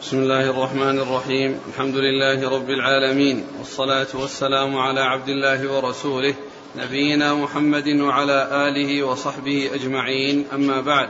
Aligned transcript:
بسم 0.00 0.18
الله 0.18 0.50
الرحمن 0.50 0.98
الرحيم. 0.98 1.60
الحمد 1.68 1.96
لله 1.96 2.50
رب 2.50 2.70
العالمين 2.70 3.46
والصلاة 3.58 4.06
والسلام 4.14 4.76
على 4.76 5.00
عبد 5.00 5.28
الله 5.28 5.72
ورسوله 5.72 6.34
نبينا 6.76 7.34
محمد 7.34 7.88
وعلى 7.88 8.68
آله 8.68 9.02
وصحبه 9.02 9.70
أجمعين. 9.74 10.46
أما 10.52 10.80
بعد 10.80 11.08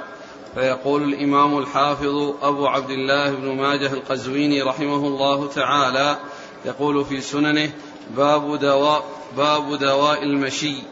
فيقول 0.54 1.02
الإمام 1.02 1.58
الحافظ 1.58 2.34
أبو 2.42 2.66
عبد 2.66 2.90
الله 2.90 3.30
بن 3.30 3.56
ماجه 3.56 3.92
القزويني 3.92 4.62
رحمه 4.62 5.06
الله 5.06 5.48
تعالى 5.48 6.16
يقول 6.64 7.04
في 7.04 7.20
سننه 7.20 7.72
باب 8.16 8.58
دواء 8.58 9.04
باب 9.36 9.78
دواء 9.78 10.22
المشي. 10.22 10.82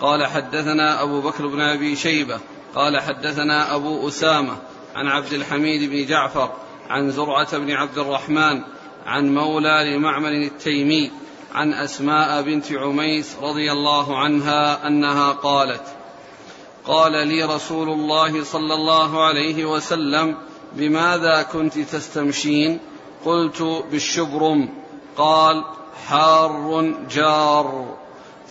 قال 0.00 0.26
حدثنا 0.26 1.02
أبو 1.02 1.20
بكر 1.20 1.46
بن 1.46 1.60
أبي 1.60 1.96
شيبة 1.96 2.40
قال 2.74 3.00
حدثنا 3.00 3.74
أبو 3.74 4.08
أسامة 4.08 4.56
عن 4.94 5.06
عبد 5.06 5.32
الحميد 5.32 5.90
بن 5.90 6.06
جعفر 6.06 6.52
عن 6.90 7.10
زرعة 7.10 7.58
بن 7.58 7.70
عبد 7.70 7.98
الرحمن 7.98 8.62
عن 9.06 9.34
مولى 9.34 9.94
لمعمر 9.96 10.28
التيمي 10.28 11.10
عن 11.54 11.72
أسماء 11.72 12.42
بنت 12.42 12.72
عميس 12.72 13.36
رضي 13.42 13.72
الله 13.72 14.18
عنها 14.18 14.86
أنها 14.86 15.32
قالت 15.32 15.82
قال 16.84 17.28
لي 17.28 17.44
رسول 17.44 17.88
الله 17.88 18.44
صلى 18.44 18.74
الله 18.74 19.24
عليه 19.24 19.64
وسلم 19.64 20.36
بماذا 20.72 21.42
كنت 21.42 21.78
تستمشين؟ 21.78 22.78
قلت 23.24 23.62
بالشبرم. 23.90 24.68
قال 25.16 25.64
حار 26.06 26.94
جار. 27.10 27.96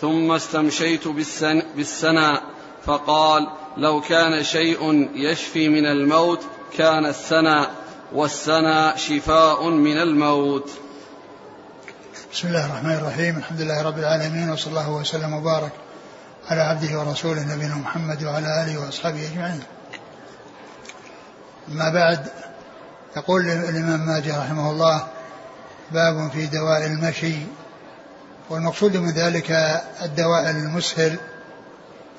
ثم 0.01 0.31
استمشيت 0.31 1.07
بالسن 1.07 1.61
بالسنا. 1.75 2.41
فقال 2.85 3.47
لو 3.77 4.01
كان 4.01 4.43
شيء 4.43 5.09
يشفي 5.15 5.69
من 5.69 5.85
الموت 5.85 6.41
كان 6.77 7.05
السنا. 7.05 7.84
والسنا 8.13 8.97
شفاء 8.97 9.69
من 9.69 9.97
الموت. 9.97 10.69
بسم 12.33 12.47
الله 12.47 12.65
الرحمن 12.65 12.93
الرحيم. 12.93 13.37
الحمد 13.37 13.61
لله 13.61 13.81
رب 13.81 13.99
العالمين 13.99 14.49
وصلى 14.49 14.69
الله 14.69 14.89
وسلم 14.89 15.33
وبارك 15.33 15.71
على 16.49 16.61
عبده 16.61 16.99
ورسوله 16.99 17.55
نبينا 17.55 17.75
محمد 17.75 18.23
وعلى 18.23 18.63
آله 18.63 18.77
وأصحابه 18.77 19.27
أجمعين. 19.27 19.63
أما 21.71 21.89
بعد 21.89 22.27
يقول 23.17 23.41
الإمام 23.49 23.99
ماجه 24.07 24.39
رحمه 24.39 24.71
الله 24.71 25.07
باب 25.91 26.31
في 26.31 26.45
دواء 26.45 26.85
المشي 26.85 27.35
والمقصود 28.49 28.97
من 28.97 29.09
ذلك 29.09 29.51
الدواء 30.01 30.49
المسهل 30.49 31.17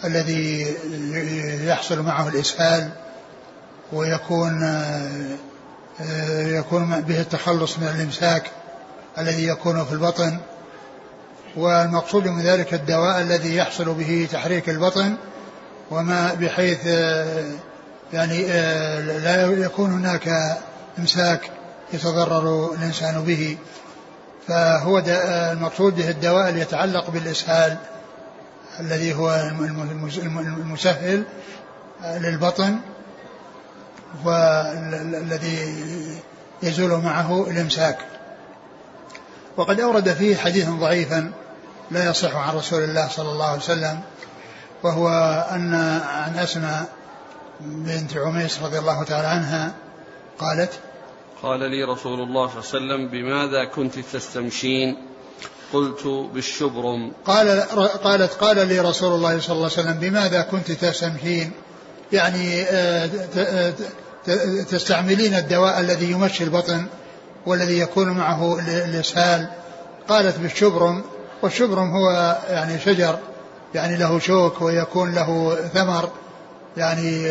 الذي 0.05 0.77
يحصل 1.67 2.03
معه 2.03 2.29
الإسهال 2.29 2.91
ويكون 3.93 4.83
يكون 6.31 7.01
به 7.01 7.21
التخلص 7.21 7.79
من 7.79 7.89
الإمساك 7.89 8.51
الذي 9.19 9.47
يكون 9.47 9.85
في 9.85 9.93
البطن 9.93 10.39
والمقصود 11.57 12.27
من 12.29 12.43
ذلك 12.43 12.75
الدواء 12.75 13.21
الذي 13.21 13.57
يحصل 13.57 13.95
به 13.95 14.29
تحريك 14.33 14.69
البطن 14.69 15.17
وما 15.91 16.35
بحيث 16.35 16.87
يعني 18.13 18.47
لا 19.19 19.47
يكون 19.47 19.93
هناك 19.93 20.57
إمساك 20.99 21.51
يتضرر 21.93 22.75
الإنسان 22.75 23.25
به. 23.25 23.57
فهو 24.49 25.03
المقصود 25.53 25.97
به 25.97 26.11
الدواء 26.11 26.49
اللي 26.49 26.61
يتعلق 26.61 27.11
بالإسهال 27.11 27.77
الذي 28.81 29.15
هو 29.15 29.51
المسهل 30.39 31.25
للبطن 32.05 32.79
والذي 34.25 35.75
يزول 36.63 36.91
معه 36.91 37.51
الإمساك. 37.51 37.99
وقد 39.57 39.81
أورد 39.81 40.13
فيه 40.13 40.37
حديثا 40.37 40.71
ضعيفا 40.71 41.33
لا 41.91 42.11
يصح 42.11 42.37
عن 42.37 42.57
رسول 42.57 42.85
الله 42.85 43.09
صلى 43.09 43.31
الله 43.33 43.47
عليه 43.47 43.61
وسلم 43.61 44.01
وهو 44.83 45.09
أن 45.51 45.75
عن 46.09 46.39
أسماء 46.39 46.85
بنت 47.61 48.17
عميس 48.17 48.63
رضي 48.63 48.79
الله 48.79 49.03
تعالى 49.05 49.27
عنها 49.27 49.73
قالت 50.39 50.71
قال 51.43 51.61
لي 51.61 51.85
رسول 51.85 52.21
الله 52.21 52.49
صلى 52.49 52.61
الله 52.61 52.95
عليه 52.95 53.05
وسلم 53.05 53.09
بماذا 53.09 53.65
كنت 53.65 53.99
تستمشين؟ 53.99 54.97
قلت 55.73 56.07
بالشبرم. 56.35 57.13
قال 57.25 57.61
قالت 58.05 58.33
قال 58.33 58.69
لي 58.69 58.81
رسول 58.81 59.13
الله 59.13 59.41
صلى 59.41 59.57
الله 59.57 59.71
عليه 59.77 59.89
وسلم 59.89 59.99
بماذا 60.01 60.43
كنت 60.43 60.73
تستمشين؟ 60.73 61.53
يعني 62.13 62.65
تستعملين 64.71 65.35
الدواء 65.35 65.81
الذي 65.81 66.11
يمشي 66.11 66.45
البطن 66.45 66.87
والذي 67.47 67.79
يكون 67.79 68.09
معه 68.09 68.59
الاسهال 68.85 69.49
قالت 70.09 70.39
بالشبرم 70.39 71.03
والشبرم 71.43 71.91
هو 71.91 72.37
يعني 72.51 72.79
شجر 72.81 73.19
يعني 73.75 73.97
له 73.97 74.19
شوك 74.19 74.63
ويكون 74.63 75.15
له 75.15 75.59
ثمر 75.75 76.11
يعني 76.77 77.23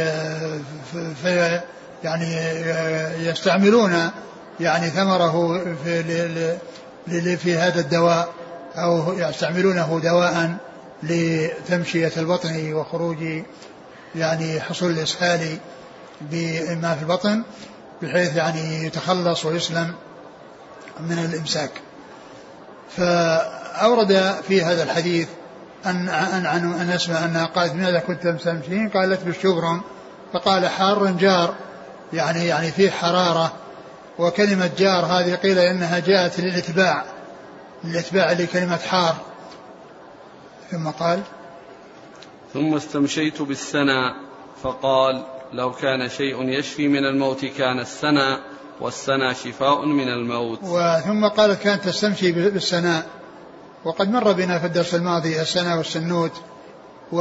في 0.94 1.62
يعني 2.04 2.36
يستعملون 3.30 4.12
يعني 4.60 4.90
ثمره 4.90 5.62
في 5.84 7.38
في 7.38 7.58
هذا 7.58 7.80
الدواء 7.80 8.30
أو 8.76 9.14
يستعملونه 9.14 10.00
دواء 10.04 10.56
لتمشية 11.04 12.12
البطن 12.18 12.74
وخروج 12.74 13.18
يعني 14.16 14.62
حصول 14.62 14.92
الإسهال 14.92 15.58
بما 16.32 16.96
في 16.96 17.02
البطن 17.02 17.44
بحيث 18.02 18.36
يعني 18.36 18.86
يتخلص 18.86 19.46
ويسلم 19.46 19.94
من 21.00 21.20
الإمساك. 21.20 21.72
فأورد 22.98 24.36
في 24.48 24.64
هذا 24.64 24.84
الحديث 24.84 25.28
أن 25.86 26.10
ان 26.10 26.46
عن 26.46 26.74
أن 26.74 26.90
أسمع 26.90 27.26
أنها 27.26 27.46
قالت 27.46 27.74
ماذا 27.74 28.00
كنت 28.00 28.28
تمشين؟ 28.28 28.90
قالت 28.90 29.24
بالشبرم 29.24 29.82
فقال 30.34 30.68
حار 30.68 31.12
جار 31.12 31.56
يعني 32.14 32.46
يعني 32.48 32.72
فيه 32.72 32.92
حرارة 32.92 33.54
وكلمة 34.20 34.70
جار 34.78 35.06
هذه 35.06 35.36
قيل 35.36 35.60
إنها 35.60 36.00
جاءت 36.00 36.40
للإتباع 36.40 37.06
للإتباع 37.84 38.32
لكلمة 38.32 38.78
حار 38.78 39.16
ثم 40.72 40.90
قال 40.90 41.22
ثم 42.54 42.76
استمشيت 42.76 43.42
بالسنا 43.42 44.16
فقال 44.64 45.24
لو 45.56 45.72
كان 45.72 46.10
شيء 46.10 46.50
يشفي 46.50 46.88
من 46.88 47.06
الموت 47.06 47.46
كان 47.46 47.80
السنا 47.80 48.40
والسنا 48.82 49.34
شفاء 49.34 49.86
من 49.86 50.10
الموت. 50.10 50.60
وثم 50.64 51.28
قالت 51.28 51.62
كانت 51.62 51.84
تستمشي 51.84 52.32
بالسناء. 52.32 53.06
وقد 53.86 54.10
مر 54.10 54.32
بنا 54.32 54.60
في 54.60 54.66
الدرس 54.66 54.96
الماضي 54.96 55.42
السنا 55.42 55.76
والسنوت 55.76 56.32
و 57.12 57.20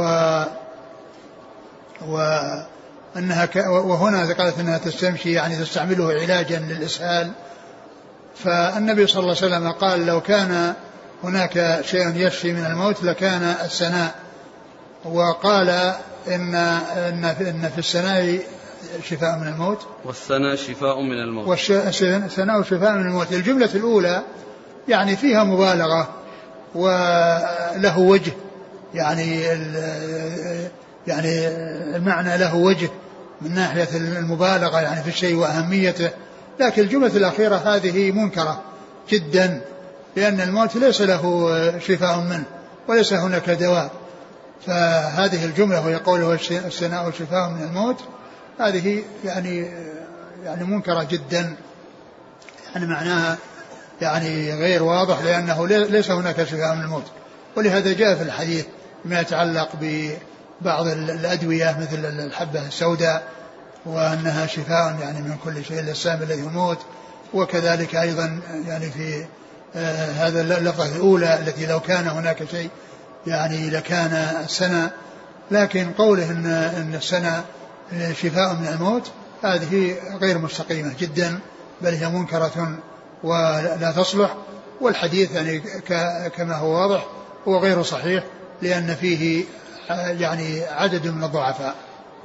و 2.07 2.17
أنها 3.17 3.45
ك... 3.45 3.55
وهنا 3.67 4.33
قالت 4.33 4.59
أنها 4.59 4.77
تستمشي 4.77 5.31
يعني 5.31 5.55
تستعمله 5.55 6.11
علاجا 6.11 6.59
للإسهال. 6.59 7.31
فالنبي 8.35 9.07
صلى 9.07 9.19
الله 9.19 9.35
عليه 9.41 9.47
وسلم 9.47 9.71
قال 9.71 10.05
لو 10.05 10.21
كان 10.21 10.73
هناك 11.23 11.81
شيء 11.85 12.15
يشفي 12.15 12.53
من 12.53 12.65
الموت 12.65 13.03
لكان 13.03 13.43
السناء. 13.43 14.15
وقال 15.05 15.95
إن 16.27 16.55
إن 16.55 17.33
في, 17.33 17.49
إن 17.49 17.69
في 17.69 17.77
السناء 17.77 18.39
شفاء 19.03 19.39
من 19.39 19.47
الموت. 19.47 19.87
والسناء 20.05 20.55
شفاء 20.55 21.01
من 21.01 21.19
الموت. 21.19 21.47
والسناء 21.47 22.61
شفاء 22.61 22.93
من 22.93 23.01
الموت. 23.01 23.33
الجملة 23.33 23.69
الأولى 23.75 24.21
يعني 24.87 25.15
فيها 25.15 25.43
مبالغة 25.43 26.09
وله 26.75 27.99
وجه. 27.99 28.31
يعني 28.93 29.41
يعني 31.07 31.47
المعنى 31.95 32.37
له 32.37 32.55
وجه 32.55 32.89
من 33.41 33.55
ناحية 33.55 33.87
المبالغة 33.97 34.81
يعني 34.81 35.03
في 35.03 35.09
الشيء 35.09 35.35
وأهميته. 35.35 36.09
لكن 36.59 36.81
الجملة 36.81 37.17
الأخيرة 37.17 37.55
هذه 37.55 38.11
منكرة 38.11 38.61
جدا 39.09 39.61
لأن 40.15 40.41
الموت 40.41 40.75
ليس 40.75 41.01
له 41.01 41.53
شفاء 41.79 42.19
منه 42.19 42.43
وليس 42.87 43.13
هناك 43.13 43.49
دواء. 43.49 43.91
فهذه 44.67 45.45
الجملة 45.45 45.81
وهي 45.81 45.95
قوله 45.95 46.33
السناء 46.51 47.11
شفاء 47.11 47.49
من 47.49 47.63
الموت 47.63 48.03
هذه 48.59 49.03
يعني 49.23 49.71
يعني 50.43 50.63
منكرة 50.63 51.03
جدا. 51.03 51.55
يعني 52.73 52.87
معناها 52.87 53.37
يعني 54.01 54.53
غير 54.53 54.83
واضح 54.83 55.21
لأنه 55.21 55.67
ليس 55.67 56.11
هناك 56.11 56.43
شفاء 56.43 56.75
من 56.75 56.81
الموت. 56.81 57.05
ولهذا 57.55 57.93
جاء 57.93 58.15
في 58.15 58.23
الحديث 58.23 58.65
ما 59.05 59.19
يتعلق 59.19 59.69
ب 59.81 60.11
بعض 60.61 60.87
الأدوية 60.87 61.77
مثل 61.81 62.05
الحبة 62.05 62.67
السوداء 62.67 63.23
وأنها 63.85 64.47
شفاء 64.47 64.95
يعني 65.01 65.21
من 65.21 65.37
كل 65.43 65.65
شيء 65.65 65.81
للسام 65.81 66.23
الذي 66.23 66.41
يموت. 66.41 66.79
وكذلك 67.33 67.95
أيضا 67.95 68.39
يعني 68.67 68.91
في 68.91 69.25
آه 69.75 70.11
هذا 70.11 70.41
اللفظة 70.41 70.95
الأولى 70.95 71.39
التي 71.39 71.65
لو 71.65 71.79
كان 71.79 72.07
هناك 72.07 72.43
شيء 72.51 72.69
يعني 73.27 73.69
لكان 73.69 74.13
السنة 74.43 74.91
لكن 75.51 75.91
قوله 75.91 76.31
إن, 76.31 76.45
إن 76.77 76.95
السنة 76.95 77.43
شفاء 78.13 78.53
من 78.53 78.67
الموت 78.67 79.11
هذه 79.43 79.95
غير 80.21 80.37
مستقيمة 80.37 80.93
جدا 80.99 81.39
بل 81.81 81.93
هي 81.93 82.09
منكرة 82.09 82.77
ولا 83.23 83.93
تصلح. 83.97 84.35
والحديث 84.81 85.35
يعني 85.35 85.59
كما 86.29 86.55
هو 86.55 86.71
واضح 86.71 87.05
هو 87.47 87.57
غير 87.57 87.83
صحيح 87.83 88.23
لأن 88.61 88.95
فيه 88.95 89.45
يعني 89.89 90.63
عدد 90.63 91.07
من 91.07 91.23
الضعفاء. 91.23 91.75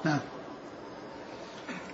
نعم. 0.04 0.18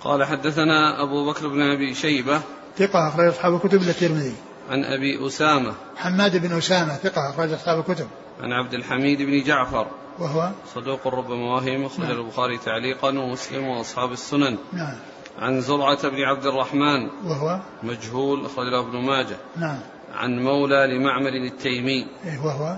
قال 0.00 0.24
حدثنا 0.24 1.02
أبو 1.02 1.30
بكر 1.30 1.48
بن 1.48 1.62
أبي 1.62 1.94
شيبة 1.94 2.40
ثقة 2.78 3.08
أخرج 3.08 3.26
أصحاب 3.26 3.54
الكتب 3.54 3.82
إلا 3.82 3.90
الترمذي. 3.90 4.34
عن 4.70 4.84
أبي 4.84 5.26
أسامة. 5.26 5.74
حماد 5.96 6.36
بن 6.36 6.58
أسامة 6.58 6.94
ثقة 6.94 7.30
أخرج 7.30 7.52
أصحاب 7.52 7.78
الكتب. 7.78 8.06
عن 8.40 8.52
عبد 8.52 8.74
الحميد 8.74 9.22
بن 9.22 9.42
جعفر. 9.42 9.86
وهو؟ 10.18 10.50
صدوق 10.74 11.06
ربما 11.06 11.54
وهم 11.54 11.84
أخرج 11.84 12.06
نعم. 12.06 12.18
البخاري 12.20 12.58
تعليقا 12.58 13.08
ومسلم 13.08 13.66
وأصحاب 13.66 14.12
السنن. 14.12 14.58
نعم. 14.72 14.94
عن 15.38 15.60
زرعة 15.60 16.08
بن 16.08 16.22
عبد 16.22 16.46
الرحمن. 16.46 17.10
وهو؟ 17.24 17.60
مجهول 17.82 18.46
أخرج 18.46 18.66
له 18.66 18.80
ابن 18.80 18.98
ماجه. 18.98 19.36
نعم. 19.56 19.78
عن 20.14 20.44
مولى 20.44 20.86
لمعمر 20.86 21.28
التيمي. 21.28 22.06
إيه 22.24 22.38
وهو؟ 22.44 22.76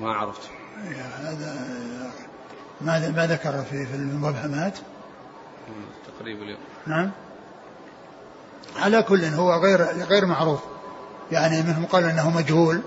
ما 0.00 0.12
عرفت. 0.12 0.50
هذا 1.20 1.66
ما 2.80 3.08
ما 3.08 3.26
ذكر 3.26 3.62
في 3.62 3.86
في 3.86 3.94
المبهمات 3.94 4.78
تقريبا 6.18 6.42
اليوم. 6.42 6.58
نعم. 6.86 7.10
على 8.76 9.02
كل 9.02 9.24
هو 9.24 9.52
غير 9.52 9.82
غير 10.08 10.26
معروف. 10.26 10.60
يعني 11.32 11.62
منهم 11.62 11.86
قال 11.86 12.04
إنه 12.04 12.30
مجهول. 12.30 12.80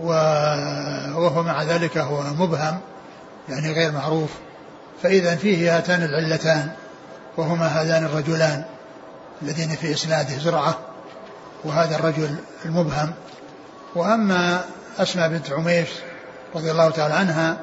وهو 0.00 1.42
مع 1.42 1.62
ذلك 1.62 1.98
هو 1.98 2.22
مبهم 2.22 2.78
يعني 3.48 3.72
غير 3.72 3.92
معروف. 3.92 4.30
فإذا 5.02 5.36
فيه 5.36 5.76
هاتان 5.76 6.02
العلتان 6.02 6.70
وهما 7.36 7.66
هذان 7.66 8.04
الرجلان 8.04 8.64
الذين 9.42 9.68
في 9.68 9.92
إسناده 9.92 10.38
زرعة 10.38 10.78
وهذا 11.64 11.96
الرجل 11.96 12.36
المبهم. 12.64 13.12
وأما 13.94 14.64
أسماء 14.98 15.28
بنت 15.28 15.50
عميش 15.52 15.88
رضي 16.54 16.70
الله 16.70 16.90
تعالى 16.90 17.14
عنها 17.14 17.56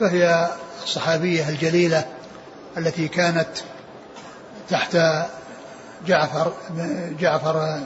فهي 0.00 0.48
الصحابية 0.84 1.48
الجليلة 1.48 2.04
التي 2.76 3.08
كانت 3.08 3.48
تحت 4.68 4.98
جعفر 6.06 6.52
جعفر 7.20 7.80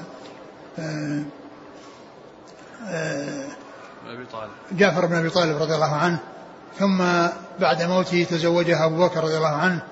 آه، 4.11 4.37
آه، 4.37 4.49
جعفر 4.73 5.07
بن 5.07 5.15
أبي 5.15 5.31
طالب 5.31 5.63
رضي 5.63 5.75
الله 5.75 5.95
عنه 5.95 6.19
ثم 6.79 6.99
بعد 7.61 7.83
موته 7.83 8.27
تزوجها 8.31 8.87
أبو 8.87 9.07
بكر 9.07 9.25
رضي 9.25 9.37
الله 9.37 9.57
عنه 9.57 9.83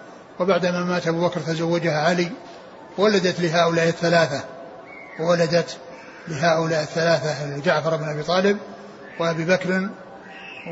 وبعدما 0.40 0.84
مات 0.84 1.08
أبو 1.08 1.28
بكر 1.28 1.40
تزوجها 1.40 2.00
علي 2.00 2.30
ولدت 2.98 3.40
لهؤلاء 3.40 3.88
الثلاثة 3.88 4.44
ولدت 5.20 5.78
لهؤلاء 6.28 6.82
الثلاثة 6.82 7.58
جعفر 7.58 7.96
بن 7.96 8.08
أبي 8.08 8.22
طالب 8.22 8.58
وأبي 9.20 9.44
بكر 9.44 9.88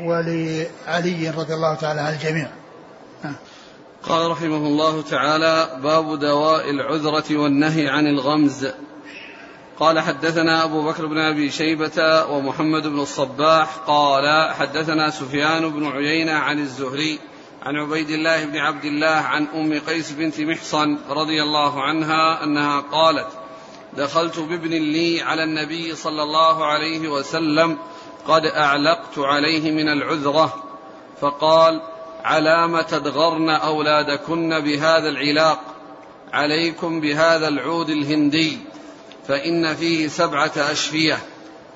ولعلي 0.05 1.29
رضي 1.29 1.53
الله 1.53 1.75
تعالى 1.75 2.01
عن 2.01 2.13
الجميع. 2.13 2.47
قال 4.03 4.31
رحمه 4.31 4.57
الله 4.57 5.01
تعالى 5.01 5.79
باب 5.83 6.19
دواء 6.19 6.69
العذرة 6.69 7.37
والنهي 7.37 7.87
عن 7.89 8.07
الغمز. 8.07 8.67
قال 9.79 9.99
حدثنا 9.99 10.63
أبو 10.63 10.83
بكر 10.83 11.05
بن 11.05 11.17
أبي 11.17 11.51
شيبة 11.51 12.25
ومحمد 12.25 12.87
بن 12.87 12.99
الصباح 12.99 13.75
قال 13.87 14.53
حدثنا 14.53 15.09
سفيان 15.09 15.69
بن 15.69 15.87
عيينة 15.87 16.31
عن 16.31 16.59
الزهري 16.59 17.19
عن 17.63 17.75
عبيد 17.75 18.09
الله 18.09 18.45
بن 18.45 18.57
عبد 18.57 18.85
الله 18.85 19.07
عن 19.07 19.47
أم 19.55 19.79
قيس 19.79 20.11
بنت 20.11 20.39
محصن 20.39 20.97
رضي 21.09 21.43
الله 21.43 21.81
عنها 21.81 22.43
أنها 22.43 22.79
قالت 22.79 23.27
دخلت 23.97 24.39
بابن 24.39 24.69
لي 24.69 25.21
على 25.21 25.43
النبي 25.43 25.95
صلى 25.95 26.23
الله 26.23 26.65
عليه 26.65 27.09
وسلم 27.09 27.77
قد 28.27 28.45
أعلقت 28.45 29.17
عليه 29.19 29.71
من 29.71 29.89
العذرة 29.89 30.63
فقال 31.21 31.81
علام 32.23 32.81
تدغرن 32.81 33.49
أولادكن 33.49 34.59
بهذا 34.59 35.09
العلاق 35.09 35.59
عليكم 36.33 37.01
بهذا 37.01 37.47
العود 37.47 37.89
الهندي. 37.89 38.59
فإن 39.27 39.75
فيه 39.75 40.07
سبعة 40.07 40.51
أشفية 40.57 41.17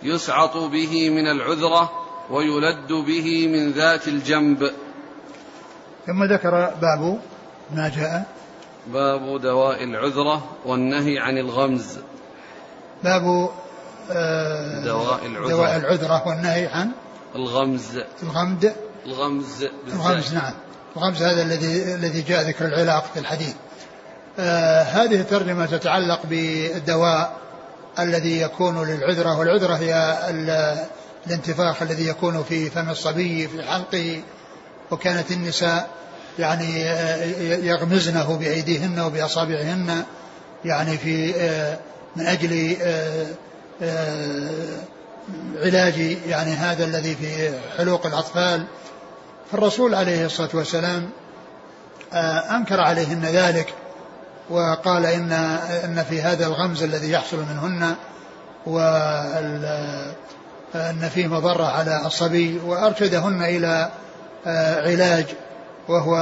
يسعط 0.03 0.57
به 0.57 1.09
من 1.09 1.27
العذرة 1.27 1.91
ويلد 2.29 2.91
به 2.91 3.47
من 3.47 3.71
ذات 3.71 4.07
الجنب. 4.07 4.71
ثم 6.07 6.23
ذكر 6.23 6.51
باب 6.81 7.19
ما 7.75 7.91
جاء. 7.95 8.25
باب 8.87 9.41
دواء 9.41 9.83
العذرة 9.83 10.43
والنهي 10.65 11.19
عن 11.19 11.37
الغمز. 11.37 11.97
باب 13.03 13.49
آه 14.11 14.85
دواء 14.85 15.25
العذرة. 15.25 15.49
دواء 15.49 15.77
العذرة 15.77 16.27
والنهي 16.27 16.65
عن 16.67 16.91
الغمز. 17.35 17.99
الغمد. 18.23 18.75
الغمز 19.05 19.65
الغمز 19.87 20.33
نعم. 20.33 20.53
الغمز 20.97 21.23
هذا 21.23 21.41
الذي 21.41 21.93
الذي 21.95 22.21
جاء 22.21 22.47
ذكر 22.47 22.65
العلاق 22.65 23.05
في 23.13 23.19
الحديث. 23.19 23.55
آه 24.39 24.81
هذه 24.81 25.21
الترجمة 25.21 25.65
تتعلق 25.65 26.19
بالدواء 26.25 27.41
الذي 27.99 28.41
يكون 28.41 28.87
للعذرة 28.87 29.39
والعذرة 29.39 29.73
هي 29.73 30.17
الانتفاخ 31.27 31.81
الذي 31.81 32.07
يكون 32.07 32.43
في 32.43 32.69
فم 32.69 32.89
الصبي 32.89 33.47
في 33.47 33.63
حلقه 33.63 34.21
وكانت 34.91 35.31
النساء 35.31 35.89
يعني 36.39 36.83
آه، 36.83 37.25
يغمزنه 37.57 38.37
بأيديهن 38.37 38.99
وبأصابعهن 38.99 40.03
يعني 40.65 40.97
في 40.97 41.35
آه، 41.35 41.77
من 42.15 42.25
أجل 42.25 42.77
علاج 45.55 46.17
يعني 46.27 46.51
هذا 46.51 46.85
الذي 46.85 47.15
في 47.15 47.53
حلوق 47.77 48.05
الأطفال. 48.05 48.65
فالرسول 49.51 49.95
عليه 49.95 50.25
الصلاة 50.25 50.49
والسلام 50.53 51.09
أنكر 52.55 52.81
عليهن 52.81 53.25
ذلك 53.25 53.73
وقال 54.51 55.05
إن 55.05 55.31
إن 55.83 56.03
في 56.03 56.21
هذا 56.21 56.47
الغمز 56.47 56.83
الذي 56.83 57.11
يحصل 57.11 57.37
منهن 57.37 57.95
وأن 58.65 60.13
فيه 61.13 61.27
مضرة 61.27 61.65
على 61.65 62.01
الصبي 62.05 62.59
وأرشدهن 62.65 63.43
إلى 63.43 63.91
آه، 64.47 64.81
علاج 64.81 65.25
وهو 65.87 66.15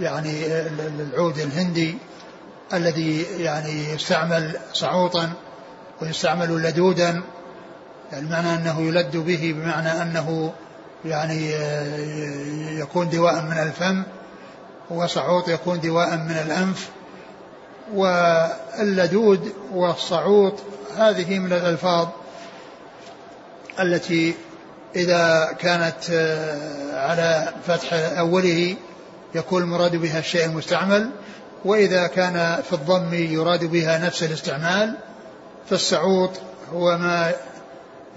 يعني 0.00 0.46
العود 0.46 1.38
الهندي 1.38 1.98
الذي 2.72 3.22
يعني 3.22 3.92
يستعمل 3.94 4.56
صعوطا 4.72 5.32
ويستعمل 6.02 6.62
لدودا 6.62 7.22
يعني 8.12 8.28
معنى 8.30 8.54
أنه 8.54 8.80
يلد 8.80 9.16
به 9.16 9.54
بمعنى 9.56 10.02
أنه 10.02 10.52
يعني 11.04 11.54
آه، 11.54 12.70
يكون 12.70 13.08
دواء 13.08 13.42
من 13.42 13.58
الفم 13.58 14.02
وصعوط 14.90 15.48
يكون 15.48 15.80
دواء 15.80 16.16
من 16.16 16.42
الأنف 16.46 16.90
واللدود 17.94 19.52
والصعوط 19.72 20.54
هذه 20.96 21.38
من 21.38 21.52
الألفاظ 21.52 22.08
التي 23.80 24.34
إذا 24.96 25.56
كانت 25.58 26.10
آه، 26.10 27.06
على 27.08 27.52
فتح 27.66 27.92
أوله 28.18 28.76
يكون 29.34 29.62
المراد 29.62 29.96
بها 29.96 30.18
الشيء 30.18 30.44
المستعمل 30.44 31.10
وإذا 31.64 32.06
كان 32.06 32.62
في 32.62 32.72
الضم 32.72 33.14
يراد 33.14 33.64
بها 33.64 33.98
نفس 33.98 34.22
الاستعمال 34.22 34.94
فالسعوط 35.70 36.30
هو 36.72 36.98
ما 36.98 37.32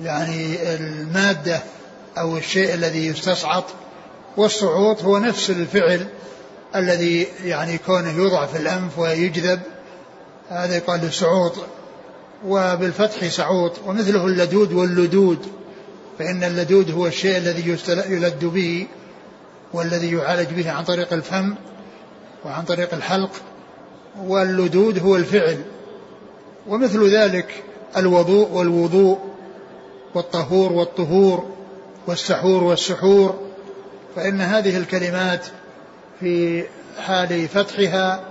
يعني 0.03 0.73
المادة 0.75 1.59
أو 2.17 2.37
الشيء 2.37 2.73
الذي 2.73 3.07
يستصعط 3.07 3.63
والصعوط 4.37 5.03
هو 5.03 5.17
نفس 5.17 5.49
الفعل 5.49 6.07
الذي 6.75 7.27
يعني 7.43 7.77
كونه 7.77 8.11
يوضع 8.11 8.45
في 8.45 8.57
الأنف 8.57 8.99
ويجذب 8.99 9.59
هذا 10.49 10.75
يقال 10.75 11.01
له 11.01 11.09
سعوط. 11.09 11.53
وبالفتح 12.47 13.27
سعوط 13.27 13.71
ومثله 13.85 14.25
اللدود 14.25 14.73
واللدود 14.73 15.39
فإن 16.19 16.43
اللدود 16.43 16.91
هو 16.91 17.07
الشيء 17.07 17.37
الذي 17.37 17.77
يلد 18.09 18.45
به 18.45 18.87
والذي 19.73 20.11
يعالج 20.11 20.49
به 20.49 20.71
عن 20.71 20.83
طريق 20.83 21.13
الفم 21.13 21.55
وعن 22.45 22.63
طريق 22.63 22.93
الحلق 22.93 23.31
واللدود 24.25 24.99
هو 24.99 25.15
الفعل. 25.15 25.61
ومثل 26.67 27.09
ذلك 27.15 27.63
الوضوء 27.97 28.49
والوضوء 28.51 29.19
والطهور 30.15 30.71
والطهور 30.73 31.49
والسحور 32.07 32.63
والسحور 32.63 33.39
فإن 34.15 34.41
هذه 34.41 34.77
الكلمات 34.77 35.45
في 36.20 36.65
حال 37.00 37.48
فتحها 37.48 38.24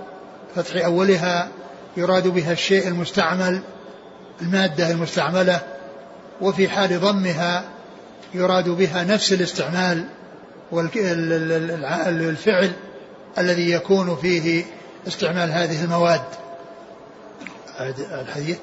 فتح 0.55 0.85
أولها 0.85 1.49
يراد 1.97 2.27
بها 2.27 2.51
الشيء 2.51 2.87
المستعمل 2.87 3.61
المادة 4.41 4.91
المستعملة 4.91 5.61
وفي 6.41 6.69
حال 6.69 6.99
ضمها 6.99 7.63
يراد 8.33 8.69
بها 8.69 9.03
نفس 9.03 9.33
الاستعمال 9.33 10.05
والفعل 10.71 12.71
الذي 13.37 13.71
يكون 13.71 14.15
فيه 14.15 14.65
استعمال 15.07 15.51
هذه 15.51 15.83
المواد. 15.83 16.23
الحديث. 18.21 18.57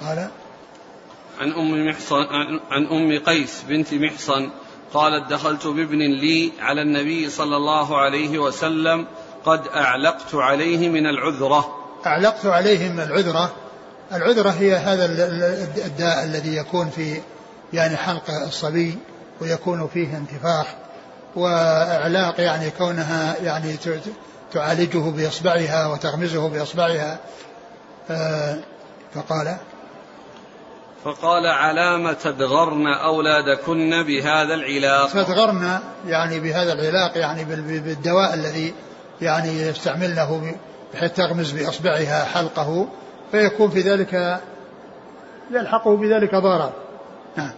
قال 0.00 0.28
عن 1.38 1.52
أم 1.52 1.88
محصن 1.88 2.16
عن 2.70 2.86
أم 2.86 3.24
قيس 3.24 3.62
بنت 3.68 3.94
محصن 3.94 4.50
قالت 4.94 5.30
دخلت 5.30 5.66
بابن 5.66 5.98
لي 5.98 6.52
على 6.60 6.82
النبي 6.82 7.30
صلى 7.30 7.56
الله 7.56 7.98
عليه 7.98 8.38
وسلم 8.38 9.06
قد 9.44 9.68
أعلقت 9.68 10.34
عليه 10.34 10.88
من 10.88 11.06
العذرة. 11.06 11.76
أعلقت 12.06 12.46
عليه 12.46 12.88
من 12.88 13.00
العذرة. 13.00 13.52
العذرة 14.12 14.50
هي 14.50 14.76
هذا 14.76 15.04
الداء 15.86 16.24
الذي 16.24 16.56
يكون 16.56 16.90
في 16.90 17.20
يعني 17.72 17.96
حلق 17.96 18.30
الصبي 18.30 18.98
ويكون 19.40 19.88
فيه 19.94 20.16
انتفاخ 20.16 20.66
وإعلاق 21.36 22.40
يعني 22.40 22.70
كونها 22.70 23.36
يعني 23.42 23.76
تعالجه 24.52 24.98
بإصبعها 24.98 25.86
وتغمزه 25.86 26.48
بإصبعها. 26.48 27.18
آه، 28.10 28.58
فقال 31.04 31.46
علام 31.46 32.12
تدغرن 32.12 32.86
أولادكن 32.86 34.02
بهذا 34.02 34.54
العلاق. 34.54 35.12
تدغرن 35.12 35.78
يعني 36.06 36.40
بهذا 36.40 36.72
العلاق 36.72 37.18
يعني 37.18 37.44
بالدواء 37.80 38.34
الذي 38.34 38.74
يعني 39.20 39.62
يستعملنه 39.62 40.56
بحيث 40.94 41.12
تغمز 41.12 41.50
بإصبعها 41.50 42.24
حلقه 42.24 42.88
فيكون 43.30 43.70
في 43.70 43.80
ذلك 43.80 44.40
يلحقه 45.50 45.96
بذلك 45.96 46.34
ضرر. 46.34 46.72
نعم. 47.36 47.52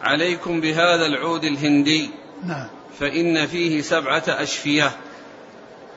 عليكم 0.00 0.60
بهذا 0.60 1.06
العود 1.06 1.44
الهندي. 1.44 2.10
نعم. 2.44 2.66
فإن 2.98 3.46
فيه 3.46 3.82
سبعة 3.82 4.24
أشفية 4.28 4.90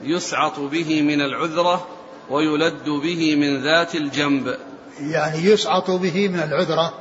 يسعط 0.01 0.59
به 0.59 1.01
من 1.01 1.21
العذرة 1.21 1.88
ويلد 2.29 2.89
به 2.89 3.35
من 3.35 3.63
ذات 3.63 3.95
الجنب. 3.95 4.57
يعني 5.01 5.38
يسعط 5.38 5.91
به 5.91 6.27
من 6.27 6.39
العذرة 6.39 6.93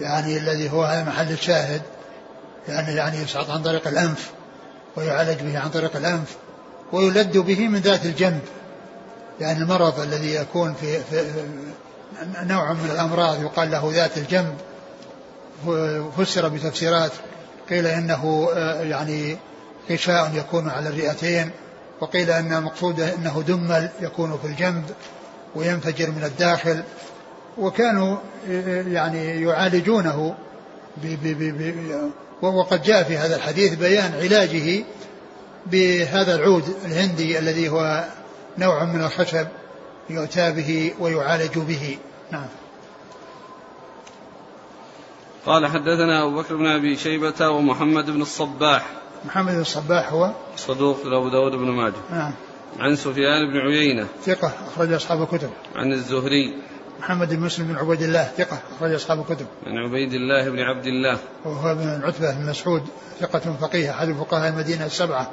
يعني 0.00 0.38
الذي 0.38 0.70
هو 0.70 1.04
محل 1.06 1.32
الشاهد 1.32 1.82
يعني 2.68 2.94
يعني 2.94 3.18
يسعط 3.18 3.50
عن 3.50 3.62
طريق 3.62 3.88
الأنف 3.88 4.30
ويعالج 4.96 5.40
به 5.40 5.58
عن 5.58 5.70
طريق 5.70 5.96
الأنف 5.96 6.36
ويلد 6.92 7.38
به 7.38 7.68
من 7.68 7.78
ذات 7.78 8.06
الجنب 8.06 8.40
يعني 9.40 9.58
المرض 9.62 10.00
الذي 10.00 10.34
يكون 10.34 10.74
في, 10.74 11.00
في 11.00 11.24
نوع 12.42 12.72
من 12.72 12.90
الأمراض 12.90 13.42
يقال 13.42 13.70
له 13.70 13.90
ذات 13.94 14.18
الجنب 14.18 14.54
فسر 16.18 16.48
بتفسيرات 16.48 17.12
قيل 17.70 17.86
إنه 17.86 18.48
آه، 18.54 18.82
يعني 18.82 19.36
غشاء 19.90 20.30
يكون 20.34 20.68
على 20.68 20.88
الرئتين 20.88 21.50
وقيل 22.00 22.30
إن 22.30 22.52
المقصود 22.52 23.00
إنه 23.00 23.44
دمل 23.46 23.88
يكون 24.00 24.38
في 24.42 24.46
الجنب 24.46 24.84
وينفجر 25.54 26.10
من 26.10 26.24
الداخل 26.24 26.82
وكانوا 27.58 28.16
يعني 28.86 29.42
يعالجونه 29.42 30.34
وقد 32.42 32.82
جاء 32.82 33.02
في 33.02 33.16
هذا 33.16 33.36
الحديث 33.36 33.74
بيان 33.74 34.12
علاجه 34.14 34.84
بهذا 35.66 36.34
العود 36.34 36.64
الهندي 36.84 37.38
الذي 37.38 37.68
هو 37.68 38.04
نوع 38.58 38.84
من 38.84 39.04
الخشب 39.04 39.46
يؤتى 40.10 40.52
به 40.52 40.94
ويعالج 41.00 41.58
به. 41.58 41.98
نعم. 42.30 42.46
قال 45.46 45.66
حدثنا 45.66 46.24
أبو 46.24 46.42
بكر 46.42 46.56
بن 46.56 46.66
أبي 46.66 46.96
شيبة 46.96 47.48
ومحمد 47.48 48.10
بن 48.10 48.22
الصباح. 48.22 48.86
محمد 49.24 49.54
بن 49.54 49.60
الصباح 49.60 50.12
هو؟ 50.12 50.32
صدوق 50.56 50.98
أبو 51.06 51.28
داود 51.28 51.52
بن 51.52 51.70
ماجه. 51.70 51.94
نعم. 52.10 52.32
عن 52.78 52.96
سفيان 52.96 53.50
بن 53.52 53.58
عيينة. 53.58 54.06
ثقة 54.24 54.52
أخرج 54.68 54.92
أصحاب 54.92 55.22
الكتب. 55.22 55.50
عن 55.76 55.92
الزهري. 55.92 56.54
محمد 57.00 57.34
بن 57.34 57.40
مسلم 57.40 57.66
بن 57.66 57.76
عبيد 57.76 58.02
الله 58.02 58.24
ثقة 58.24 58.58
أخرج 58.76 58.92
أصحاب 58.92 59.20
الكتب. 59.20 59.46
عن 59.66 59.78
عبيد 59.78 60.12
الله 60.12 60.50
بن 60.50 60.60
عبد 60.60 60.86
الله. 60.86 61.18
وهو 61.44 61.74
بن 61.74 62.02
عتبة 62.04 62.34
بن 62.34 62.50
مسعود 62.50 62.82
ثقة 63.20 63.56
فقيه 63.60 63.90
أحد 63.90 64.12
فقهاء 64.12 64.48
المدينة 64.48 64.86
السبعة 64.86 65.30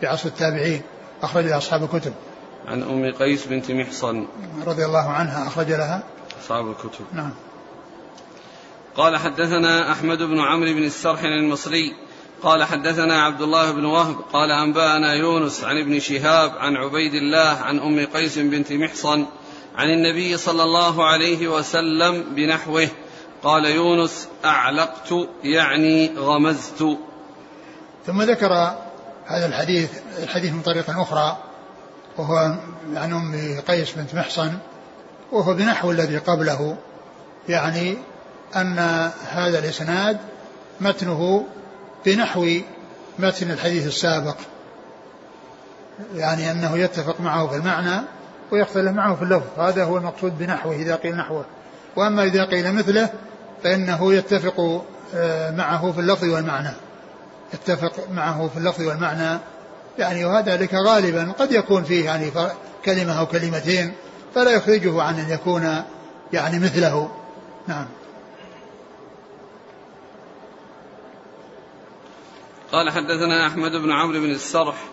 في 0.00 0.06
عصر 0.06 0.28
التابعين 0.28 0.82
أخرج 1.22 1.46
أصحاب 1.46 1.84
الكتب. 1.84 2.12
عن 2.68 2.82
أم 2.82 3.12
قيس 3.12 3.46
بنت 3.46 3.70
محصن. 3.70 4.26
رضي 4.66 4.84
الله 4.84 5.10
عنها 5.10 5.46
أخرج 5.46 5.68
لها. 5.68 6.02
أصحاب 6.42 6.70
الكتب. 6.70 7.04
نعم. 7.12 7.30
قال 8.96 9.16
حدثنا 9.16 9.92
أحمد 9.92 10.18
بن 10.18 10.40
عمرو 10.40 10.72
بن 10.72 10.84
السرح 10.84 11.22
المصري 11.22 11.92
قال 12.42 12.64
حدثنا 12.64 13.22
عبد 13.22 13.42
الله 13.42 13.70
بن 13.70 13.84
وهب 13.84 14.16
قال 14.32 14.50
أنبأنا 14.50 15.12
يونس 15.12 15.64
عن 15.64 15.78
ابن 15.78 16.00
شهاب 16.00 16.52
عن 16.58 16.76
عبيد 16.76 17.14
الله 17.14 17.58
عن 17.62 17.78
أم 17.78 18.06
قيس 18.06 18.38
بنت 18.38 18.72
محصن 18.72 19.26
عن 19.76 19.90
النبي 19.90 20.36
صلى 20.36 20.62
الله 20.62 21.04
عليه 21.04 21.48
وسلم 21.48 22.24
بنحوه 22.34 22.88
قال 23.42 23.64
يونس 23.64 24.28
أعلقت 24.44 25.14
يعني 25.44 26.10
غمزت. 26.18 26.98
ثم 28.06 28.22
ذكر 28.22 28.52
هذا 29.26 29.46
الحديث 29.46 29.90
الحديث 30.22 30.52
من 30.52 30.62
طريق 30.62 30.90
أخرى 30.90 31.36
وهو 32.18 32.36
عن 32.94 33.12
أم 33.12 33.60
قيس 33.68 33.92
بنت 33.92 34.14
محصن 34.14 34.52
وهو 35.32 35.54
بنحو 35.54 35.90
الذي 35.90 36.18
قبله 36.18 36.76
يعني 37.48 37.98
أن 38.56 38.78
هذا 39.30 39.58
الإسناد 39.58 40.18
متنه 40.80 41.46
بنحو 42.06 42.46
متن 43.18 43.50
الحديث 43.50 43.86
السابق 43.86 44.36
يعني 46.14 46.50
أنه 46.50 46.78
يتفق 46.78 47.20
معه 47.20 47.46
في 47.46 47.56
المعنى 47.56 48.02
ويختلف 48.50 48.92
معه 48.92 49.14
في 49.14 49.22
اللفظ 49.22 49.60
هذا 49.60 49.84
هو 49.84 49.96
المقصود 49.96 50.38
بنحوه 50.38 50.74
إذا 50.74 50.96
قيل 50.96 51.16
نحوه. 51.16 51.44
وأما 51.96 52.24
إذا 52.24 52.44
قيل 52.44 52.72
مثله 52.74 53.08
فإنه 53.64 54.14
يتفق 54.14 54.84
آه، 55.14 55.50
معه 55.50 55.92
في 55.92 56.00
اللفظ 56.00 56.24
والمعنى. 56.24 56.70
يتفق 57.54 57.92
معه 58.10 58.48
في 58.48 58.56
اللفظ 58.58 58.82
والمعنى. 58.82 59.38
يعني 59.98 60.24
وهذا 60.24 60.56
ذلك 60.56 60.74
غالبا 60.74 61.32
قد 61.38 61.52
يكون 61.52 61.84
فيه 61.84 62.04
يعني 62.04 62.30
كلمة 62.84 63.18
أو 63.18 63.26
كلمتين 63.26 63.92
فلا 64.34 64.50
يخرجه 64.50 65.02
عن 65.02 65.18
أن 65.18 65.30
يكون 65.30 65.82
يعني 66.32 66.58
مثله. 66.58 67.10
نعم. 67.68 67.86
قال 72.72 72.90
حدثنا 72.90 73.46
أحمد 73.46 73.72
بن 73.72 73.92
عمرو 73.92 74.20
بن 74.20 74.30
السرح. 74.30 74.84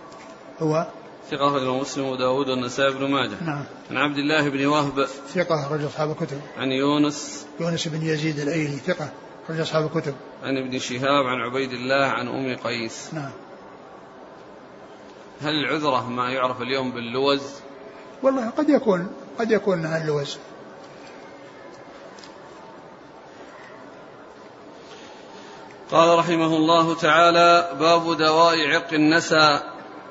هو 0.60 0.88
ثقة 1.32 1.56
رجل 1.56 1.82
مسلم 1.82 2.06
وداود 2.06 2.50
والنسائي 2.50 2.94
بن 2.94 3.12
ماجه. 3.12 3.44
نعم. 3.44 3.64
عن 3.92 3.98
عبد 3.98 4.18
الله 4.18 4.50
بن 4.50 4.66
وهب. 4.66 5.06
ثقة 5.06 5.74
رجل 5.74 5.86
أصحاب 5.86 6.12
الكتب. 6.12 6.42
عن 6.58 6.72
يونس. 6.72 7.46
يونس 7.60 7.88
بن 7.88 8.02
يزيد 8.02 8.40
الأيلي 8.40 8.78
ثقة 8.78 9.12
رجل 9.50 9.62
أصحاب 9.62 9.86
الكتب. 9.86 10.16
عن 10.44 10.58
ابن 10.58 10.80
شهاب 10.80 11.26
عن 11.26 11.42
عبيد 11.42 11.72
الله 11.72 12.06
عن 12.06 12.28
أم 12.28 12.56
قيس. 12.56 13.14
نعم. 13.14 13.32
هل 15.42 15.54
العذرة 15.56 16.10
ما 16.10 16.30
يعرف 16.30 16.62
اليوم 16.62 16.92
باللوز؟ 16.92 17.42
والله 18.24 18.50
قد 18.50 18.70
يكون 18.70 19.08
قد 19.40 19.52
يكون 19.52 19.86
اللوز. 19.86 20.38
قال 25.92 26.20
رحمه 26.20 26.46
الله 26.46 26.96
تعالى 26.96 27.70
باب 27.80 28.18
دواء 28.18 28.68
عرق 28.68 28.94
النسى. 28.94 29.60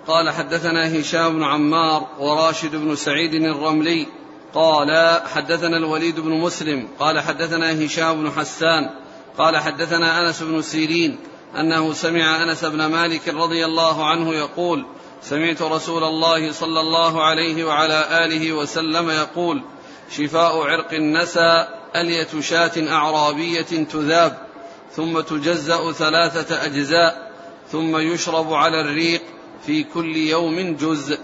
قال 0.06 0.30
حدثنا 0.30 1.00
هشام 1.00 1.32
بن 1.32 1.44
عمار 1.44 2.08
وراشد 2.18 2.76
بن 2.76 2.96
سعيد 2.96 3.34
الرملي. 3.34 4.06
قال 4.54 5.20
حدثنا 5.34 5.76
الوليد 5.76 6.20
بن 6.20 6.30
مسلم. 6.30 6.88
قال 6.98 7.20
حدثنا 7.20 7.84
هشام 7.84 8.22
بن 8.22 8.30
حسان. 8.30 8.90
قال 9.38 9.56
حدثنا 9.56 10.20
أنس 10.20 10.42
بن 10.42 10.62
سيرين 10.62 11.18
أنه 11.58 11.92
سمع 11.92 12.42
أنس 12.42 12.64
بن 12.64 12.86
مالك 12.86 13.28
رضي 13.28 13.64
الله 13.64 14.06
عنه 14.06 14.34
يقول 14.34 14.86
سمعت 15.22 15.62
رسول 15.62 16.04
الله 16.04 16.52
صلى 16.52 16.80
الله 16.80 17.22
عليه 17.22 17.64
وعلى 17.64 18.24
آله 18.24 18.52
وسلم 18.52 19.10
يقول 19.10 19.62
شفاء 20.10 20.62
عرق 20.62 20.92
النسى 20.92 21.66
ألية 21.96 22.40
شاة 22.40 22.72
أعرابية 22.92 23.62
تذاب. 23.92 24.47
ثم 24.96 25.20
تجزأ 25.20 25.92
ثلاثة 25.92 26.64
أجزاء 26.66 27.30
ثم 27.72 27.96
يشرب 27.96 28.52
على 28.52 28.80
الريق 28.80 29.22
في 29.66 29.84
كل 29.84 30.16
يوم 30.16 30.76
جزء. 30.76 31.18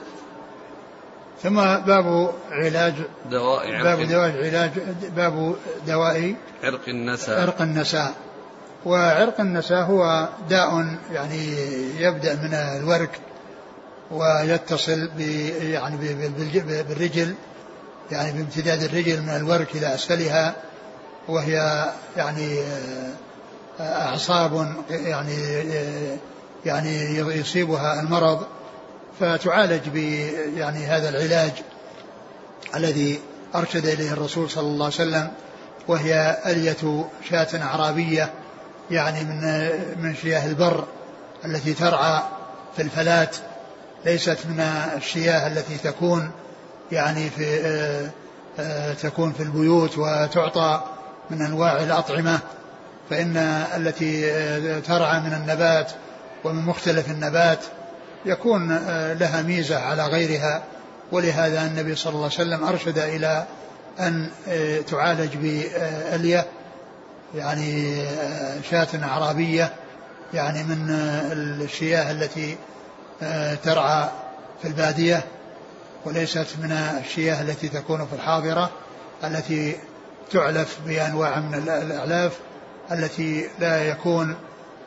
ثم 1.43 1.57
باب 1.87 2.35
علاج 2.51 2.95
دواء 3.31 3.73
عرق. 3.73 3.83
باب 3.83 4.09
دواء 4.09 4.47
علاج 4.47 4.71
باب 5.17 5.57
دواء 5.87 6.35
عرق 6.65 6.89
النساء. 6.89 7.41
عرق 7.41 7.63
النساء. 7.63 8.15
وعرق 8.87 9.41
النساء 9.41 9.83
هو 9.83 10.29
داء 10.51 10.97
يعني 11.13 11.57
يبدأ 11.99 12.35
من 12.35 12.55
الورك 12.55 13.21
ويتصل 14.11 15.09
ب 15.17 15.21
يعني 15.61 15.97
بالرجل 16.61 17.35
يعني 18.11 18.33
بامتداد 18.33 18.83
الرجل 18.83 19.23
من 19.23 19.29
الورك 19.29 19.77
إلى 19.77 19.95
أسفلها 19.95 20.55
وهي 21.29 21.85
يعني 22.17 22.59
أعصاب 23.81 24.75
يعني 24.91 25.37
يعني 26.67 27.19
يصيبها 27.19 28.01
المرض 28.01 28.47
فتعالج 29.21 29.89
ب 29.89 29.97
يعني 30.57 30.87
هذا 30.87 31.09
العلاج 31.09 31.53
الذي 32.77 33.21
أرشد 33.55 33.87
إليه 33.87 34.13
الرسول 34.13 34.51
صلى 34.51 34.67
الله 34.67 34.85
عليه 34.85 34.95
وسلم 34.95 35.31
وهي 35.89 36.37
ألية 36.47 37.05
شاة 37.31 37.63
أعرابية 37.63 38.33
يعني 38.91 39.25
من 39.25 39.71
من 40.03 40.15
شياه 40.15 40.47
البر 40.47 40.85
التي 41.45 41.75
ترعى 41.75 42.23
في 42.77 42.83
الفلات 42.83 43.37
ليست 44.05 44.39
من 44.47 44.61
الشياه 44.97 45.47
التي 45.47 45.79
تكون 45.79 46.31
يعني 46.93 47.31
في 47.31 47.61
آه، 47.65 48.11
آه، 48.59 48.93
تكون 48.93 49.33
في 49.33 49.43
البيوت 49.43 49.99
وتعطى 49.99 50.83
من 51.31 51.43
أنواع 51.43 51.83
الأطعمة. 51.83 52.39
فإن 53.11 53.37
التي 53.77 54.31
آه، 54.33 54.79
ترعى 54.79 55.21
من 55.21 55.33
النبات 55.33 55.93
ومن 56.45 56.63
مختلف 56.63 57.11
النبات 57.11 57.59
يكون 58.27 58.69
لها 59.21 59.43
ميزة 59.43 59.79
على 59.79 60.07
غيرها. 60.07 60.63
ولهذا 61.13 61.67
النبي 61.67 61.95
صلى 61.95 62.13
الله 62.13 62.25
عليه 62.25 62.35
وسلم 62.35 62.65
أرشد 62.65 62.99
إلى 62.99 63.47
أن 64.01 64.31
تعالج 64.91 65.37
بألية 65.37 66.47
يعني 67.35 68.05
شاة 68.71 68.89
أعرابية 69.03 69.73
يعني 70.35 70.63
من 70.63 70.91
الشياه 71.65 72.11
التي 72.11 72.57
ترعى 73.65 74.09
في 74.63 74.69
البادية. 74.69 75.25
وليست 76.05 76.47
من 76.63 76.73
الشياه 76.73 77.43
التي 77.43 77.69
تكون 77.69 78.07
في 78.07 78.13
الحاضرة 78.13 78.71
التي 79.25 79.77
تعلف 80.33 80.79
بأنواع 80.87 81.39
من 81.39 81.55
الأعلاف. 81.55 82.39
التي 82.93 83.49
لا 83.59 83.85
يكون 83.85 84.37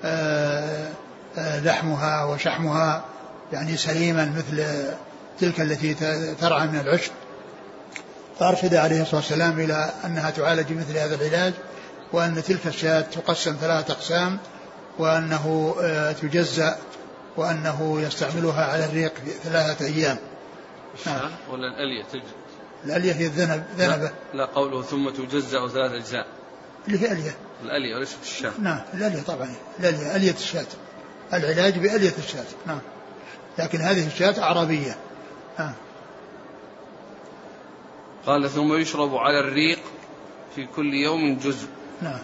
آه، 0.03 0.89
آه، 1.37 1.59
لحمها 1.59 2.23
وشحمها 2.23 3.05
يعني 3.53 3.77
سليما 3.77 4.33
مثل 4.37 4.85
تلك 5.39 5.61
التي 5.61 5.93
ترعى 6.33 6.67
من 6.67 6.79
العشب. 6.79 7.11
فأرشد 8.39 8.75
عليه 8.75 9.01
الصلاة 9.01 9.21
والسلام 9.21 9.59
إلى 9.59 9.93
أنها 10.05 10.29
تعالج 10.29 10.73
مثل 10.73 10.97
هذا 10.97 11.15
العلاج 11.15 11.53
وأن 12.13 12.43
تلك 12.43 12.67
الشاة 12.67 13.01
تقسم 13.01 13.55
ثلاثة 13.61 13.93
أقسام 13.93 14.37
وأنه 14.99 15.75
آه، 15.81 16.11
تجزأ 16.11 16.77
وأنه 17.37 18.01
يستعملها 18.01 18.65
على 18.65 18.85
الريق 18.85 19.13
ثلاثة 19.43 19.85
أيام. 19.85 20.17
نعم. 21.05 21.31
ولا 21.51 21.67
الألية 21.67 22.03
تجزأ؟ 22.03 22.35
الألية 22.85 23.13
هي 23.13 23.25
الذنب 23.25 23.63
ذنبة. 23.77 24.03
لا, 24.03 24.11
لا 24.33 24.45
قوله 24.45 24.81
ثم 24.81 25.09
تجزأ 25.09 25.67
ثلاث 25.67 25.91
أجزاء. 25.91 26.25
اللي 26.87 27.01
هي 27.01 27.11
ألية. 27.11 27.35
الألية 27.63 27.95
وليست 27.95 28.17
الشاة. 28.23 28.51
نعم 28.59 28.81
الألية 28.93 29.21
طبعا. 29.21 29.55
الألية 29.79 30.15
ألية 30.15 30.31
الشاة. 30.31 30.65
العلاج 31.33 31.79
بألية 31.79 32.13
الشاة. 32.17 32.45
نعم. 32.65 32.79
لكن 33.59 33.81
هذه 33.81 34.07
الشاة 34.07 34.43
أعرابية 34.43 34.97
نعم. 35.59 35.73
قال 38.25 38.49
ثم 38.49 38.73
يشرب 38.73 39.15
على 39.15 39.39
الريق 39.39 39.79
في 40.55 40.67
كل 40.75 40.93
يوم 40.93 41.37
جزء. 41.37 41.67
نعم. 42.01 42.19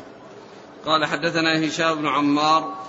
قال 0.86 1.06
حدثنا 1.06 1.68
هشام 1.68 1.96
بن 1.96 2.08
عمار 2.08 2.84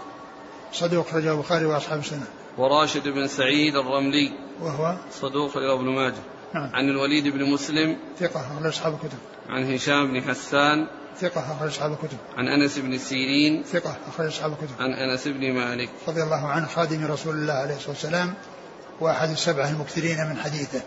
صدوق 0.72 1.14
رجل 1.14 1.28
البخاري 1.28 1.64
وأصحاب 1.64 1.98
السنة. 1.98 2.26
وراشد 2.58 3.08
بن 3.08 3.26
سعيد 3.26 3.76
الرملي. 3.76 4.32
وهو؟ 4.60 4.96
صدوق 5.12 5.56
إلى 5.56 5.72
ابن 5.72 5.84
ماجه. 5.84 6.22
نعم. 6.54 6.70
عن 6.74 6.88
الوليد 6.88 7.28
بن 7.28 7.50
مسلم. 7.50 7.96
ثقة 8.18 8.68
أصحاب 8.68 8.94
الكتب. 8.94 9.18
عن 9.48 9.74
هشام 9.74 10.12
بن 10.12 10.22
حسان. 10.22 10.86
ثقة 11.20 11.52
أخرج 11.52 11.68
أصحاب 11.68 11.92
الكتب. 11.92 12.18
عن 12.36 12.48
أنس 12.48 12.78
بن 12.78 12.98
سيرين. 12.98 13.64
ثقة 13.64 13.96
أخرج 14.08 14.26
أصحاب 14.26 14.52
الكتب. 14.52 14.82
عن 14.82 14.92
أنس 14.92 15.28
بن 15.28 15.52
مالك. 15.52 15.88
رضي 16.08 16.22
الله 16.22 16.46
عنه 16.48 16.66
خادم 16.66 17.06
رسول 17.06 17.34
الله 17.34 17.52
عليه 17.52 17.74
الصلاة 17.74 17.90
والسلام 17.90 18.34
وأحد 19.00 19.30
السبعة 19.30 19.70
المكثرين 19.70 20.26
من 20.26 20.36
حديثه. 20.36 20.82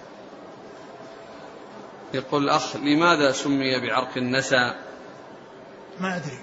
يقول 2.13 2.43
الأخ 2.43 2.75
لماذا 2.75 3.31
سمي 3.31 3.79
بعرق 3.79 4.17
النسا 4.17 4.75
ما 5.99 6.15
أدري. 6.15 6.39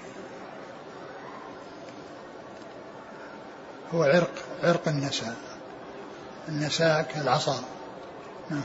هو 3.93 4.03
عرق 4.03 4.33
عرق 4.63 4.87
النساء. 4.87 5.35
النساء 6.49 7.01
كالعصا. 7.01 7.63
نعم. 8.49 8.61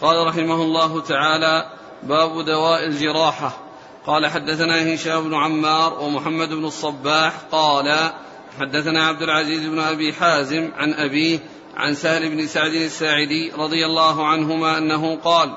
قال 0.00 0.26
رحمه 0.26 0.54
الله 0.54 1.02
تعالى 1.02 1.83
باب 2.02 2.44
دواء 2.44 2.86
الجراحة. 2.86 3.64
قال 4.06 4.26
حدثنا 4.26 4.94
هشام 4.94 5.24
بن 5.24 5.34
عمار 5.34 5.98
ومحمد 6.00 6.48
بن 6.48 6.64
الصباح 6.64 7.32
قال 7.52 8.12
حدثنا 8.60 9.06
عبد 9.06 9.22
العزيز 9.22 9.66
بن 9.66 9.78
أبي 9.78 10.12
حازم 10.12 10.70
عن 10.76 10.94
أبيه 10.94 11.38
عن 11.76 11.94
سهل 11.94 12.28
بن 12.30 12.46
سعد 12.46 12.72
الساعدي 12.74 13.52
رضي 13.58 13.86
الله 13.86 14.26
عنهما 14.26 14.78
أنه 14.78 15.16
قال 15.16 15.54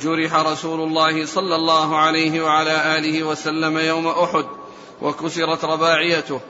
جرح 0.00 0.34
رسول 0.34 0.80
الله 0.80 1.26
صلى 1.26 1.54
الله 1.54 1.96
عليه 1.96 2.42
وعلى 2.42 2.98
آله 2.98 3.22
وسلم 3.22 3.78
يوم 3.78 4.06
أحد 4.06 4.44
وكسرت 5.02 5.64
رباعيته 5.64 6.40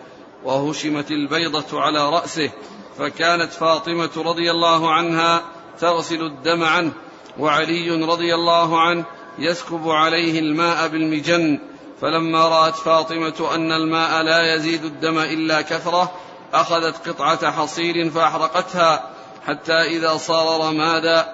وهشمت 0.44 1.10
البيضة 1.10 1.80
على 1.80 2.10
رأسه 2.10 2.50
فكانت 2.98 3.52
فاطمة 3.52 4.10
رضي 4.16 4.50
الله 4.50 4.92
عنها 4.92 5.42
تغسل 5.80 6.22
الدم 6.22 6.62
عنه 6.62 6.92
وعلي 7.38 8.04
رضي 8.04 8.34
الله 8.34 8.80
عنه 8.80 9.04
يسكب 9.38 9.88
عليه 9.88 10.38
الماء 10.38 10.88
بالمجن. 10.88 11.58
فلما 12.00 12.48
رأت 12.48 12.74
فاطمة 12.74 13.54
أن 13.54 13.72
الماء 13.72 14.22
لا 14.22 14.54
يزيد 14.54 14.84
الدم 14.84 15.18
إلا 15.18 15.62
كثرة 15.62 16.12
أخذت 16.54 17.08
قطعة 17.08 17.50
حصير 17.50 18.10
فأحرقتها 18.10 19.10
حتى 19.46 19.72
إذا 19.72 20.16
صار 20.16 20.68
رمادا 20.68 21.32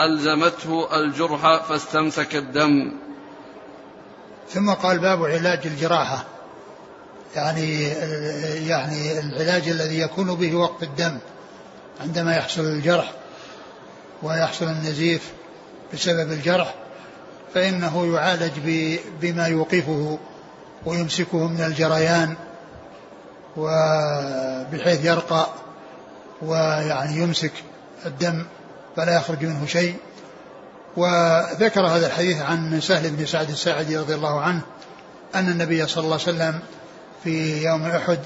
ألزمته 0.00 0.96
الجرح 0.96 1.62
فاستمسك 1.68 2.36
الدم. 2.36 2.92
ثم 4.50 4.70
قال 4.70 4.98
باب 4.98 5.24
علاج 5.24 5.60
الجراحة. 5.64 6.24
يعني 7.34 7.82
يعني 8.68 9.18
العلاج 9.18 9.68
الذي 9.68 9.98
يكون 10.00 10.34
به 10.34 10.54
وقف 10.54 10.82
الدم 10.82 11.18
عندما 12.00 12.36
يحصل 12.36 12.62
الجرح 12.62 13.12
ويحصل 14.22 14.64
النزيف 14.64 15.32
بسبب 15.92 16.32
الجرح. 16.32 16.74
فإنه 17.54 18.14
يعالج 18.14 18.52
بما 19.20 19.46
يوقفه 19.46 20.18
ويمسكه 20.86 21.48
من 21.48 21.60
الجريان 21.60 22.34
وبحيث 23.56 25.04
يرقى 25.04 25.46
ويعني 26.42 27.16
يمسك 27.16 27.52
الدم 28.06 28.44
فلا 28.96 29.16
يخرج 29.16 29.44
منه 29.44 29.66
شيء. 29.66 29.96
وذكر 30.96 31.86
هذا 31.86 32.06
الحديث 32.06 32.40
عن 32.40 32.80
سهل 32.80 33.10
بن 33.10 33.26
سعد 33.26 33.50
الساعدي 33.50 33.96
رضي 33.96 34.14
الله 34.14 34.40
عنه 34.40 34.60
أن 35.34 35.48
النبي 35.48 35.86
صلى 35.86 36.04
الله 36.04 36.18
عليه 36.26 36.36
وسلم 36.36 36.60
في 37.24 37.64
يوم 37.64 37.82
أحد 37.82 38.18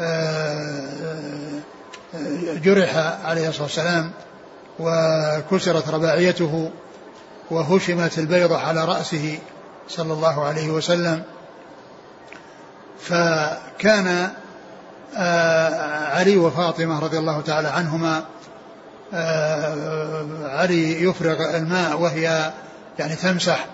آه، 0.00 1.60
آه، 2.14 2.54
جرح 2.54 2.96
عليه 3.24 3.48
الصلاة 3.48 3.62
والسلام 3.62 4.10
وكسرت 4.78 5.88
رباعيته 5.88 6.70
وهشمت 7.50 8.18
البيضة 8.18 8.58
على 8.58 8.84
رأسه 8.84 9.38
صلى 9.88 10.12
الله 10.12 10.44
عليه 10.44 10.70
وسلم. 10.70 11.22
فكان 13.00 14.30
آه، 15.16 16.16
علي 16.16 16.36
وفاطمة 16.36 16.98
رضي 16.98 17.18
الله 17.18 17.40
تعالى 17.40 17.68
عنهما 17.68 18.24
علي 20.44 21.02
يفرغ 21.02 21.56
الماء 21.56 22.00
وهي 22.00 22.52
يعني 22.98 23.16
تمسح 23.16 23.66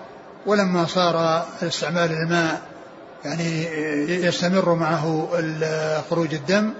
ولما 0.45 0.85
صار 0.85 1.45
استعمال 1.61 2.11
الماء 2.11 2.61
يعني 3.25 3.65
يستمر 4.25 4.75
معه 4.75 5.29
خروج 6.09 6.33
الدم 6.33 6.73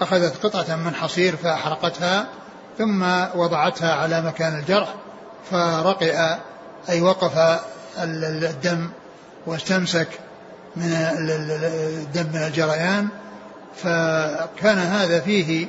أخذت 0.00 0.46
قطعة 0.46 0.76
من 0.76 0.94
حصير 0.94 1.36
فأحرقتها 1.36 2.26
ثم 2.78 3.02
وضعتها 3.34 3.94
على 3.94 4.22
مكان 4.22 4.58
الجرح 4.58 4.94
فرقئ 5.50 6.36
أي 6.88 7.00
وقف 7.00 7.60
الدم 7.98 8.88
واستمسك 9.46 10.08
من 10.76 10.92
الدم 10.92 12.26
من 12.34 12.42
الجريان. 12.42 13.08
فكان 13.82 14.78
هذا 14.78 15.20
فيه 15.20 15.66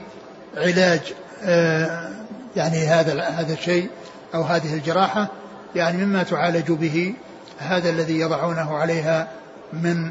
علاج 0.58 1.02
آه، 1.44 2.10
يعني 2.56 2.88
هذا 2.88 3.24
هذا 3.24 3.54
الشيء 3.54 3.89
أو 4.36 4.42
هذه 4.42 4.74
الجراحة 4.74 5.28
يعني 5.76 6.06
مما 6.06 6.24
تعالج 6.24 6.72
به 6.72 7.13
هذا 7.60 7.89
الذي 7.89 8.20
يضعونه 8.20 8.78
عليها 8.78 9.28
من 9.74 10.10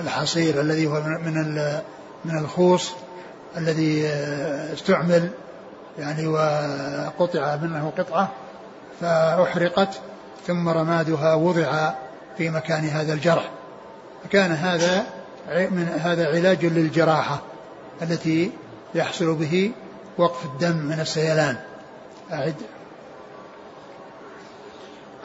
الحصير 0.00 0.60
الذي 0.60 0.86
هو 0.86 1.00
من 1.02 1.54
من 2.24 2.38
الخوص 2.38 2.92
الذي 3.56 4.06
استعمل 4.72 5.30
يعني 5.98 6.26
وقطع 6.26 7.56
منه 7.56 7.92
قطعة. 7.98 8.32
فأحرقت 9.00 10.00
ثم 10.46 10.68
رمادها 10.68 11.34
وضع 11.34 11.90
في 12.38 12.50
مكان 12.50 12.84
هذا 12.84 13.12
الجرح. 13.12 13.50
فكان 14.24 14.52
هذا 14.52 15.06
من 15.48 15.88
هذا 16.00 16.26
علاج 16.26 16.66
للجراحة 16.66 17.42
التي 18.02 18.50
يحصل 18.94 19.34
به 19.34 19.72
وقف 20.18 20.44
الدم 20.44 20.76
من 20.76 21.00
السيلان. 21.00 21.56
أعد. 22.32 22.54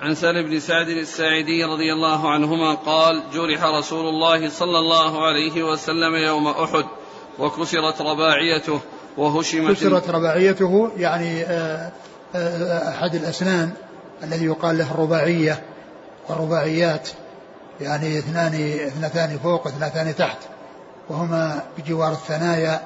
عن 0.01 0.15
سهل 0.15 0.43
بن 0.43 0.59
سعد 0.59 0.87
الساعدي 0.87 1.63
رضي 1.63 1.93
الله 1.93 2.31
عنهما 2.31 2.73
قال 2.73 3.23
جرح 3.33 3.63
رسول 3.63 4.05
الله 4.05 4.49
صلى 4.49 4.79
الله 4.79 5.27
عليه 5.27 5.63
وسلم 5.63 6.15
يوم 6.15 6.47
أحد 6.47 6.85
وكسرت 7.39 8.01
رباعيته 8.01 8.79
وهشمت 9.17 9.71
كسرت 9.71 10.09
رباعيته 10.09 10.91
يعني 10.97 11.43
آه، 11.43 11.91
أحد 12.35 13.15
الأسنان 13.15 13.71
الذي 14.23 14.45
يقال 14.45 14.77
له 14.77 14.91
الرباعية 14.91 15.61
والرباعيات 16.29 17.09
يعني 17.81 18.19
اثنان 18.19 18.53
اثنتان 18.87 19.39
فوق 19.43 19.67
اثنتان 19.67 20.15
تحت 20.15 20.37
وهما 21.09 21.63
بجوار 21.77 22.11
الثنايا 22.11 22.81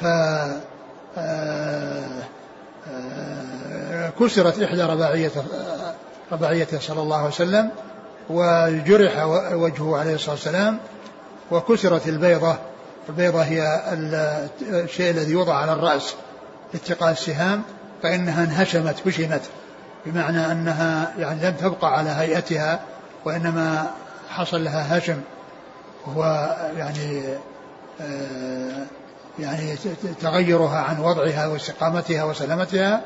ف 0.00 0.04
آه، 1.18 2.22
كسرت 4.20 4.62
إحدى 4.62 4.82
رباعية 4.82 5.30
رباعيته 6.32 6.78
صلى 6.78 7.02
الله 7.02 7.16
عليه 7.16 7.28
وسلم 7.28 7.70
وجرح 8.30 9.24
وجهه 9.52 9.96
عليه 9.96 10.14
الصلاة 10.14 10.34
والسلام 10.34 10.78
وكسرت 11.50 12.08
البيضة. 12.08 12.56
البيضة 13.08 13.42
هي 13.42 13.82
الشيء 14.62 15.10
الذي 15.10 15.32
يوضع 15.32 15.54
على 15.54 15.72
الرأس 15.72 16.14
لاتقاء 16.74 17.10
السهام. 17.10 17.62
فإنها 18.02 18.44
انهشمت 18.44 19.06
هشمت 19.06 19.42
بمعنى 20.06 20.52
أنها 20.52 21.12
يعني 21.18 21.46
لم 21.46 21.54
تبقى 21.54 21.98
على 21.98 22.10
هيئتها 22.10 22.80
وإنما 23.24 23.90
حصل 24.30 24.64
لها 24.64 24.98
هشم 24.98 25.20
وهو 26.06 26.56
يعني 26.76 27.22
آه، 28.00 28.86
يعني 29.38 29.76
تغيرها 30.20 30.78
عن 30.78 31.00
وضعها 31.00 31.46
واستقامتها 31.46 32.24
وسلامتها 32.24 33.00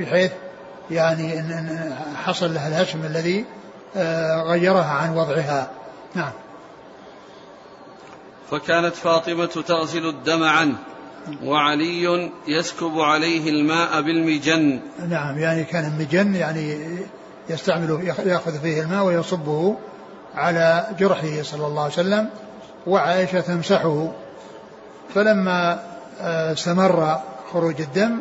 بحيث 0.00 0.32
يعني 0.90 1.38
إن 1.38 1.96
حصل 2.24 2.54
لها 2.54 2.68
الهشم 2.68 3.04
الذي 3.04 3.44
آه، 3.96 4.42
غيرها 4.42 4.92
عن 4.92 5.16
وضعها. 5.16 5.70
نعم. 6.14 6.32
فكانت 8.50 8.94
فاطمة 8.94 9.46
تغسل 9.46 10.06
الدم 10.06 10.42
عنه. 10.42 10.76
وعلي 11.44 12.30
يسكب 12.48 13.00
عليه 13.00 13.50
الماء 13.50 14.02
بالمجن. 14.02 14.80
نعم 15.08 15.38
يعني 15.38 15.64
كان 15.64 15.84
المجن 15.84 16.34
يعني 16.34 16.78
يستعمل 17.50 18.14
يأخذ 18.24 18.60
فيه 18.60 18.82
الماء 18.82 19.04
ويصبه 19.04 19.76
على 20.34 20.86
جرحه 20.98 21.42
صلى 21.42 21.66
الله 21.66 21.82
عليه 21.82 21.92
وسلم 21.92 22.28
وعائشة 22.86 23.40
تمسحه. 23.40 24.12
فلما 25.14 25.78
آه، 26.20 26.52
استمر 26.52 27.20
خروج 27.52 27.80
الدم 27.80 28.18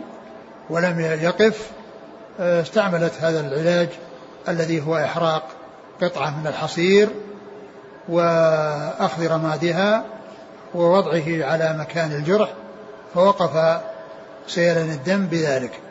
ولم 0.70 1.00
يقف 1.00 1.72
آه، 2.40 2.62
استعملت 2.62 3.14
هذا 3.22 3.40
العلاج 3.40 3.90
الذي 4.50 4.82
هو 4.82 4.98
إحراق 4.98 5.44
قطعة 6.02 6.40
من 6.40 6.48
الحصير 6.48 7.10
وأخذ 8.10 9.28
رمادها 9.28 10.06
ووضعه 10.76 11.46
على 11.46 11.78
مكان 11.80 12.12
الجرح. 12.12 12.50
فوقف 13.18 13.82
سيلان 14.48 14.90
الدم 14.90 15.26
بذلك. 15.26 15.82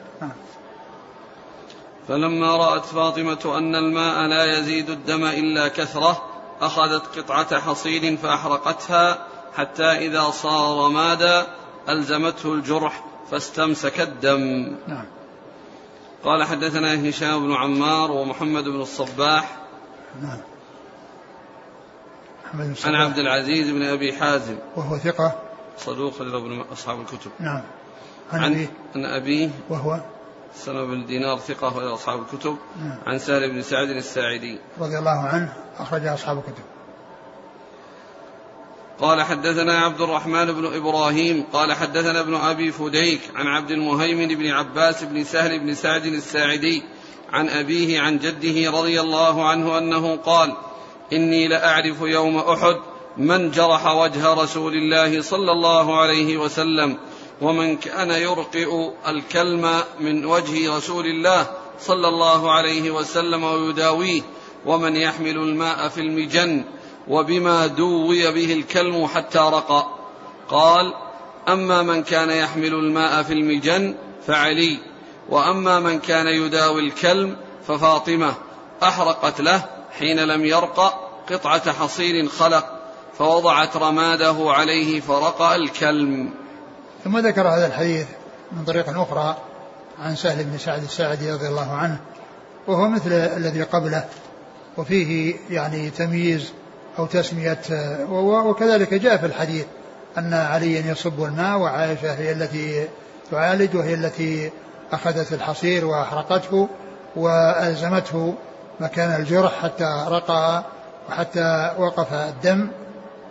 فلما 2.08 2.56
رأت 2.56 2.84
فاطمة 2.84 3.58
أن 3.58 3.74
الماء 3.74 4.26
لا 4.26 4.58
يزيد 4.58 4.90
الدم 4.90 5.24
إلا 5.24 5.68
كثرة 5.68 6.22
أخذت 6.60 7.18
قطعة 7.18 7.60
حصير 7.60 8.16
فأحرقتها 8.16 9.26
حتى 9.56 9.84
إذا 9.84 10.30
صار 10.30 10.86
رمادا 10.86 11.46
ألزمته 11.88 12.52
الجرح 12.52 13.04
فاستمسك 13.30 14.00
الدم. 14.00 14.76
نعم. 14.86 15.06
قال 16.24 16.44
حدثنا 16.44 17.08
هشام 17.08 17.46
بن 17.46 17.54
عمار 17.54 18.12
ومحمد 18.12 18.64
بن 18.64 18.80
الصباح. 18.80 19.56
نعم. 20.22 20.40
عن 22.84 22.94
عبد 22.94 23.18
العزيز 23.18 23.70
بن 23.70 23.82
أبي 23.82 24.12
حازم. 24.12 24.58
وهو 24.76 24.98
ثقة. 24.98 25.45
صدوق 25.78 26.20
ابن 26.20 26.60
أصحاب 26.72 27.00
الكتب. 27.00 27.30
نعم. 27.40 27.62
عن, 28.32 28.40
عن 28.40 28.52
أبيه. 28.52 28.68
عن 28.94 29.04
أبيه. 29.04 29.50
وهو؟ 29.70 30.00
سلمة 30.54 30.84
بن 30.84 31.06
دينار 31.06 31.38
ثقة 31.38 31.76
وإلى 31.76 31.94
أصحاب 31.94 32.20
الكتب. 32.20 32.56
نعم. 32.80 32.98
عن 33.06 33.18
سهل 33.18 33.50
بن 33.50 33.62
سعد 33.62 33.88
الساعدي. 33.88 34.58
رضي 34.80 34.98
الله 34.98 35.20
عنه 35.20 35.52
أخرج 35.78 36.06
أصحاب 36.06 36.38
الكتب. 36.38 36.64
قال 39.00 39.22
حدثنا 39.22 39.78
عبد 39.78 40.00
الرحمن 40.00 40.52
بن 40.52 40.74
إبراهيم 40.74 41.44
قال 41.52 41.72
حدثنا 41.72 42.20
ابن 42.20 42.34
أبي 42.34 42.72
فديك 42.72 43.20
عن 43.34 43.46
عبد 43.46 43.70
المهيمن 43.70 44.28
بن 44.28 44.46
عباس 44.46 45.04
بن 45.04 45.24
سهل 45.24 45.60
بن 45.60 45.74
سعد 45.74 46.06
الساعدي 46.06 46.82
عن 47.32 47.48
أبيه 47.48 48.00
عن 48.00 48.18
جده 48.18 48.70
رضي 48.70 49.00
الله 49.00 49.48
عنه 49.48 49.78
أنه 49.78 50.16
قال 50.16 50.56
إني 51.12 51.48
لأعرف 51.48 52.00
يوم 52.00 52.38
أحد 52.38 52.76
من 53.18 53.50
جرح 53.50 53.86
وجه 53.86 54.34
رسول 54.34 54.74
الله 54.74 55.22
صلى 55.22 55.52
الله 55.52 56.00
عليه 56.00 56.36
وسلم 56.36 56.96
ومن 57.40 57.76
كان 57.76 58.10
يرقئ 58.10 58.90
الكلم 59.08 59.80
من 60.00 60.24
وجه 60.24 60.76
رسول 60.76 61.06
الله 61.06 61.46
صلى 61.80 62.08
الله 62.08 62.52
عليه 62.52 62.90
وسلم 62.90 63.44
ويداويه 63.44 64.22
ومن 64.66 64.96
يحمل 64.96 65.36
الماء 65.36 65.88
في 65.88 66.00
المجن 66.00 66.64
وبما 67.08 67.66
دوي 67.66 68.32
به 68.32 68.52
الكلم 68.52 69.06
حتى 69.06 69.38
رقى. 69.38 69.86
قال 70.48 70.94
أما 71.48 71.82
من 71.82 72.02
كان 72.02 72.30
يحمل 72.30 72.74
الماء 72.74 73.22
في 73.22 73.32
المجن 73.32 73.94
فعلي 74.26 74.78
وأما 75.28 75.80
من 75.80 75.98
كان 75.98 76.26
يداوي 76.26 76.80
الكلم 76.80 77.36
ففاطمة 77.68 78.34
أحرقت 78.82 79.40
له 79.40 79.64
حين 79.98 80.20
لم 80.20 80.44
يرق 80.44 81.02
قطعة 81.30 81.72
حصير 81.72 82.28
خلق. 82.28 82.75
فوضعت 83.18 83.76
رماده 83.76 84.36
عليه 84.38 85.00
فرقى 85.00 85.56
الكلم. 85.56 86.30
ثم 87.04 87.18
ذكر 87.18 87.48
هذا 87.48 87.66
الحديث 87.66 88.06
من 88.52 88.64
طريق 88.64 89.00
أخرى 89.00 89.36
عن 89.98 90.16
سهل 90.16 90.44
بن 90.44 90.58
سعد 90.58 90.82
الساعدي 90.82 91.32
رضي 91.32 91.48
الله 91.48 91.72
عنه 91.72 91.98
وهو 92.66 92.88
مثل 92.88 93.12
الذي 93.12 93.62
قبله 93.62 94.04
وفيه 94.76 95.34
يعني 95.50 95.90
تمييز 95.90 96.52
أو 96.98 97.06
تسمية 97.06 97.60
وكذلك 98.10 98.94
جاء 98.94 99.16
في 99.16 99.26
الحديث 99.26 99.64
أن 100.18 100.34
عليا 100.34 100.92
يصب 100.92 101.24
الماء 101.24 101.58
وعائشة 101.58 102.14
هي 102.14 102.32
التي 102.32 102.88
تعالج 103.30 103.76
وهي 103.76 103.94
التي 103.94 104.50
أخذت 104.92 105.32
الحصير 105.32 105.84
وأحرقته 105.84 106.68
وألزمته 107.16 108.34
مكان 108.80 109.20
الجرح 109.20 109.62
حتى 109.62 110.06
رقى 110.08 110.64
وحتى 111.08 111.74
وقف 111.78 112.12
الدم. 112.12 112.68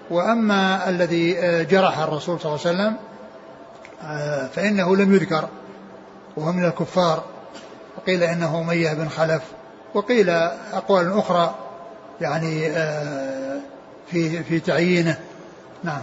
وأما 0.10 0.90
الذي 0.90 1.34
جرح 1.64 2.00
الرسول 2.00 2.40
صلى 2.40 2.56
الله 2.56 2.66
عليه 2.66 2.76
وسلم 2.76 2.98
فإنه 4.50 4.96
لم 4.96 5.16
يذكر 5.16 5.48
وهو 6.38 6.52
من 6.52 6.66
الكفار. 6.66 7.24
وقيل 7.98 8.24
إنه 8.24 8.62
أمية 8.62 8.94
بن 8.94 9.10
خلف 9.10 9.44
وقيل 9.94 10.30
أقوال 10.74 11.18
أخرى 11.18 11.56
يعني 12.22 12.68
آه، 12.68 13.60
في 14.08 14.44
في 14.44 14.60
تعيينه. 14.60 15.20
نعم. 15.84 16.02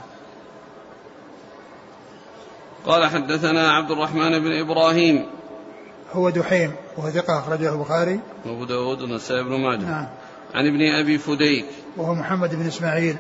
قال 2.87 3.11
حدثنا 3.11 3.73
عبد 3.73 3.91
الرحمن 3.91 4.39
بن 4.39 4.61
إبراهيم. 4.61 5.27
هو 6.13 6.31
دحيم 6.31 6.73
وهو 6.97 7.11
ثقة 7.11 7.39
أخرجه 7.39 7.73
البخاري. 7.73 8.21
وأبو 8.47 8.65
داود 8.65 9.03
والنسائي 9.03 9.43
بن 9.43 9.61
ماجه. 9.61 9.85
نعم. 9.85 10.09
عن 10.55 10.67
ابن 10.67 10.95
أبي 11.01 11.19
فديك. 11.19 11.67
وهو 11.97 12.15
محمد 12.15 12.55
بن 12.55 12.67
إسماعيل. 12.67 13.17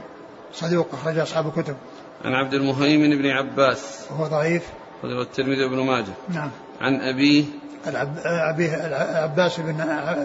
صدوق 0.52 0.88
أخرج 0.92 1.18
أصحاب 1.18 1.46
الكتب. 1.46 1.76
عن 2.24 2.34
عبد 2.34 2.54
المهيمن 2.54 3.18
بن 3.18 3.26
عباس. 3.26 4.06
وهو 4.10 4.26
ضعيف. 4.26 4.62
وله 5.04 5.22
الترمذي 5.22 5.68
بن 5.68 5.86
ماجه. 5.86 6.12
نعم. 6.28 6.50
عن 6.80 7.00
أبيه. 7.00 7.44
العب... 7.86 8.16
أبيه 8.24 8.86
العباس 8.86 9.60
بن 9.60 9.72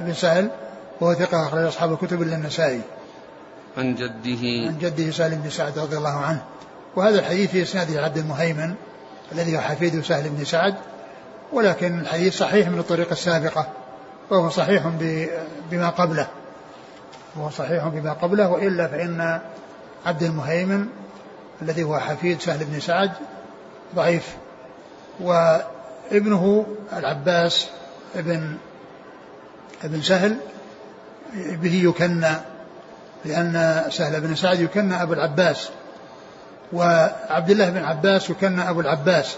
بن 0.05 0.13
سهل 0.13 0.49
وهو 1.01 1.13
ثقة 1.13 1.47
أخرج 1.47 1.63
أصحاب 1.63 1.93
الكتب 1.93 2.21
إلا 2.21 2.35
النسائي. 2.35 2.81
عن 3.77 3.95
جده. 3.95 4.67
عن 4.67 4.77
جده 4.81 5.11
سالم 5.11 5.41
بن 5.41 5.49
سعد 5.49 5.79
رضي 5.79 5.97
الله 5.97 6.17
عنه. 6.17 6.43
وهذا 6.95 7.19
الحديث 7.19 7.51
في 7.51 7.61
إسناده 7.61 8.03
عبد 8.03 8.17
المهيمن 8.17 8.73
الذي 9.31 9.57
هو 9.57 9.61
حفيد 9.61 10.01
سهل 10.01 10.29
بن 10.29 10.45
سعد 10.45 10.75
ولكن 11.53 11.99
الحديث 11.99 12.37
صحيح 12.37 12.69
من 12.69 12.79
الطريق 12.79 13.11
السابقة 13.11 13.67
وهو 14.29 14.49
صحيح 14.49 14.87
بما 15.71 15.89
قبله. 15.89 16.27
وهو 17.35 17.49
صحيح 17.49 17.87
بما 17.87 18.13
قبله 18.13 18.49
وإلا 18.49 18.87
فإن 18.87 19.39
عبد 20.05 20.23
المهيمن 20.23 20.87
الذي 21.61 21.83
هو 21.83 21.99
حفيد 21.99 22.41
سهل 22.41 22.65
بن 22.65 22.79
سعد 22.79 23.11
ضعيف. 23.95 24.35
وابنه 25.19 26.65
العباس 26.93 27.67
ابن 28.15 28.57
ابن 29.83 30.01
سهل 30.01 30.37
به 31.33 31.73
يكنى 31.73 32.35
لأن 33.25 33.83
سهل 33.89 34.21
بن 34.21 34.35
سعد 34.35 34.59
يكنى 34.59 35.01
أبو 35.01 35.13
العباس. 35.13 35.69
وعبد 36.73 37.49
الله 37.49 37.69
بن 37.69 37.83
عباس 37.83 38.29
يكنى 38.29 38.69
أبو 38.69 38.81
العباس. 38.81 39.35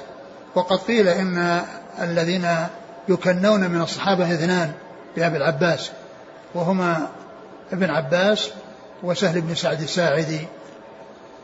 وقد 0.56 0.78
قيل 0.78 1.08
إن 1.08 1.62
الذين 2.02 2.48
يكنون 3.10 3.70
من 3.70 3.82
الصحابة 3.82 4.34
اثنان 4.34 4.72
بأبي 5.16 5.38
العباس 5.38 5.92
وهما 6.54 7.08
ابن 7.74 7.90
عباس 7.90 8.50
وسهل 9.04 9.42
بن 9.42 9.56
سعد 9.56 9.82
الساعدي. 9.82 10.48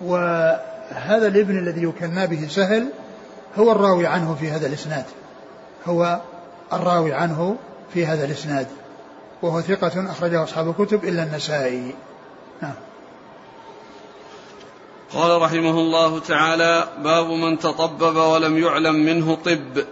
وهذا 0.02 1.28
الابن 1.28 1.58
الذي 1.58 1.84
يكنى 1.84 2.28
به 2.28 2.48
سهل 2.48 2.88
هو 3.58 3.72
الراوي 3.72 4.08
عنه 4.08 4.36
في 4.36 4.52
هذا 4.52 4.68
الإسناد. 4.68 5.06
هو 5.86 6.22
الراوي 6.74 7.14
عنه 7.14 7.56
في 7.94 8.06
هذا 8.06 8.26
الإسناد. 8.26 8.68
وهو 9.42 9.62
ثقة 9.62 10.12
أخرجه 10.12 10.44
أصحاب 10.44 10.70
الكتب 10.70 11.04
إلا 11.04 11.24
النسائي. 11.24 11.96
نعم. 12.62 12.76
قال 15.14 15.42
رحمه 15.42 15.80
الله 15.80 16.20
تعالى 16.20 16.88
باب 17.04 17.26
من 17.26 17.60
تطبب 17.60 18.16
ولم 18.16 18.58
يعلم 18.58 18.96
منه 18.96 19.36
طب. 19.36 19.86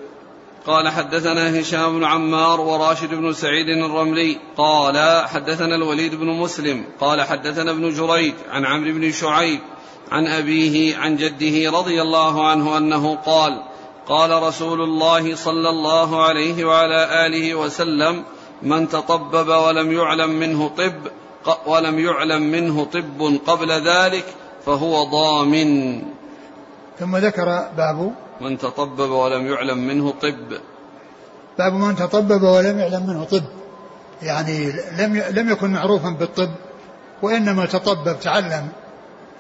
قال 0.68 0.90
حدثنا 0.90 1.60
هشام 1.60 2.00
بن 2.00 2.04
عمار 2.04 2.62
وراشد 2.62 3.10
بن 3.10 3.34
سعيد 3.34 3.70
الرملي 3.70 4.38
قال 4.58 5.28
حدثنا 5.28 5.76
الوليد 5.76 6.16
بن 6.16 6.28
مسلم 6.28 6.86
قال 7.00 7.22
حدثنا 7.22 7.72
ابن 7.72 7.90
جريج 7.90 8.34
عن 8.52 8.66
عمرو 8.66 8.94
بن 8.94 9.12
شعيب 9.12 9.60
عن 10.12 10.28
أبيه 10.28 10.98
عن 10.98 11.16
جده 11.18 11.72
رضي 11.80 12.02
الله 12.02 12.48
عنه 12.48 12.78
أنه 12.78 13.16
قال 13.16 13.64
قال 14.08 14.44
رسول 14.44 14.82
الله 14.82 15.36
صلى 15.36 15.70
الله 15.70 16.24
عليه 16.24 16.66
وعلى 16.66 17.26
آله 17.26 17.56
وسلم 17.56 18.24
من 18.62 18.90
تطبب 18.90 19.48
ولم 19.48 19.92
يعلم 19.92 20.30
منه 20.30 20.72
طب 20.78 20.94
ولم 21.66 22.00
يعلم 22.00 22.42
منه 22.42 22.86
طب 22.86 23.40
قبل 23.48 23.72
ذلك 23.72 24.26
فهو 24.66 25.04
ضامن. 25.04 26.02
ثم 27.00 27.18
ذكر 27.18 27.46
باب 27.78 28.14
من 28.42 28.58
تطبب 28.58 29.10
ولم 29.10 29.48
يعلم 29.48 29.78
منه 29.88 30.14
طب. 30.22 30.60
باب 31.58 31.74
من 31.74 31.96
تطبب 31.96 32.44
ولم 32.44 32.80
يعلم 32.80 33.08
منه 33.08 33.24
طب. 33.24 33.44
يعني 34.22 34.72
لم 34.72 35.18
لم 35.18 35.50
يكن 35.50 35.70
معروفا 35.70 36.10
بالطب 36.10 36.50
وإنما 37.22 37.66
تطبب 37.66 38.20
تعلم 38.20 38.68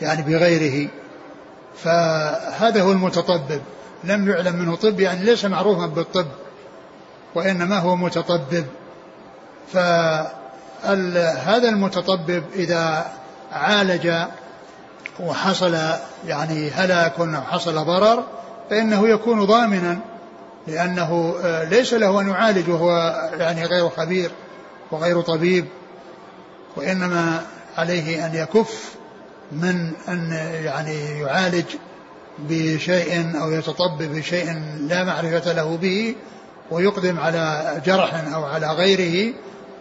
يعني 0.01 0.21
بغيره. 0.21 0.89
فهذا 1.83 2.81
هو 2.81 2.91
المتطبب. 2.91 3.61
لم 4.03 4.29
يعلم 4.29 4.55
منه 4.55 4.75
طب 4.75 4.99
يعني 4.99 5.25
ليس 5.25 5.45
معروفا 5.45 5.85
بالطب 5.85 6.27
وإنما 7.35 7.79
هو 7.79 7.95
متطبب. 7.95 8.65
فهذا 9.73 11.69
المتطبب 11.69 12.43
إذا 12.55 13.11
عالج 13.51 14.13
وحصل 15.19 15.77
يعني 16.27 16.69
هلاك 16.69 17.19
أو 17.19 17.41
حصل 17.41 17.85
ضرر 17.85 18.23
فإنه 18.69 19.09
يكون 19.09 19.45
ضامنا 19.45 19.99
لأنه 20.67 21.35
آه، 21.43 21.63
ليس 21.63 21.93
له 21.93 22.21
أن 22.21 22.29
يعالج 22.29 22.69
وهو 22.69 22.89
يعني 23.39 23.65
غير 23.65 23.89
خبير 23.89 24.31
وغير 24.91 25.21
طبيب 25.21 25.65
وإنما 26.75 27.41
عليه 27.77 28.25
أن 28.25 28.35
يكف 28.35 28.95
من 29.51 29.91
أن 30.07 30.31
يعني 30.63 31.19
يعالج 31.19 31.65
بشيء 32.39 33.41
أو 33.41 33.51
يتطبب 33.51 34.15
بشيء 34.15 34.61
لا 34.79 35.03
معرفة 35.03 35.53
له 35.53 35.77
به 35.77 36.15
ويقدم 36.71 37.19
على 37.19 37.75
جرح 37.85 38.33
أو 38.33 38.43
على 38.43 38.67
غيره 38.67 39.33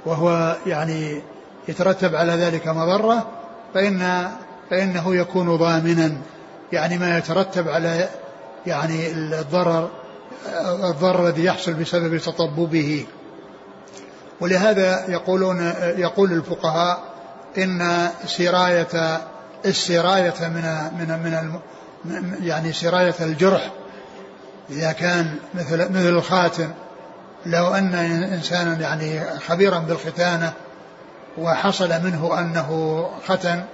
وهو 0.07 0.57
يعني 0.66 1.23
يترتب 1.68 2.14
على 2.14 2.33
ذلك 2.33 2.68
مضرة 2.68 3.27
فإن 3.75 4.31
فإنه 4.71 5.16
يكون 5.16 5.57
ضامنا 5.57 6.12
يعني 6.73 6.99
ما 6.99 7.18
يترتب 7.18 7.68
على 7.68 8.09
يعني 8.66 9.11
الضرر 9.12 9.90
الضرر 10.85 11.29
الذي 11.29 11.44
يحصل 11.44 11.72
بسبب 11.72 12.18
تطببه. 12.18 13.07
ولهذا 14.40 15.05
يقولون 15.09 15.72
يقول 15.96 16.33
الفقهاء 16.33 17.03
إن 17.59 18.09
سراية 18.27 19.20
السراية 19.66 20.35
من 20.40 20.64
من 20.98 21.61
من 22.05 22.37
يعني 22.42 22.72
سراية 22.72 23.14
الجرح 23.20 23.70
إذا 24.70 24.92
كان 24.92 25.37
مثل 25.55 25.92
مثل 25.92 26.09
الخاتم. 26.09 26.70
لو 27.46 27.75
أن 27.75 27.94
إنسانا 28.33 28.81
يعني 28.81 29.20
خبيرا 29.48 29.79
بالختانة 29.79 30.53
وحصل 31.38 31.88
منه 31.88 32.38
أنه 32.38 33.11
ختن 33.27 33.64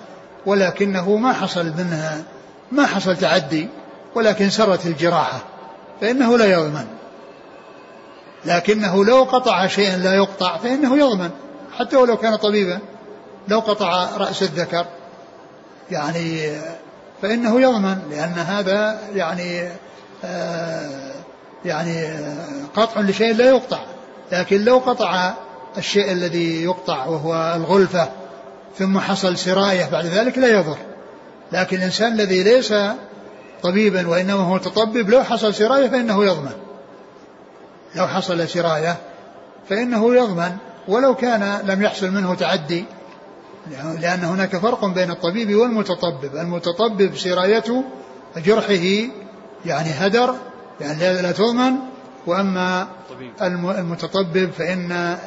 ولكنه 0.46 1.16
ما 1.16 1.32
حصل 1.32 1.66
منها 1.66 2.22
ما 2.72 2.86
حصل 2.86 3.16
تعدي 3.16 3.68
ولكن 4.14 4.50
سرت 4.50 4.86
الجراحة 4.86 5.40
فإنه 6.00 6.38
لا 6.38 6.44
يضمن. 6.44 6.86
لكنه 8.44 9.04
لو 9.04 9.22
قطع 9.22 9.66
شيئا 9.66 9.96
لا 9.96 10.14
يقطع 10.14 10.56
فإنه 10.56 10.98
يضمن. 10.98 11.30
حتى 11.78 11.96
ولو 11.96 12.16
كان 12.16 12.36
طبيبا 12.36 12.78
لو 13.48 13.60
قطع 13.60 14.16
رأس 14.16 14.42
الذكر 14.42 14.86
يعني 15.90 16.52
فإنه 17.22 17.60
يضمن 17.60 17.98
لأن 18.10 18.32
هذا 18.32 18.98
يعني 19.14 19.68
آه 20.24 21.12
يعني 21.64 22.08
قطع 22.76 23.00
لشيء 23.00 23.34
لا 23.34 23.44
يقطع. 23.44 23.80
لكن 24.32 24.64
لو 24.64 24.78
قطع 24.78 25.32
الشيء 25.78 26.12
الذي 26.12 26.64
يقطع 26.64 27.06
وهو 27.06 27.54
الغلفة 27.56 28.08
ثم 28.78 28.98
حصل 28.98 29.38
سراية 29.38 29.88
بعد 29.92 30.06
ذلك 30.06 30.38
لا 30.38 30.48
يضر. 30.48 30.76
لكن 31.52 31.76
الإنسان 31.76 32.12
الذي 32.12 32.42
ليس 32.42 32.74
طبيبا 33.62 34.08
وإنما 34.08 34.40
هو 34.40 34.54
متطبب 34.54 35.10
لو 35.10 35.24
حصل 35.24 35.54
سراية 35.54 35.88
فإنه 35.88 36.24
يضمن. 36.24 36.52
لو 37.94 38.06
حصل 38.06 38.48
سراية 38.48 38.96
فإنه 39.68 40.14
يضمن 40.14 40.56
ولو 40.88 41.14
كان 41.14 41.60
لم 41.64 41.82
يحصل 41.82 42.10
منه 42.10 42.34
تعدي. 42.34 42.84
لأن 44.00 44.24
هناك 44.24 44.56
فرق 44.56 44.84
بين 44.84 45.10
الطبيب 45.10 45.54
والمتطبب. 45.54 46.36
المتطبب 46.36 47.16
سرايته 47.16 47.84
جرحه 48.36 49.08
يعني 49.66 49.90
هدر 49.90 50.34
يعني 50.80 51.22
لا 51.22 51.32
تضمن. 51.32 51.72
وأما 52.26 52.88
المتطبب 53.78 54.50
فإن 54.50 55.18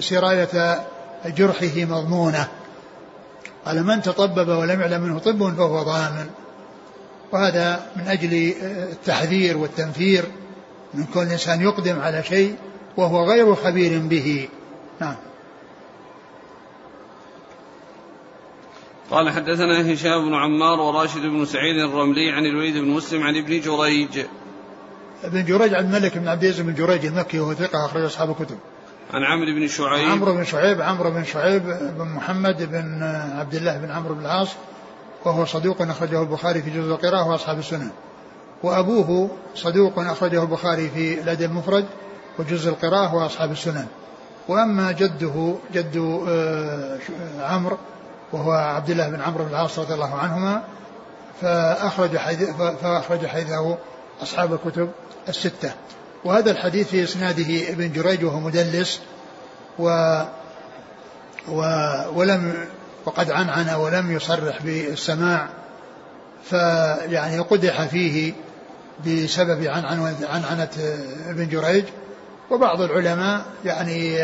سراية 0.00 0.80
جرحه 1.26 1.76
مضمونة. 1.76 2.48
قال 3.66 3.86
من 3.86 4.02
تطبب 4.02 4.48
ولم 4.48 4.80
يعلم 4.80 5.02
منه 5.02 5.18
طب 5.18 5.56
فهو 5.56 5.82
ضامن. 5.82 6.26
وهذا 7.32 7.86
من 7.96 8.08
أجل 8.08 8.54
التحذير 8.92 9.56
والتنفير 9.56 10.24
من 10.94 11.04
كل 11.14 11.20
إنسان 11.20 11.60
يقدم 11.60 12.00
على 12.00 12.22
شيء 12.22 12.56
وهو 12.96 13.24
غير 13.24 13.54
خبير 13.54 13.98
به. 13.98 14.48
نعم. 15.00 15.16
قال 19.10 19.30
حدثنا 19.30 19.92
هشام 19.92 20.28
بن 20.28 20.34
عمار 20.34 20.80
وراشد 20.80 21.20
بن 21.20 21.44
سعيد 21.44 21.76
الرملي 21.76 22.30
عن 22.30 22.46
الوليد 22.46 22.76
بن 22.76 22.88
مسلم 22.88 23.22
عن 23.22 23.36
ابن 23.36 23.60
جريج. 23.60 24.20
ابن 25.24 25.44
جريج 25.44 25.74
عن 25.74 25.84
الملك 25.84 26.18
بن 26.18 26.28
عبد 26.28 26.44
العزيز 26.44 26.60
بن 26.60 26.74
جريج 26.74 27.06
المكي 27.06 27.38
وهو 27.38 27.54
ثقة 27.54 27.84
أخرج 27.84 28.02
أصحاب 28.02 28.30
الكتب. 28.30 28.58
عن 29.12 29.24
عمرو 29.24 29.54
بن 29.54 29.68
شعيب. 29.68 30.10
عمرو 30.10 30.32
بن 30.32 30.44
شعيب 30.44 30.80
عمرو 30.80 31.10
بن 31.10 31.24
شعيب 31.24 31.62
بن 31.98 32.04
محمد 32.04 32.62
بن 32.72 33.02
عبد 33.38 33.54
الله 33.54 33.78
بن 33.78 33.90
عمرو 33.90 34.14
بن 34.14 34.20
العاص 34.20 34.48
وهو 35.24 35.44
صدوق 35.44 35.82
أخرجه 35.82 36.22
البخاري 36.22 36.62
في 36.62 36.70
جزء 36.70 36.90
القراءة 36.90 37.28
وأصحاب 37.28 37.58
السنن. 37.58 37.90
وأبوه 38.62 39.30
صدوق 39.54 39.98
أخرجه 39.98 40.42
البخاري 40.42 40.88
في 40.88 41.20
الأدب 41.20 41.50
المفرد 41.50 41.84
وجزء 42.38 42.68
القراءة 42.70 43.14
وأصحاب 43.14 43.52
السنن. 43.52 43.86
وأما 44.48 44.92
جده 44.92 45.54
جد 45.72 46.22
آه، 46.28 46.98
عمرو 47.40 47.76
وهو 48.32 48.52
عبد 48.52 48.90
الله 48.90 49.08
بن 49.08 49.20
عمرو 49.20 49.44
بن 49.44 49.50
العاص 49.50 49.78
رضي 49.78 49.94
الله 49.94 50.14
عنهما 50.14 50.62
فأخرج 51.40 52.16
حديث 52.16 52.50
فأخرج 52.82 53.26
حديثه 53.26 53.76
أصحاب 54.22 54.52
الكتب 54.52 54.90
الستة. 55.28 55.72
وهذا 56.24 56.50
الحديث 56.50 56.88
في 56.88 57.04
إسناده 57.04 57.72
ابن 57.72 57.92
جريج 57.92 58.24
وهو 58.24 58.40
مدلس 58.40 59.00
و, 59.78 59.88
و 61.48 61.62
ولم 62.14 62.54
وقد 63.08 63.30
عنعن 63.30 63.68
ولم 63.74 64.12
يصرح 64.12 64.62
بالسماع 64.62 65.48
فيعني 66.44 67.38
قدح 67.38 67.82
فيه 67.82 68.32
بسبب 69.06 69.64
عنعنة 69.66 70.68
ابن 71.28 71.48
جريج. 71.48 71.84
وبعض 72.50 72.80
العلماء 72.80 73.44
يعني 73.64 74.18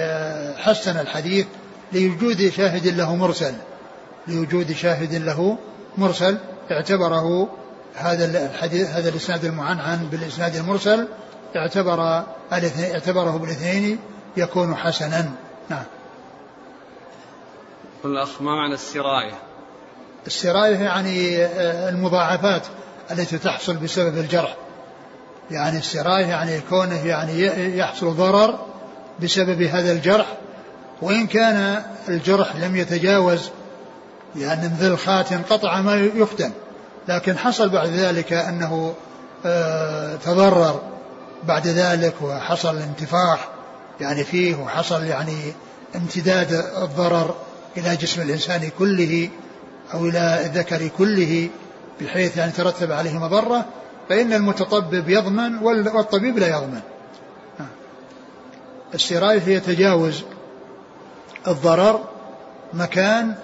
حسن 0.57 0.99
الحديث 0.99 1.47
لوجود 1.93 2.49
شاهد 2.49 2.87
له 2.87 3.17
مرسل 3.17 3.55
لوجود 4.29 4.73
شاهد 4.73 5.15
له 5.15 5.59
مرسل 5.99 6.39
اعتبره 6.71 7.49
هذا 7.95 8.47
الحديث 8.47 8.91
هذا 8.91 9.09
الإسناد 9.09 9.45
المعنعن 9.45 10.09
بالإسناد 10.11 10.57
المرسل 10.57 11.09
اعتبر 11.57 12.25
اعتبره 12.53 13.37
بالاثنين 13.37 13.99
يكون 14.37 14.75
حسنا. 14.75 15.31
نعم. 15.69 15.85
الأخ 18.07 18.43
ما 18.43 18.55
معنى 18.55 18.75
السراية. 18.75 19.35
السراية 20.27 20.77
يعني 20.77 21.45
آه، 21.45 21.89
المضاعفات 21.89 22.63
التي 23.11 23.39
تحصل 23.39 23.77
بسبب 23.77 24.19
الجرح. 24.19 24.57
يعني 25.51 25.79
السراية 25.79 26.27
يعني 26.27 26.61
كونه 26.61 27.07
يعني 27.07 27.47
يحصل 27.79 28.15
ضرر 28.15 28.59
بسبب 29.23 29.63
هذا 29.63 29.93
الجرح. 29.93 30.27
وإن 31.03 31.27
كان 31.27 31.83
الجرح 32.09 32.57
لم 32.57 32.77
يتجاوز 32.77 33.51
يعني 34.37 34.69
من 34.69 34.75
ذي 34.75 34.87
الخاتم 34.87 35.43
قطع 35.51 35.81
ما 35.81 35.95
يختم. 35.95 36.51
لكن 37.09 37.39
حصل 37.39 37.69
بعد 37.69 37.89
ذلك 37.89 38.33
أنه 38.33 38.95
آه، 39.47 40.17
تضرر. 40.17 40.81
بعد 41.45 41.67
ذلك 41.67 42.15
وحصل 42.23 42.77
انتفاخ 42.77 43.39
يعني 44.01 44.25
فيه 44.25 44.55
وحصل 44.55 45.05
يعني 45.05 45.53
امتداد 45.97 46.53
الضرر. 46.83 47.35
إلى 47.77 47.97
جسم 47.97 48.23
الإنسان 48.23 48.71
كله 48.79 49.31
أو 49.95 50.07
إلى 50.07 50.47
الذكر 50.47 50.89
كله 50.89 51.51
بحيث 52.01 52.37
يعني 52.37 52.53
ترتب 52.53 52.93
عليه 52.93 53.19
مضرة 53.19 53.65
فإن 54.09 54.33
المتطبب 54.33 55.09
يضمن 55.09 55.59
والطبيب 55.59 56.39
لا 56.39 56.49
يضمن. 56.49 56.81
السراية 58.95 59.41
هي 59.41 59.61
تجاوز 59.61 60.25
الضرر 61.49 62.09
مكان 62.73 63.35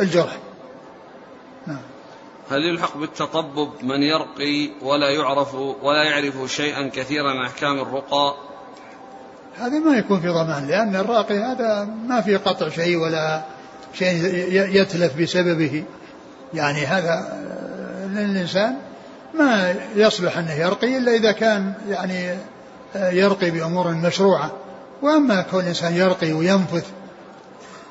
الجرح. 0.00 0.38
نعم 1.66 1.82
هل 2.50 2.64
يلحق 2.64 2.96
بالتطبب 2.96 3.70
من 3.82 4.02
يرقي 4.02 4.70
ولا 4.82 5.10
يعرف 5.10 5.54
ولا 5.54 6.02
يعرف 6.04 6.52
شيئا 6.52 6.90
كثيرا 6.94 7.30
عن 7.30 7.46
أحكام 7.46 7.78
الرقى؟ 7.80 8.34
هذا 9.58 9.78
ما 9.78 9.98
يكون 9.98 10.20
في 10.20 10.28
ضمان 10.28 10.66
لأن 10.66 10.96
الراقي 10.96 11.38
هذا 11.38 11.88
ما 12.08 12.20
في 12.20 12.36
قطع 12.36 12.68
شيء 12.68 12.96
ولا 12.96 13.42
شيء 13.94 14.24
يتلف 14.80 15.16
بسببه. 15.20 15.84
يعني 16.54 16.86
هذا 16.86 17.38
للانسان 18.08 18.76
ما 19.34 19.74
يصلح 19.96 20.38
أنه 20.38 20.52
يرقي 20.52 20.98
إلا 20.98 21.12
إذا 21.12 21.32
كان 21.32 21.72
يعني 21.88 22.36
يرقي 22.94 23.50
بأمور 23.50 23.88
مشروعة. 23.94 24.50
وأما 25.02 25.42
كون 25.42 25.60
الإنسان 25.60 25.94
يرقي 25.94 26.32
وينفث 26.32 26.86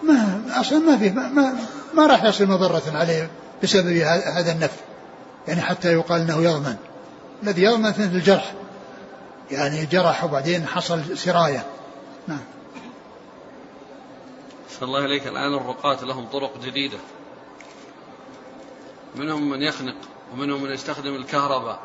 ما 0.04 0.42
أصلا 0.60 0.80
ما 0.80 0.98
في 0.98 1.10
ما, 1.10 1.28
ما, 1.28 1.54
ما 1.94 2.08
راح 2.08 2.24
يصل 2.24 2.46
مضرة 2.46 2.84
عليه 2.94 3.30
بسبب 3.64 3.98
هذا 4.36 4.52
النفع 4.52 4.82
يعني 5.48 5.62
حتى 5.62 5.94
يقال 5.94 6.22
إنه 6.22 6.44
يضمن. 6.44 6.76
الذي 7.44 7.64
يضمن 7.64 7.92
في 7.92 8.04
الجرح. 8.04 8.54
يعني 9.52 9.86
جرح 9.86 10.24
وبعدين 10.24 10.68
حصل 10.68 11.18
سرايه 11.18 11.64
نعم. 12.28 12.40
صلى 14.80 14.88
الله 14.88 15.02
عليك 15.04 15.28
الآن 15.28 15.54
الرقاة 15.54 16.06
لهم 16.06 16.26
طرق 16.26 16.52
جديدة. 16.64 16.98
منهم 19.16 19.50
من 19.50 19.62
يخنق 19.62 19.96
ومنهم 20.34 20.64
من 20.64 20.72
يستخدم 20.72 21.16
الكهرباء. 21.16 21.80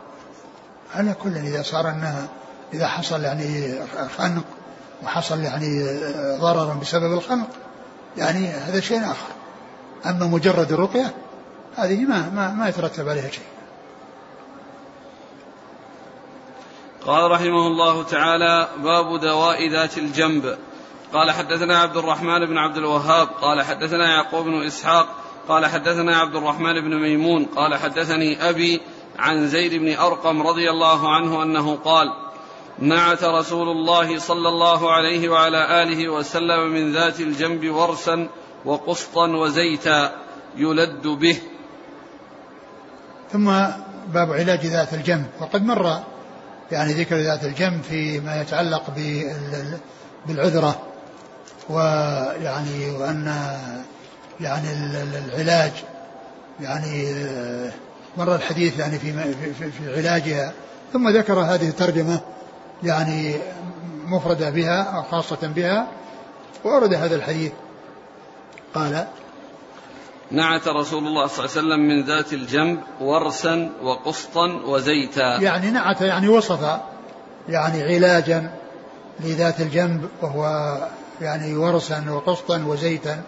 على 0.94 1.14
كل 1.14 1.37
إذا 1.37 1.62
صار 1.62 1.88
أنها 1.88 2.28
إذا 2.74 2.88
حصل 2.88 3.20
يعني 3.20 3.78
خنق 4.18 4.44
وحصل 5.02 5.40
يعني 5.40 5.85
ضرر 6.40 6.74
بسبب 6.74 7.12
الخنق 7.12 7.48
يعني 8.16 8.48
هذا 8.48 8.80
شيء 8.80 9.04
آخر. 9.04 9.33
أما 10.07 10.26
مجرد 10.26 10.72
الرقية 10.72 11.14
هذه 11.76 12.00
ما 12.00 12.30
ما, 12.30 12.50
ما 12.50 12.68
يترتب 12.68 13.09
عليها 13.09 13.30
شيء. 13.30 13.44
قال 17.07 17.30
رحمه 17.30 17.66
الله 17.66 18.04
تعالى 18.04 18.68
باب 18.83 19.20
دواء 19.20 19.70
ذات 19.70 19.98
الجنب. 19.98 20.59
قال 21.14 21.31
حدثنا 21.31 21.79
عبد 21.79 21.96
الرحمن 21.96 22.46
بن 22.46 22.59
عبد 22.59 22.77
الوهاب 22.77 23.29
قال 23.29 23.62
حدثنا 23.62 24.11
يعقوب 24.11 24.44
بن 24.44 24.66
إسحاق 24.66 25.07
قال 25.48 25.66
حدثنا 25.66 26.16
عبد 26.16 26.37
الرحمن 26.37 26.81
بن 26.81 27.00
ميمون 27.00 27.44
قال 27.44 27.74
حدثني 27.74 28.48
أبي 28.48 28.81
عن 29.18 29.48
زيد 29.48 29.74
بن 29.74 29.96
أرقم 29.96 30.42
رضي 30.46 30.70
الله 30.70 31.14
عنه 31.14 31.42
أنه 31.42 31.77
قال 31.77 32.12
نعت 32.79 33.24
رسول 33.24 33.68
الله 33.68 34.18
صلى 34.18 34.48
الله 34.48 34.92
عليه 34.92 35.29
وعلى 35.29 35.83
آله 35.83 36.09
وسلم 36.09 36.72
من 36.72 36.92
ذات 36.92 37.20
الجنب 37.20 37.70
ورسا 37.70 38.29
وقسطا 38.64 39.27
وزيتا 39.27 40.12
يلد 40.57 41.07
به. 41.07 41.38
ثم 43.33 43.44
باب 44.14 44.33
علاج 44.33 44.66
ذات 44.66 44.94
الجنب. 44.94 45.27
وقد 45.40 45.64
مر 45.64 46.00
يعني 46.70 46.92
ذكر 46.92 47.16
ذات 47.16 47.44
الجنب 47.44 47.83
فيما 47.83 48.40
يتعلق 48.40 48.83
بالعذرة. 50.27 50.93
ويعني 51.70 52.90
وأن 52.90 53.35
يعني 54.40 54.68
العلاج 55.27 55.72
يعني 56.61 57.14
مر 58.16 58.35
الحديث 58.35 58.79
يعني 58.79 58.98
في 58.98 59.35
في, 59.55 59.70
في 59.70 59.96
علاجها 59.96 60.53
ثم 60.92 61.09
ذكر 61.09 61.40
هذه 61.40 61.68
الترجمة 61.68 62.20
يعني 62.83 63.35
مفردة 64.07 64.50
بها 64.50 64.83
أو 64.83 65.03
خاصة 65.03 65.38
بها 65.42 65.88
وأورد 66.64 66.94
هذا 66.94 67.16
الحديث. 67.16 67.53
قال 68.74 69.07
نعت 70.31 70.68
رسول 70.68 71.07
الله 71.07 71.27
صلى 71.27 71.44
الله 71.44 71.57
عليه 71.57 71.66
وسلم 71.66 71.81
من 71.81 72.05
ذات 72.05 72.33
الجنب 72.33 72.81
ورسا 73.00 73.70
وقسطا 73.83 74.46
وزيتا. 74.46 75.40
يعني 75.40 75.70
نعت 75.70 76.00
يعني 76.00 76.29
وصف 76.29 76.79
يعني 77.48 77.83
علاجا 77.83 78.50
لذات 79.20 79.61
الجنب 79.61 80.09
وهو 80.22 80.77
يعني 81.20 81.57
ورسا 81.57 82.05
وقسطا 82.11 82.64
وزيتا. 82.66 83.22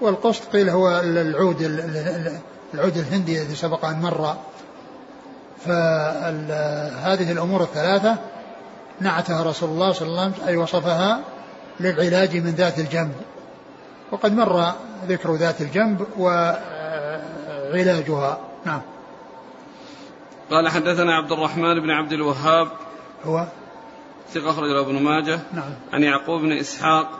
والقسط 0.00 0.42
قيل 0.52 0.68
هو 0.68 1.00
العود 1.00 1.62
العود 2.74 2.96
الهندي 2.96 3.42
الذي 3.42 3.54
سبق 3.54 3.84
أن 3.84 4.00
مر. 4.00 4.36
فهذه 5.66 7.32
الأمور 7.32 7.62
الثلاثة 7.62 8.16
نعتها 9.00 9.42
رسول 9.42 9.68
الله 9.68 9.92
صلى 9.92 10.08
الله 10.08 10.22
عليه 10.22 10.32
وسلم 10.32 10.48
أي 10.48 10.56
وصفها 10.56 11.20
للعلاج 11.80 12.36
من 12.36 12.50
ذات 12.50 12.78
الجنب. 12.78 13.12
وقد 14.12 14.32
مر 14.32 14.72
ذكر 15.08 15.34
ذات 15.34 15.60
الجنب 15.60 16.06
وعلاجها. 16.18 18.38
نعم. 18.64 18.80
قال 20.50 20.68
حدثنا 20.68 21.14
عبد 21.14 21.32
الرحمن 21.32 21.80
بن 21.80 21.90
عبد 21.90 22.12
الوهاب. 22.12 22.68
هو؟ 23.24 23.46
ثقة 24.34 24.50
أخرج 24.50 24.70
له 24.70 24.80
ابن 24.80 25.02
ماجه. 25.02 25.40
نعم. 25.52 25.70
عن 25.92 26.02
يعقوب 26.02 26.40
بن 26.40 26.52
إسحاق. 26.52 27.10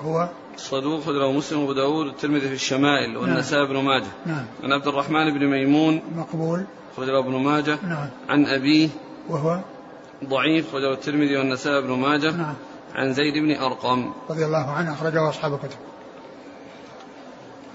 هو؟ 0.00 0.28
صدوق 0.56 1.00
أخرج 1.00 1.14
له 1.14 1.32
مسلم 1.32 1.60
وأبو 1.60 1.72
داود 1.72 2.06
والترمذي 2.06 2.48
في 2.48 2.54
الشمائل 2.54 3.12
نعم. 3.12 3.22
والنسائي 3.22 3.66
بن 3.66 3.76
ماجه. 3.76 4.06
نعم. 4.26 4.46
عن 4.64 4.72
عبد 4.72 4.88
الرحمن 4.88 5.38
بن 5.38 5.46
ميمون. 5.46 6.02
مقبول. 6.16 6.64
أخرج 6.94 7.08
له 7.08 7.18
ابن 7.18 7.36
ماجه. 7.36 7.78
نعم. 7.82 8.08
عن 8.28 8.46
أبيه. 8.46 8.88
وهو؟ 9.28 9.60
ضعيف 10.24 10.68
أخرج 10.68 10.82
له 10.82 10.92
الترمذي 10.92 11.36
والنسائي 11.36 11.82
بن 11.82 11.92
ماجه. 11.92 12.30
نعم. 12.30 12.54
عن 12.94 13.12
زيد 13.12 13.34
بن 13.34 13.56
أرقم. 13.56 14.12
رضي 14.30 14.44
الله 14.44 14.70
عنه 14.70 14.92
أخرجه 14.92 15.28
أصحاب 15.28 15.54
الكتب. 15.54 15.78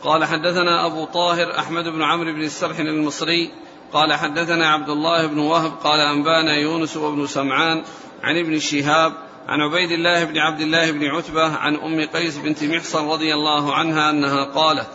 قال 0.04 0.26
حدثنا 0.26 0.86
أبو 0.86 1.06
طاهر 1.06 1.60
أحمد 1.60 1.84
بن 1.84 2.04
عمرو 2.04 2.34
بن 2.34 2.42
السرح 2.42 2.80
المصري. 2.80 3.52
قال 3.94 4.14
حدثنا 4.14 4.68
عبد 4.68 4.90
الله 4.90 5.28
بن 5.28 5.40
وهب. 5.40 5.72
قال 5.84 6.00
أنبانا 6.00 6.56
يونس 6.58 6.98
وابن 6.98 7.28
سمعان. 7.28 7.84
عن 8.24 8.38
ابن 8.38 8.60
شهاب 8.60 9.14
عن 9.48 9.62
عبيد 9.62 9.92
الله 9.92 10.24
بن 10.24 10.38
عبد 10.38 10.62
الله 10.62 10.92
بن 10.92 11.06
عتبة 11.06 11.56
عن 11.58 11.76
أم 11.76 12.06
قيس 12.06 12.38
بنت 12.38 12.64
محصن 12.64 13.08
رضي 13.08 13.34
الله 13.34 13.74
عنها 13.74 14.10
أنها 14.10 14.44
قالت 14.44 14.88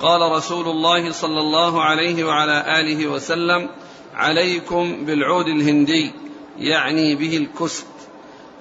قال 0.00 0.32
رسول 0.32 0.68
الله 0.68 1.12
صلى 1.12 1.40
الله 1.40 1.82
عليه 1.82 2.24
وعلى 2.24 2.80
آله 2.80 3.06
وسلم 3.06 3.68
عليكم 4.14 5.04
بالعود 5.04 5.46
الهندي 5.46 6.12
يعني 6.58 7.14
به 7.14 7.36
الكست 7.36 7.86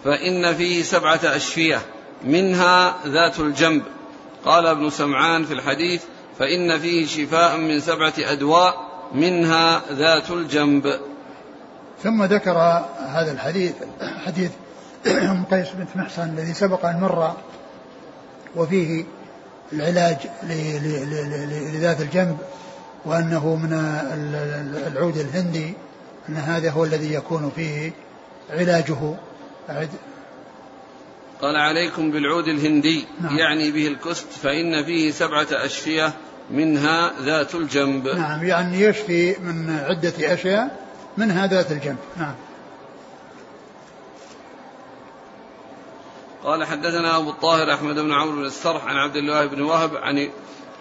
فإن 0.03 0.55
فيه 0.55 0.83
سبعة 0.83 1.19
أشفية 1.23 1.81
منها 2.23 2.95
ذات 3.07 3.39
الجنب. 3.39 3.83
قال 4.45 4.67
ابن 4.67 4.89
سمعان 4.89 5.45
في 5.45 5.53
الحديث 5.53 6.03
فإن 6.39 6.79
فيه 6.79 7.05
شفاء 7.05 7.57
من 7.57 7.79
سبعة 7.79 8.13
أدواء 8.19 8.89
منها 9.13 9.81
ذات 9.91 10.31
الجنب. 10.31 10.99
ثم 12.03 12.23
ذكر 12.23 12.57
هذا 13.07 13.31
الحديث 13.31 13.73
حديث 14.25 14.51
أم 15.07 15.43
قيس 15.51 15.67
بنت 15.71 15.89
محصن 15.95 16.23
الذي 16.23 16.53
سبق 16.53 16.85
أن 16.85 16.99
مر 16.99 17.33
وفيه 18.55 19.03
العلاج 19.73 20.17
لذات 21.73 22.01
الجنب 22.01 22.37
وأنه 23.05 23.55
من 23.55 23.73
العود 24.87 25.17
الهندي 25.17 25.73
أن 26.29 26.35
هذا 26.35 26.71
هو 26.71 26.83
الذي 26.83 27.13
يكون 27.13 27.51
فيه 27.55 27.91
علاجه. 28.49 29.15
قال 31.41 31.55
عليكم 31.55 32.11
بالعود 32.11 32.47
الهندي 32.47 33.05
نعم. 33.21 33.37
يعني 33.37 33.71
به 33.71 33.87
الكست 33.87 34.27
فإن 34.31 34.85
فيه 34.85 35.11
سبعة 35.11 35.47
أشفية 35.51 36.13
منها 36.51 37.11
ذات 37.21 37.55
الجنب. 37.55 38.07
نعم 38.07 38.43
يعني 38.43 38.81
يشفي 38.81 39.35
من 39.39 39.79
عدة 39.79 40.33
أشياء 40.33 40.83
منها 41.17 41.47
ذات 41.47 41.71
الجنب. 41.71 41.97
نعم. 42.17 42.35
قال 46.43 46.65
حدثنا 46.65 47.17
أبو 47.17 47.29
الطاهر 47.29 47.73
أحمد 47.73 47.95
بن 47.95 48.13
عمرو 48.13 48.35
بن 48.35 48.45
السرح 48.45 48.85
عن 48.85 48.95
عبد 48.95 49.15
الله 49.15 49.45
بن 49.45 49.61
وهب 49.61 49.95
عن 49.95 50.29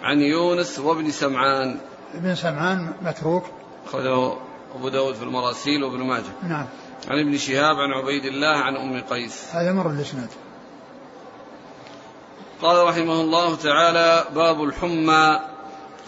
عن 0.01 0.19
يونس 0.19 0.79
وابن 0.79 1.11
سمعان. 1.11 1.79
ابن 2.13 2.35
سمعان 2.35 2.93
متروك. 3.01 3.43
أخرجه 3.85 4.33
أبو 4.75 4.89
داود 4.89 5.15
في 5.15 5.23
المراسيل 5.23 5.83
وابن 5.83 6.03
ماجه. 6.03 6.33
نعم. 6.43 6.65
عن 7.07 7.19
ابن 7.19 7.37
شهاب 7.37 7.75
عن 7.75 7.91
عبيد 7.91 8.25
الله 8.25 8.57
عن 8.57 8.75
أم 8.75 9.01
قيس. 9.01 9.55
هذا 9.55 9.73
مر 9.73 9.89
الإسناد 9.89 10.29
قال 12.61 12.87
رحمه 12.87 13.21
الله 13.21 13.55
تعالى 13.55 14.25
باب 14.35 14.63
الحمى 14.63 15.39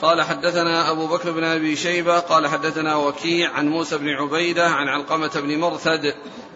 قال 0.02 0.22
حدثنا 0.22 0.91
أبو 0.91 1.08
بكر 1.08 1.32
بن 1.32 1.43
أبي 1.43 1.76
شيبة 1.76 2.20
قال 2.20 2.48
حدثنا 2.48 2.96
وكيع 2.96 3.52
عن 3.52 3.68
موسى 3.68 3.98
بن 3.98 4.10
عبيدة 4.10 4.68
عن 4.68 4.88
علقمة 4.88 5.32
بن 5.36 5.60
مرثد 5.60 6.14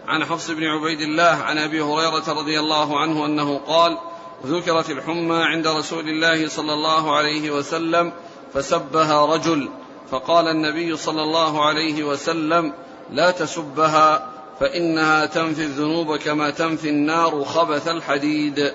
عن 0.08 0.24
حفص 0.24 0.50
بن 0.50 0.64
عبيد 0.64 1.00
الله 1.00 1.22
عن 1.22 1.58
أبي 1.58 1.80
هريرة 1.80 2.24
رضي 2.28 2.60
الله 2.60 3.00
عنه 3.00 3.26
أنه 3.26 3.58
قال 3.58 3.98
ذكرت 4.46 4.90
الحمى 4.90 5.42
عند 5.42 5.66
رسول 5.66 6.08
الله 6.08 6.48
صلى 6.48 6.72
الله 6.72 7.16
عليه 7.16 7.50
وسلم 7.50 8.12
فسبها 8.54 9.26
رجل. 9.26 9.68
فقال 10.10 10.48
النبي 10.48 10.96
صلى 10.96 11.22
الله 11.22 11.64
عليه 11.64 12.04
وسلم 12.04 12.72
لا 13.10 13.30
تسبها 13.30 14.26
فإنها 14.60 15.26
تنفي 15.26 15.62
الذنوب 15.62 16.16
كما 16.16 16.50
تنفي 16.50 16.88
النار 16.88 17.44
خبث 17.44 17.88
الحديد. 17.88 18.72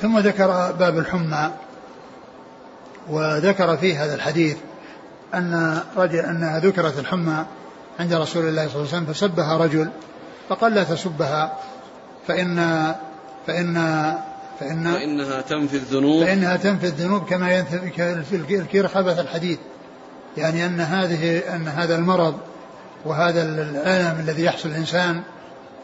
ثم 0.00 0.18
ذكر 0.18 0.72
باب 0.72 0.98
الحمى. 0.98 1.52
وذكر 3.10 3.76
في 3.76 3.96
هذا 3.96 4.14
الحديث 4.14 4.56
أن 5.34 5.80
رجل 5.96 6.18
أنها 6.18 6.58
ذكرت 6.58 6.98
الحمى 6.98 7.44
عند 8.00 8.12
رسول 8.12 8.48
الله 8.48 8.68
صلى 8.68 8.76
الله 8.76 8.88
عليه 8.88 8.96
وسلم 8.96 9.06
فسبها 9.06 9.56
رجل 9.56 9.90
فقال 10.48 10.74
لا 10.74 10.84
تسبها 10.84 11.58
فإن 12.28 12.56
فإن 13.46 13.74
فإن 14.60 14.92
فإنها 14.92 15.40
تنفي 15.40 15.76
الذنوب. 15.76 16.24
فإنها 16.24 16.56
تنفي 16.56 16.86
الذنوب 16.86 17.24
كما 17.24 17.52
ينفي 17.98 18.56
الكير 18.56 18.88
خبث 18.88 19.18
الحديد. 19.18 19.58
يعني 20.36 20.66
أن 20.66 20.80
هذه 20.80 21.38
أن 21.38 21.68
هذا 21.68 21.96
المرض 21.96 22.34
وهذا 23.04 23.42
الألم 23.42 24.20
الذي 24.20 24.44
يحصل 24.44 24.68
الإنسان 24.68 25.22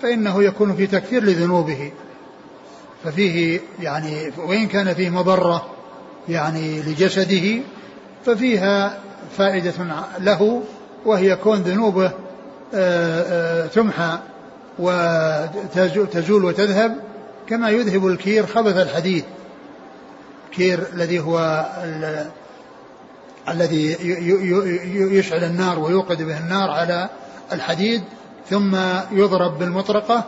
فإنه 0.03 0.43
يكون 0.43 0.77
في 0.77 0.87
تكفير 0.87 1.25
لذنوبه. 1.25 1.93
ففيه 3.05 3.61
يعني 3.81 4.33
وإن 4.39 4.69
كان 4.69 4.95
فيه 4.95 5.11
مضرة 5.11 5.78
يعني 6.29 6.83
لجسده 6.83 7.63
ففيها 8.27 8.99
فائدة 9.37 9.73
له 10.21 10.63
وهي 11.05 11.37
كون 11.37 11.59
ذنوبه 11.59 12.13
آه، 12.75 13.65
آه، 13.65 13.67
تمحى 13.67 14.19
وتزول 14.79 16.45
وتذهب 16.45 16.97
كما 17.47 17.71
يذهب 17.71 18.07
الكير 18.07 18.47
خبث 18.47 18.77
الحديد. 18.77 19.25
كير 20.53 20.81
الذي 20.95 21.21
هو 21.21 21.67
الذي 23.49 23.97
يشعل 24.95 25.45
النار 25.45 25.79
ويوقد 25.79 26.23
به 26.23 26.39
النار 26.39 26.71
على 26.71 27.09
الحديد 27.53 28.03
ثم 28.51 28.77
يضرب 29.13 29.59
بالمطرقة 29.59 30.25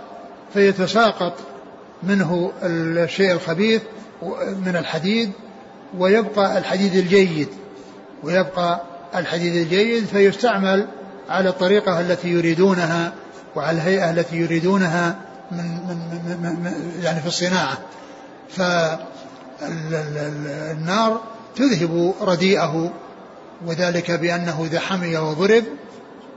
فيتساقط 0.55 1.33
منه 2.03 2.53
الشيء 2.63 3.33
الخبيث 3.33 3.83
من 4.67 4.77
الحديد 4.77 5.33
ويبقى 5.99 6.59
الحديد 6.59 6.95
الجيد 6.95 7.49
ويبقى 8.23 8.83
الحديد 9.15 9.55
الجيد 9.55 10.05
فيستعمل 10.05 10.87
على 11.29 11.49
الطريقة 11.49 12.01
التي 12.01 12.29
يريدونها 12.29 13.13
وعلى 13.57 13.77
الهيئة 13.77 14.11
التي 14.11 14.37
يريدونها 14.37 15.17
من, 15.53 15.59
من, 15.59 15.97
من, 16.43 16.61
من 16.63 17.01
يعني 17.03 17.21
في 17.21 17.27
الصناعة. 17.27 17.79
فالنار 19.59 21.21
تذهب 21.57 22.15
رديئه 22.21 22.93
وذلك 23.67 24.11
بأنه 24.11 24.65
إذا 24.65 24.81
حمي 24.81 25.17
وضرب 25.17 25.65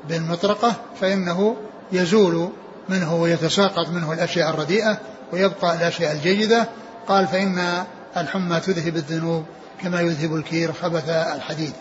بالمطرقة 0.10 0.74
فإنه 1.01 1.56
يزول 1.91 2.49
منه 2.89 3.16
ويتساقط 3.16 3.89
منه 3.89 4.14
الأشياء 4.14 4.49
الرديئة 4.49 4.97
ويبقى 5.34 5.76
الأشياء 5.76 6.12
الجيدة. 6.12 6.68
قال 7.08 7.28
فإن 7.28 7.84
الحمى 8.18 8.59
تذهب 8.59 8.95
الذنوب 8.95 9.45
كما 9.82 10.01
يذهب 10.01 10.36
الكير 10.36 10.74
خبث 10.74 11.09
الحديد. 11.09 11.74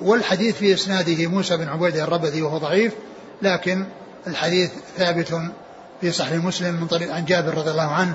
والحديث 0.00 0.56
في 0.56 0.74
إسناده 0.74 1.26
موسى 1.26 1.56
بن 1.56 1.68
عبيدة 1.68 2.04
الربذي 2.04 2.42
وهو 2.42 2.58
ضعيف 2.58 2.92
لكن 3.42 3.84
الحديث 4.26 4.70
ثابت 4.96 5.40
في 6.00 6.12
صحيح 6.12 6.44
مسلم 6.44 6.74
من 6.74 6.86
طريق 6.86 7.14
عن 7.14 7.24
جابر 7.24 7.54
رضي 7.54 7.70
الله 7.70 7.90
عنه 7.90 8.14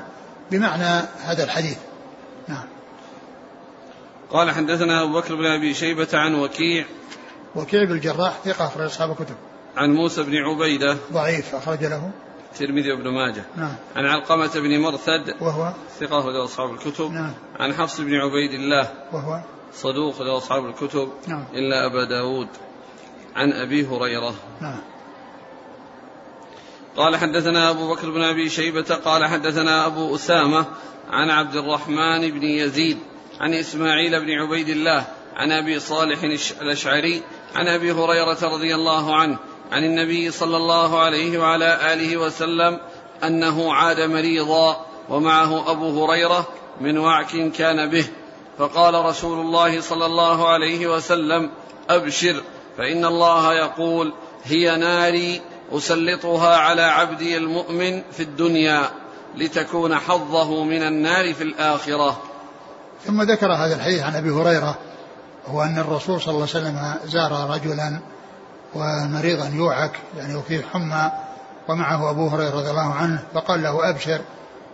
بمعنى 0.51 1.05
هذا 1.23 1.43
الحديث. 1.43 1.77
نعم. 2.47 2.65
قال 4.29 4.51
حدثنا 4.51 5.03
أبو 5.03 5.19
بكر 5.19 5.35
بن 5.35 5.45
أبي 5.45 5.73
شيبة 5.73 6.07
عن 6.13 6.35
وكيع. 6.35 6.85
وكيع 7.55 7.83
بن 7.83 7.91
الجراح 7.91 8.33
ثقة 8.45 8.65
أخرج 8.65 8.85
أصحاب 8.85 9.11
الكتب. 9.11 9.35
عن 9.77 9.89
موسى 9.89 10.23
بن 10.23 10.35
عبيدة. 10.35 10.97
ضعيف 11.13 11.55
أخرج 11.55 11.83
له. 11.83 12.11
الترمذي 12.51 12.91
وابن 12.91 13.07
ماجه. 13.07 13.45
نعم. 13.55 13.75
عن 13.95 14.05
علقمة 14.05 14.51
بن 14.55 14.79
مرثد 14.79 15.35
وهو؟ 15.41 15.73
ثقة 15.99 16.19
أخرج 16.19 16.35
أصحاب 16.35 16.73
الكتب. 16.73 17.11
نعم. 17.11 17.33
عن 17.59 17.73
حفص 17.73 18.01
بن 18.01 18.15
عبيد 18.15 18.53
الله 18.53 18.91
وهو؟ 19.13 19.41
صدوق 19.73 20.15
أخرج 20.15 20.27
أصحاب 20.27 20.65
الكتب. 20.65 21.09
نعم. 21.27 21.45
إلا 21.53 21.85
أبا 21.85 22.03
داود. 22.03 22.47
عن 23.35 23.51
أبي 23.51 23.87
هريرة. 23.87 24.33
نعم. 24.61 24.81
قال 26.97 27.17
حدثنا 27.17 27.69
أبو 27.69 27.93
بكر 27.93 28.09
بن 28.09 28.21
أبي 28.21 28.49
شيبة 28.49 28.95
قال 29.05 29.25
حدثنا 29.25 29.85
أبو 29.85 30.15
أسامة 30.15 30.65
عن 31.09 31.29
عبد 31.29 31.55
الرحمن 31.55 32.31
بن 32.31 32.43
يزيد 32.43 32.97
عن 33.39 33.53
إسماعيل 33.53 34.19
بن 34.19 34.31
عبيد 34.31 34.69
الله 34.69 35.05
عن 35.35 35.51
أبي 35.51 35.79
صالح 35.79 36.23
الأشعري 36.61 37.23
عن 37.55 37.67
أبي 37.67 37.91
هريرة 37.91 38.37
رضي 38.43 38.75
الله 38.75 39.15
عنه 39.15 39.37
عن 39.71 39.83
النبي 39.83 40.31
صلى 40.31 40.57
الله 40.57 40.99
عليه 40.99 41.39
وعلى 41.39 41.93
آله 41.93 42.17
وسلم 42.17 42.79
أنه 43.23 43.73
عاد 43.73 43.99
مريضا 43.99 44.85
ومعه 45.09 45.71
أبو 45.71 46.05
هريرة 46.05 46.47
من 46.81 46.97
وعك 46.97 47.51
كان 47.51 47.89
به. 47.89 48.05
فقال 48.57 49.05
رسول 49.05 49.39
الله 49.39 49.81
صلى 49.81 50.05
الله 50.05 50.49
عليه 50.49 50.87
وسلم 50.87 51.49
أبشر 51.89 52.43
فإن 52.77 53.05
الله 53.05 53.53
يقول 53.53 54.13
هي 54.43 54.77
ناري 54.77 55.41
أسلطها 55.71 56.57
على 56.57 56.81
عبدي 56.81 57.37
المؤمن 57.37 58.01
في 58.11 58.23
الدنيا 58.23 58.89
لتكون 59.37 59.95
حظه 59.95 60.63
من 60.63 60.83
النار 60.83 61.33
في 61.33 61.43
الآخرة. 61.43 62.21
ثم 63.05 63.21
ذكر 63.21 63.53
هذا 63.53 63.75
الحديث 63.75 64.01
عن 64.03 64.15
أبي 64.15 64.29
هريرة 64.29 64.77
هو 65.47 65.63
أن 65.63 65.77
الرسول 65.77 66.21
صلى 66.21 66.33
الله 66.33 66.47
عليه 66.55 66.65
وسلم 66.65 66.95
زار 67.05 67.49
رجلا 67.49 67.99
ومريضا 68.75 69.47
يوعك 69.47 69.91
يعني 70.17 70.35
وفيه 70.35 70.61
حمى 70.73 71.11
ومعه 71.67 72.09
أبو 72.09 72.27
هريرة 72.27 72.49
رضي 72.49 72.69
الله 72.69 72.93
عنه 72.93 73.23
فقال 73.33 73.63
له 73.63 73.89
أبشر 73.89 74.21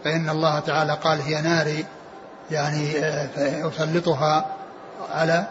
فإن 0.04 0.30
الله 0.30 0.60
تعالى 0.60 0.94
قال 0.94 1.22
هي 1.22 1.42
ناري 1.42 1.86
يعني 2.52 2.98
آه، 2.98 3.70
أسلطها 3.70 4.46
على 5.14 5.48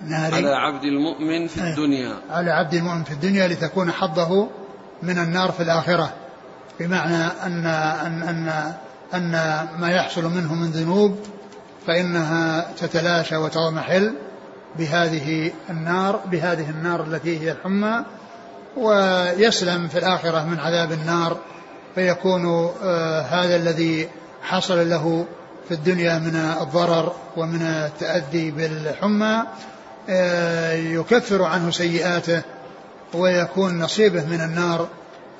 ناري. 0.00 0.36
على 0.36 0.54
عبد 0.56 0.84
المؤمن 0.84 1.46
في 1.46 1.62
إيه. 1.62 1.70
الدنيا. 1.70 2.14
على 2.30 2.50
عبد 2.50 2.74
المؤمن 2.74 3.04
في 3.04 3.10
الدنيا 3.10 3.48
لتكون 3.48 3.92
حظه 3.92 4.48
من 5.02 5.18
النار 5.18 5.52
في 5.52 5.62
الآخرة. 5.62 6.12
بمعنى 6.80 7.24
أن 7.24 7.66
أن 7.66 8.22
أن 8.22 8.72
أن 9.14 9.32
ما 9.78 9.90
يحصل 9.90 10.24
منه 10.24 10.54
من 10.54 10.70
ذنوب 10.70 11.18
فإنها 11.86 12.72
تتلاشى 12.78 13.36
وتضمحل. 13.36 14.14
بهذه 14.78 15.52
النار 15.70 16.20
بهذه 16.26 16.70
النار 16.70 17.04
التي 17.04 17.40
هي 17.40 17.52
الحمى 17.52 18.04
ويسلم 18.76 19.88
في 19.88 19.98
الآخرة 19.98 20.44
من 20.44 20.60
عذاب 20.60 20.92
النار 20.92 21.36
فيكون 21.94 22.70
آه 22.84 23.20
هذا 23.20 23.56
الذي 23.56 24.08
حصل 24.42 24.90
له 24.90 25.26
في 25.68 25.74
الدنيا 25.74 26.18
من 26.18 26.36
الضرر 26.62 27.12
ومن 27.36 27.62
التأذي 27.62 28.50
بالحمى 28.50 29.42
آه 30.08 30.72
يكفر 30.72 31.42
عنه 31.42 31.70
سيئاته 31.70 32.42
ويكون 33.14 33.78
نصيبه 33.78 34.24
من 34.24 34.40
النار 34.40 34.88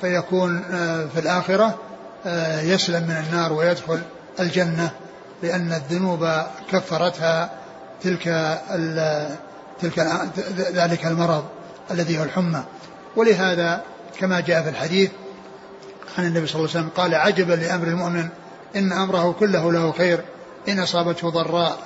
فيكون 0.00 0.64
آه 0.72 1.06
في 1.14 1.20
الآخرة 1.20 1.78
يسلم 2.62 3.02
من 3.02 3.24
النار 3.26 3.52
ويدخل 3.52 4.00
الجنة 4.40 4.90
لأن 5.42 5.72
الذنوب 5.72 6.28
كفرتها 6.72 7.50
تلك 8.02 8.24
تلك 9.80 9.98
ذلك 10.58 11.06
المرض 11.06 11.44
الذي 11.90 12.18
هو 12.18 12.22
الحمى. 12.22 12.64
ولهذا 13.16 13.82
كما 14.18 14.40
جاء 14.40 14.62
في 14.62 14.68
الحديث 14.68 15.10
عن 16.18 16.26
النبي 16.26 16.46
صلى 16.46 16.56
الله 16.56 16.70
عليه 16.70 16.80
وسلم 16.80 16.90
قال 16.96 17.14
عجبا 17.14 17.52
لأمر 17.52 17.86
المؤمن 17.86 18.28
إن 18.76 18.92
أمره 18.92 19.32
كله 19.32 19.72
له 19.72 19.92
خير 19.92 20.20
إن 20.68 20.78
أصابته 20.78 21.30
ضراء 21.30 21.78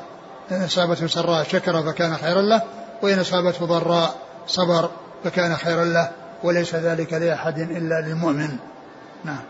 إن 0.50 0.62
أصابته 0.62 1.06
سراء 1.06 1.44
شكر 1.44 1.82
فكان 1.82 2.16
خيرا 2.16 2.42
له 2.42 2.62
وإن 3.02 3.18
أصابته 3.18 3.66
ضراء 3.66 4.16
صبر 4.46 4.90
فكان 5.24 5.56
خيرا 5.56 5.84
له 5.84 6.10
وليس 6.42 6.74
ذلك 6.74 7.12
لأحد 7.12 7.58
إلا 7.58 8.00
للمؤمن. 8.00 8.56
نعم. 9.24 9.42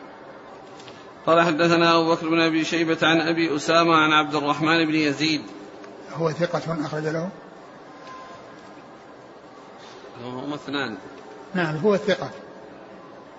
قال 1.26 1.42
حدثنا 1.42 1.96
أبو 1.96 2.14
بكر 2.14 2.28
بن 2.28 2.40
أبي 2.40 2.64
شيبة 2.64 2.98
عن 3.02 3.20
أبي 3.20 3.56
أسامة 3.56 3.94
عن 3.94 4.12
عبد 4.12 4.34
الرحمن 4.34 4.86
بن 4.86 4.94
يزيد 4.94 5.42
هو 6.16 6.30
ثقة 6.30 6.86
أخرج 6.86 7.06
له؟ 7.06 7.28
هم 10.22 10.52
اثنان. 10.52 10.96
نعم 11.54 11.76
هو 11.76 11.94
الثقة 11.94 12.30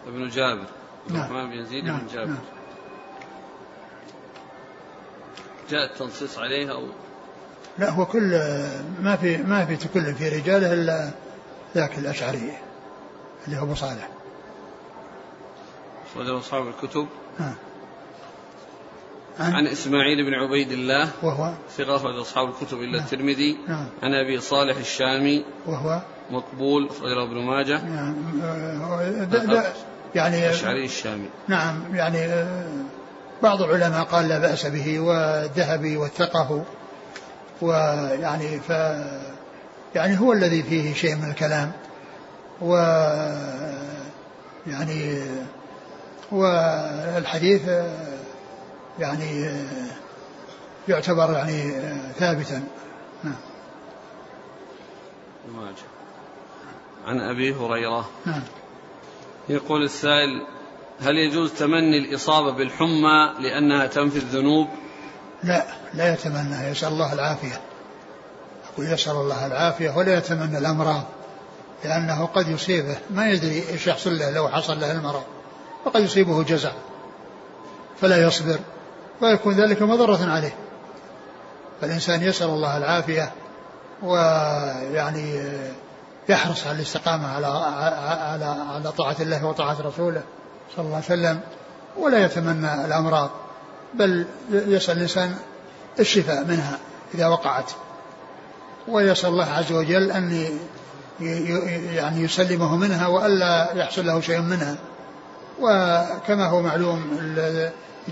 ابن 0.08 0.30
جابر. 0.30 0.68
نعم. 1.10 1.22
الرحمن 1.22 1.50
بن 1.50 1.54
يزيد 1.54 1.84
نعم. 1.84 2.00
بن 2.00 2.08
جابر. 2.08 2.28
نعم. 2.28 2.40
جاء 5.70 5.86
التنصيص 5.86 6.38
عليه 6.38 6.72
أو 6.72 6.88
لا 7.78 7.90
هو 7.90 8.06
كل 8.06 8.30
ما 9.02 9.16
في 9.16 9.38
ما 9.38 9.66
في 9.66 9.88
كل 9.94 10.16
في 10.16 10.30
رجاله 10.30 10.74
إلا 10.74 11.12
ذاك 11.76 11.98
الأشعري 11.98 12.58
اللي 13.48 13.58
هو 13.58 13.64
أبو 13.64 13.76
صالح. 13.76 14.10
أخرجه 16.12 16.40
أصحاب 16.40 16.68
الكتب. 16.68 17.08
نعم. 17.40 17.56
عن, 19.40 19.54
عن 19.54 19.68
إسماعيل 19.68 20.26
بن 20.26 20.34
عبيد 20.34 20.72
الله 20.72 21.10
وهو؟ 21.24 21.52
ثقة 21.78 21.96
أخرج 21.96 22.16
أصحاب 22.16 22.50
الكتب 22.50 22.78
إلا 22.78 22.92
نعم. 22.92 23.06
الترمذي 23.06 23.58
نعم. 23.68 23.88
عن 24.04 24.14
أبي 24.14 24.40
صالح 24.40 24.78
الشامي 24.78 25.46
وهو؟ 25.66 26.02
مقبول 26.32 26.90
أخرجه 26.90 27.24
ابن 27.24 27.38
ماجه. 27.38 27.86
نعم. 27.86 28.16
آه، 28.44 29.74
يعني 30.16 30.46
الأشعري 30.46 30.86
الشامي. 30.86 31.30
نعم 31.48 31.96
يعني 31.96 32.18
آه، 32.18 32.68
بعض 33.44 33.62
العلماء 33.62 34.04
قال 34.04 34.28
لا 34.28 34.40
بأس 34.40 34.66
به 34.66 35.00
والذهبي 35.00 35.98
وثقه 35.98 36.64
ويعني 37.62 38.60
ف 38.60 38.70
يعني 39.96 40.20
هو 40.20 40.34
الذي 40.34 40.64
فيه 40.64 40.94
شيء 40.94 41.16
من 41.16 41.30
الكلام 41.30 41.72
و 42.62 42.76
يعني 44.68 45.22
والحديث 46.32 47.62
يعني 49.00 49.56
يعتبر 50.88 51.34
يعني 51.34 51.72
ثابتا. 52.20 52.64
نعم. 53.24 53.36
عن 57.08 57.22
أبي 57.22 57.54
هريرة. 57.54 58.10
نعم. 58.26 58.42
يقول 59.50 59.84
السائل 59.84 60.46
هل 61.02 61.18
يجوز 61.18 61.54
تمني 61.54 61.98
الإصابة 61.98 62.52
بالحمى 62.52 63.34
لأنها 63.40 63.86
تنفي 63.86 64.18
الذنوب؟ 64.18 64.68
لا 65.44 65.66
لا 65.94 66.14
يتمنى. 66.14 66.68
يسأل 66.68 66.88
الله 66.88 67.14
العافية. 67.14 67.62
يقول 68.74 68.94
يسأل 68.94 69.16
الله 69.16 69.46
العافية 69.46 69.98
ولا 69.98 70.18
يتمنى 70.18 70.58
الامراض 70.58 71.04
لأنه 71.84 72.26
قد 72.26 72.48
يصيبه. 72.48 72.98
ما 73.10 73.30
يدري 73.30 73.70
إيش 73.70 73.88
يحصل 73.88 74.18
له 74.18 74.32
لو 74.32 74.50
حصل 74.50 74.80
له 74.80 74.92
المرض. 74.92 75.24
وقد 75.86 76.02
يصيبه 76.02 76.44
جزع. 76.44 76.72
فلا 78.02 78.28
يصبر. 78.28 78.60
ويكون 79.22 79.54
ذلك 79.54 79.82
مضرة 79.82 80.32
عليه. 80.32 80.56
فالإنسان 81.82 82.24
يسأل 82.24 82.48
الله 82.48 82.78
العافية 82.78 83.32
ويعني 84.04 85.42
يحرص 86.30 86.68
على 86.68 86.76
الاستقامة 86.76 87.28
على 87.28 87.48
على 87.48 88.46
على 88.46 88.92
طاعة 88.92 89.16
الله 89.20 89.46
وطاعة 89.46 89.78
رسوله 89.82 90.22
صلى 90.76 90.86
الله 90.86 90.96
عليه 90.96 91.06
وسلم 91.06 91.40
ولا 91.98 92.26
يتمنى 92.26 92.86
الأمراض 92.86 93.30
بل 93.94 94.26
يسأل 94.52 94.98
الإنسان 94.98 95.36
الشفاء 96.00 96.46
منها 96.46 96.80
إذا 97.14 97.28
وقعت. 97.28 97.72
ويسأل 98.88 99.30
الله 99.30 99.52
عز 99.52 99.72
وجل 99.72 100.12
أن 100.12 100.50
يعني 101.94 102.22
يسلمه 102.22 102.76
منها 102.76 103.08
وألا 103.08 103.74
يحصل 103.74 104.06
له 104.06 104.22
شيء 104.22 104.42
منها. 104.42 104.76
وكما 105.62 106.46
هو 106.46 106.62
معلوم 106.62 107.02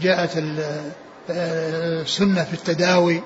جاءت 0.01 0.31
السنة 1.29 2.43
في 2.43 2.53
التداوي 2.53 3.21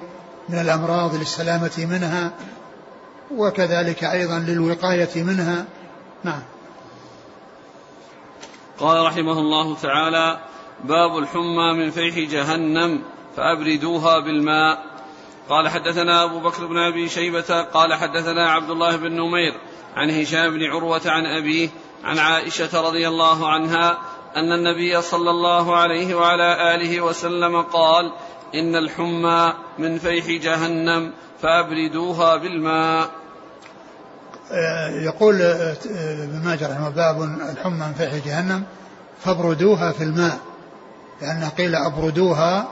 من 0.49 0.59
الأمراض 0.59 1.15
للسلامة 1.15 1.87
منها 1.91 2.31
وكذلك 3.31 4.03
أيضا 4.03 4.39
للوقاية 4.39 5.23
منها. 5.23 5.65
نعم. 6.23 6.41
قال 8.79 9.05
رحمه 9.05 9.39
الله 9.39 9.75
تعالى 9.75 10.39
باب 10.83 11.17
الحمى 11.17 11.73
من 11.73 11.91
فيح 11.91 12.31
جهنم 12.31 13.01
فأبردوها 13.37 14.19
بالماء. 14.19 14.97
قال 15.49 15.69
حدثنا 15.69 16.23
أبو 16.23 16.39
بكر 16.39 16.65
بن 16.65 16.77
أبي 16.77 17.09
شيبة 17.09 17.61
قال 17.61 17.93
حدثنا 17.93 18.51
عبد 18.51 18.69
الله 18.69 18.95
بن 18.95 19.11
نمير 19.11 19.53
عن 19.95 20.09
هشام 20.09 20.49
بن 20.49 20.63
عروة 20.63 21.01
عن 21.05 21.25
أبيه 21.25 21.69
عن 22.03 22.19
عائشة 22.19 22.81
رضي 22.81 23.07
الله 23.07 23.49
عنها 23.49 23.97
أن 24.35 24.51
النبي 24.51 25.01
صلى 25.01 25.29
الله 25.29 25.77
عليه 25.77 26.15
وعلى 26.15 26.75
آله 26.75 27.01
وسلم 27.01 27.61
قال 27.61 28.11
إن 28.55 28.75
الحمى 28.75 29.53
من 29.79 29.97
فيح 29.99 30.43
جهنم 30.43 31.13
فأبردوها 31.41 32.35
بالماء. 32.35 33.09
يقول 35.03 35.41
ابن 35.41 36.41
ماجه 36.45 36.71
رحمه 36.71 36.89
باب 36.89 37.21
الحمى 37.23 37.85
من 37.87 37.93
فيح 37.93 38.25
جهنم 38.25 38.63
فابردوها 39.23 39.91
في 39.91 40.03
الماء. 40.03 40.39
لأن 41.21 41.49
قيل 41.57 41.75
أبردوها 41.75 42.67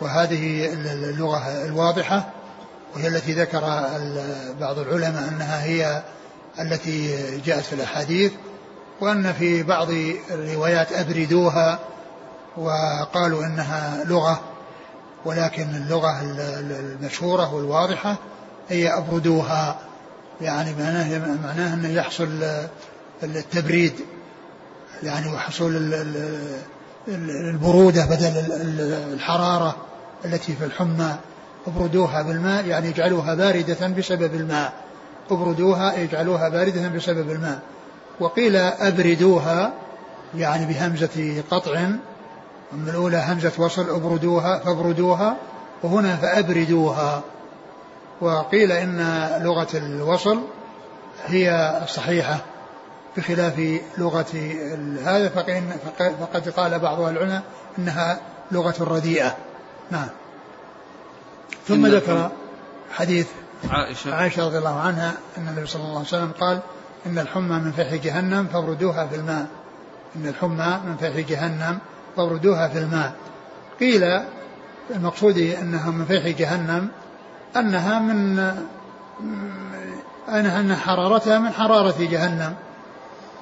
وهذه 0.00 0.72
اللغة 0.72 1.64
الواضحة 1.64 2.30
وهي 2.94 3.08
التي 3.08 3.32
ذكر 3.32 3.60
بعض 4.60 4.78
العلماء 4.78 5.28
أنها 5.28 5.64
هي 5.64 6.02
التي 6.60 7.16
جاءت 7.46 7.64
في 7.64 7.72
الأحاديث. 7.72 8.32
وأن 9.02 9.32
في 9.32 9.62
بعض 9.62 9.88
الروايات 10.30 10.92
أبردوها 10.92 11.78
وقالوا 12.56 13.44
إنها 13.44 14.04
لغة 14.04 14.40
ولكن 15.24 15.62
اللغة 15.62 16.20
المشهورة 16.20 17.54
والواضحة 17.54 18.16
هي 18.68 18.98
أبردوها. 18.98 19.78
يعني 20.40 20.74
معناه 20.78 21.36
معناه 21.44 21.74
أنه 21.74 21.88
يحصل 21.88 22.28
التبريد 23.22 23.92
يعني 25.02 25.34
وحصول 25.34 25.94
البرودة 27.08 28.04
بدل 28.06 28.32
الحرارة 29.14 29.76
التي 30.24 30.52
في 30.52 30.64
الحمى. 30.64 31.16
أبردوها 31.66 32.22
بالماء 32.22 32.66
يعني 32.66 32.88
اجعلوها 32.88 33.34
باردة 33.34 33.86
بسبب 33.86 34.34
الماء. 34.34 34.72
أبردوها 35.30 36.02
اجعلوها 36.02 36.48
باردة 36.48 36.88
بسبب 36.88 37.30
الماء. 37.30 37.60
وقيل 38.20 38.56
أبردوها 38.56 39.72
يعني 40.34 40.66
بهمزة 40.66 41.42
قطع. 41.50 41.88
من 42.72 42.88
الأولى 42.88 43.24
همزة 43.28 43.52
وصل 43.58 43.90
أبردوها 43.90 44.58
فابردوها 44.58 45.36
وهنا 45.82 46.16
فأبردوها. 46.16 47.22
وقيل 48.20 48.72
إن 48.72 49.28
لغة 49.42 49.68
الوصل 49.74 50.40
هي 51.26 51.80
الصحيحة 51.82 52.38
بخلاف 53.16 53.80
لغة 53.98 54.54
هذا 55.04 55.28
فقد 56.20 56.48
قال 56.48 56.78
بعض 56.78 57.00
العلماء 57.00 57.42
إنها 57.78 58.20
لغة 58.52 58.74
رديئة. 58.80 59.36
نعم. 59.90 60.08
ثم 61.68 61.86
ذكر 61.86 62.30
حديث 62.92 63.26
عائشة. 63.70 64.14
عائشة 64.14 64.46
رضي 64.46 64.58
الله 64.58 64.80
عنها 64.80 65.14
أن 65.38 65.48
النبي 65.48 65.66
صلى 65.66 65.82
الله 65.82 65.96
عليه 65.96 66.08
وسلم 66.08 66.32
قال 66.40 66.60
إن 67.06 67.18
الحمى 67.18 67.58
من 67.58 67.72
فيح 67.72 67.94
جهنم 67.94 68.46
فابردوها 68.52 69.06
في 69.06 69.16
الماء. 69.16 69.46
إن 70.16 70.26
الحمى 70.26 70.80
من 70.86 70.96
فيح 71.00 71.28
جهنم 71.28 71.78
فابردوها 72.16 72.68
في 72.68 72.78
الماء. 72.78 73.12
قيل 73.80 74.20
المقصود 74.90 75.38
أنها 75.38 75.90
من 75.90 76.04
فيح 76.04 76.38
جهنم 76.38 76.88
أنها 77.56 77.98
من 77.98 78.38
أن 80.28 80.76
حرارتها 80.76 81.38
من 81.38 81.50
حرارة 81.50 81.94
جهنم. 81.98 82.54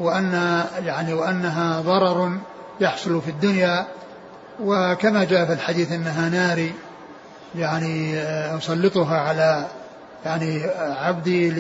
وأن 0.01 0.63
يعني 0.85 1.13
وأنها 1.13 1.81
ضرر 1.81 2.39
يحصل 2.81 3.23
في 3.23 3.31
الدنيا. 3.31 3.87
وكما 4.63 5.25
جاء 5.25 5.47
في 5.47 5.53
الحديث 5.53 5.93
أنها 5.93 6.29
ناري 6.29 6.75
يعني 7.55 8.19
أسلطها 8.57 9.19
على 9.21 9.67
يعني 10.25 10.63
عبدي 10.79 11.51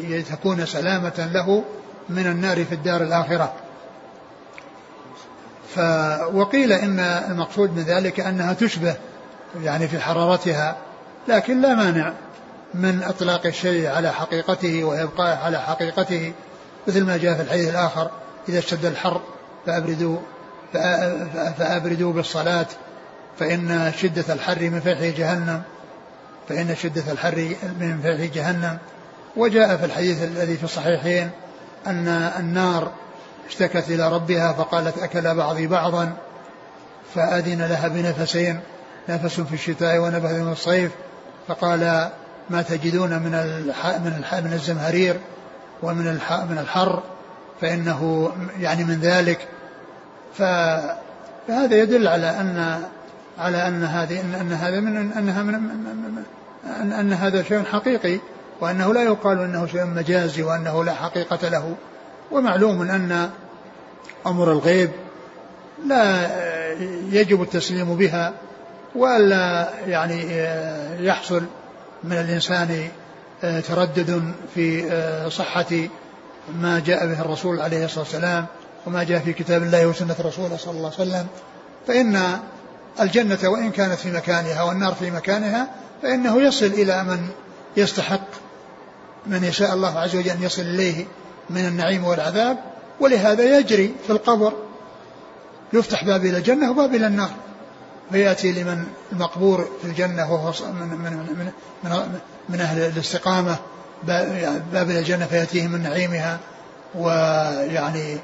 لتكون 0.00 0.66
سلامة 0.66 1.30
له 1.32 1.64
من 2.08 2.26
النار 2.26 2.64
في 2.64 2.74
الدار 2.74 3.02
الآخرة. 3.02 3.52
ف 5.74 5.78
وقيل 6.34 6.72
إن 6.72 7.00
المقصود 7.00 7.76
من 7.76 7.82
ذلك 7.82 8.20
أنها 8.20 8.52
تشبه 8.52 8.96
يعني 9.62 9.88
في 9.88 10.00
حرارتها 10.00 10.76
لكن 11.28 11.60
لا 11.60 11.74
مانع 11.74 12.12
من 12.74 13.02
إطلاق 13.02 13.46
الشيء 13.46 13.86
على 13.88 14.12
حقيقته 14.12 14.84
وإبقائه 14.84 15.36
على 15.36 15.60
حقيقته 15.60 16.32
مثل 16.88 17.04
ما 17.04 17.16
جاء 17.16 17.34
في 17.34 17.42
الحديث 17.42 17.70
الآخر 17.70 18.10
إذا 18.48 18.58
اشتد 18.58 18.84
الحر 18.84 19.20
فأبردوا 19.66 20.18
فأبردوا 21.58 22.12
بالصلاة 22.12 22.66
فإن 23.38 23.92
شدة 23.96 24.34
الحر 24.34 24.60
من 24.60 24.80
فيح 24.80 25.18
جهنم. 25.18 25.62
فإن 26.50 26.76
شدة 26.76 27.12
الحر 27.12 27.54
من 27.80 28.00
فيح 28.02 28.34
جهنم 28.34 28.78
وجاء 29.36 29.76
في 29.76 29.84
الحديث 29.84 30.22
الذي 30.22 30.56
في 30.56 30.64
الصحيحين 30.64 31.30
أن 31.86 32.08
النار 32.38 32.90
اشتكت 33.48 33.88
إلى 33.88 34.12
ربها 34.12 34.52
فقالت 34.52 34.98
أكل 34.98 35.34
بعضي 35.34 35.66
بعضا 35.66 36.12
فأذن 37.14 37.62
لها 37.62 37.88
بنفسين 37.88 38.60
نفس 39.08 39.40
في 39.40 39.54
الشتاء 39.54 39.98
ونفس 39.98 40.26
في 40.26 40.52
الصيف 40.52 40.92
فقال 41.48 42.10
ما 42.50 42.62
تجدون 42.62 43.10
من 43.10 43.32
من 44.04 44.22
من 44.44 44.52
الزمهرير 44.52 45.20
ومن 45.82 46.04
من 46.50 46.58
الحر 46.58 47.02
فإنه 47.60 48.32
يعني 48.60 48.84
من 48.84 49.00
ذلك. 49.00 49.48
فهذا 50.38 51.76
يدل 51.76 52.08
على 52.08 52.30
أن 52.30 52.82
على 53.38 53.68
أن 53.68 53.84
هذه 53.84 54.20
أن 54.20 54.52
هذا 54.52 54.80
من 54.80 55.12
أنها 55.12 55.42
من 55.42 56.24
أن, 56.64 56.92
أن 56.92 57.12
هذا 57.12 57.42
شيء 57.42 57.62
حقيقي 57.62 58.18
وأنه 58.60 58.94
لا 58.94 59.02
يقال 59.02 59.38
أنه 59.40 59.66
شيء 59.66 59.84
مجازي 59.84 60.42
وأنه 60.42 60.84
لا 60.84 60.94
حقيقة 60.94 61.48
له. 61.48 61.74
ومعلوم 62.30 62.82
أن 62.82 63.30
أمر 64.26 64.52
الغيب 64.52 64.90
لا 65.86 66.30
يجب 67.12 67.42
التسليم 67.42 67.96
بها 67.96 68.32
وألا 68.94 69.68
يعني 69.86 70.24
يحصل 71.06 71.42
من 72.04 72.12
الإنسان 72.12 72.88
تردد 73.42 74.32
في 74.54 74.90
صحة 75.30 75.88
ما 76.54 76.82
جاء 76.86 77.06
به 77.06 77.20
الرسول 77.20 77.60
عليه 77.60 77.84
الصلاة 77.84 78.04
والسلام 78.04 78.46
وما 78.86 79.04
جاء 79.04 79.18
في 79.18 79.32
كتاب 79.32 79.62
الله 79.62 79.86
وسنة 79.86 80.16
رسوله 80.24 80.56
صلى 80.56 80.76
الله 80.76 80.92
عليه 80.98 81.10
وسلم. 81.10 81.26
فإن 81.86 82.38
الجنة 83.00 83.38
وإن 83.44 83.70
كانت 83.70 83.98
في 83.98 84.10
مكانها 84.10 84.62
والنار 84.62 84.94
في 84.94 85.10
مكانها 85.10 85.68
فإنه 86.02 86.42
يصل 86.42 86.66
إلى 86.66 87.04
من 87.04 87.28
يستحق 87.76 88.26
من 89.26 89.44
يشاء 89.44 89.74
الله 89.74 89.98
عز 89.98 90.16
وجل 90.16 90.30
أن 90.30 90.42
يصل 90.42 90.62
إليه 90.62 91.06
من 91.50 91.66
النعيم 91.66 92.04
والعذاب 92.04 92.58
ولهذا 93.00 93.58
يجري 93.58 93.94
في 94.06 94.10
القبر. 94.10 94.52
يفتح 95.72 96.04
باب 96.04 96.24
إلى 96.24 96.38
الجنة 96.38 96.70
وباب 96.70 96.94
إلى 96.94 97.06
النار. 97.06 97.30
فيأتي 98.12 98.52
لمن 98.52 98.84
المقبور 99.12 99.68
في 99.82 99.88
الجنة 99.88 100.32
وهو 100.32 100.52
من, 100.72 100.88
من, 100.88 101.16
من, 101.16 101.52
من, 101.84 102.20
من 102.48 102.60
أهل 102.60 102.78
الاستقامة. 102.78 103.56
باب 104.72 104.90
إلى 104.90 104.98
الجنة 104.98 105.26
فيأتيه 105.26 105.66
من 105.66 105.82
نعيمها 105.82 106.38
ويعني 106.94 108.18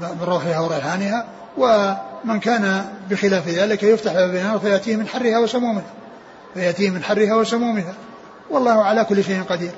من 0.00 0.18
روحها 0.22 0.60
وريحانها 0.60 1.26
ومن 2.24 2.40
كان 2.40 2.84
بخلاف 3.10 3.48
ذلك 3.48 3.82
يفتح 3.82 4.12
باب 4.12 4.34
النار 4.34 4.58
فيأتيه 4.58 4.96
من 4.96 5.08
حرها 5.08 5.38
وسمومها. 5.38 5.84
فيأتيه 6.54 6.90
من 6.90 7.02
حرها 7.02 7.34
وسمومها. 7.34 7.94
والله 8.50 8.84
على 8.84 9.04
كل 9.04 9.24
شيء 9.24 9.42
قدير. 9.42 9.72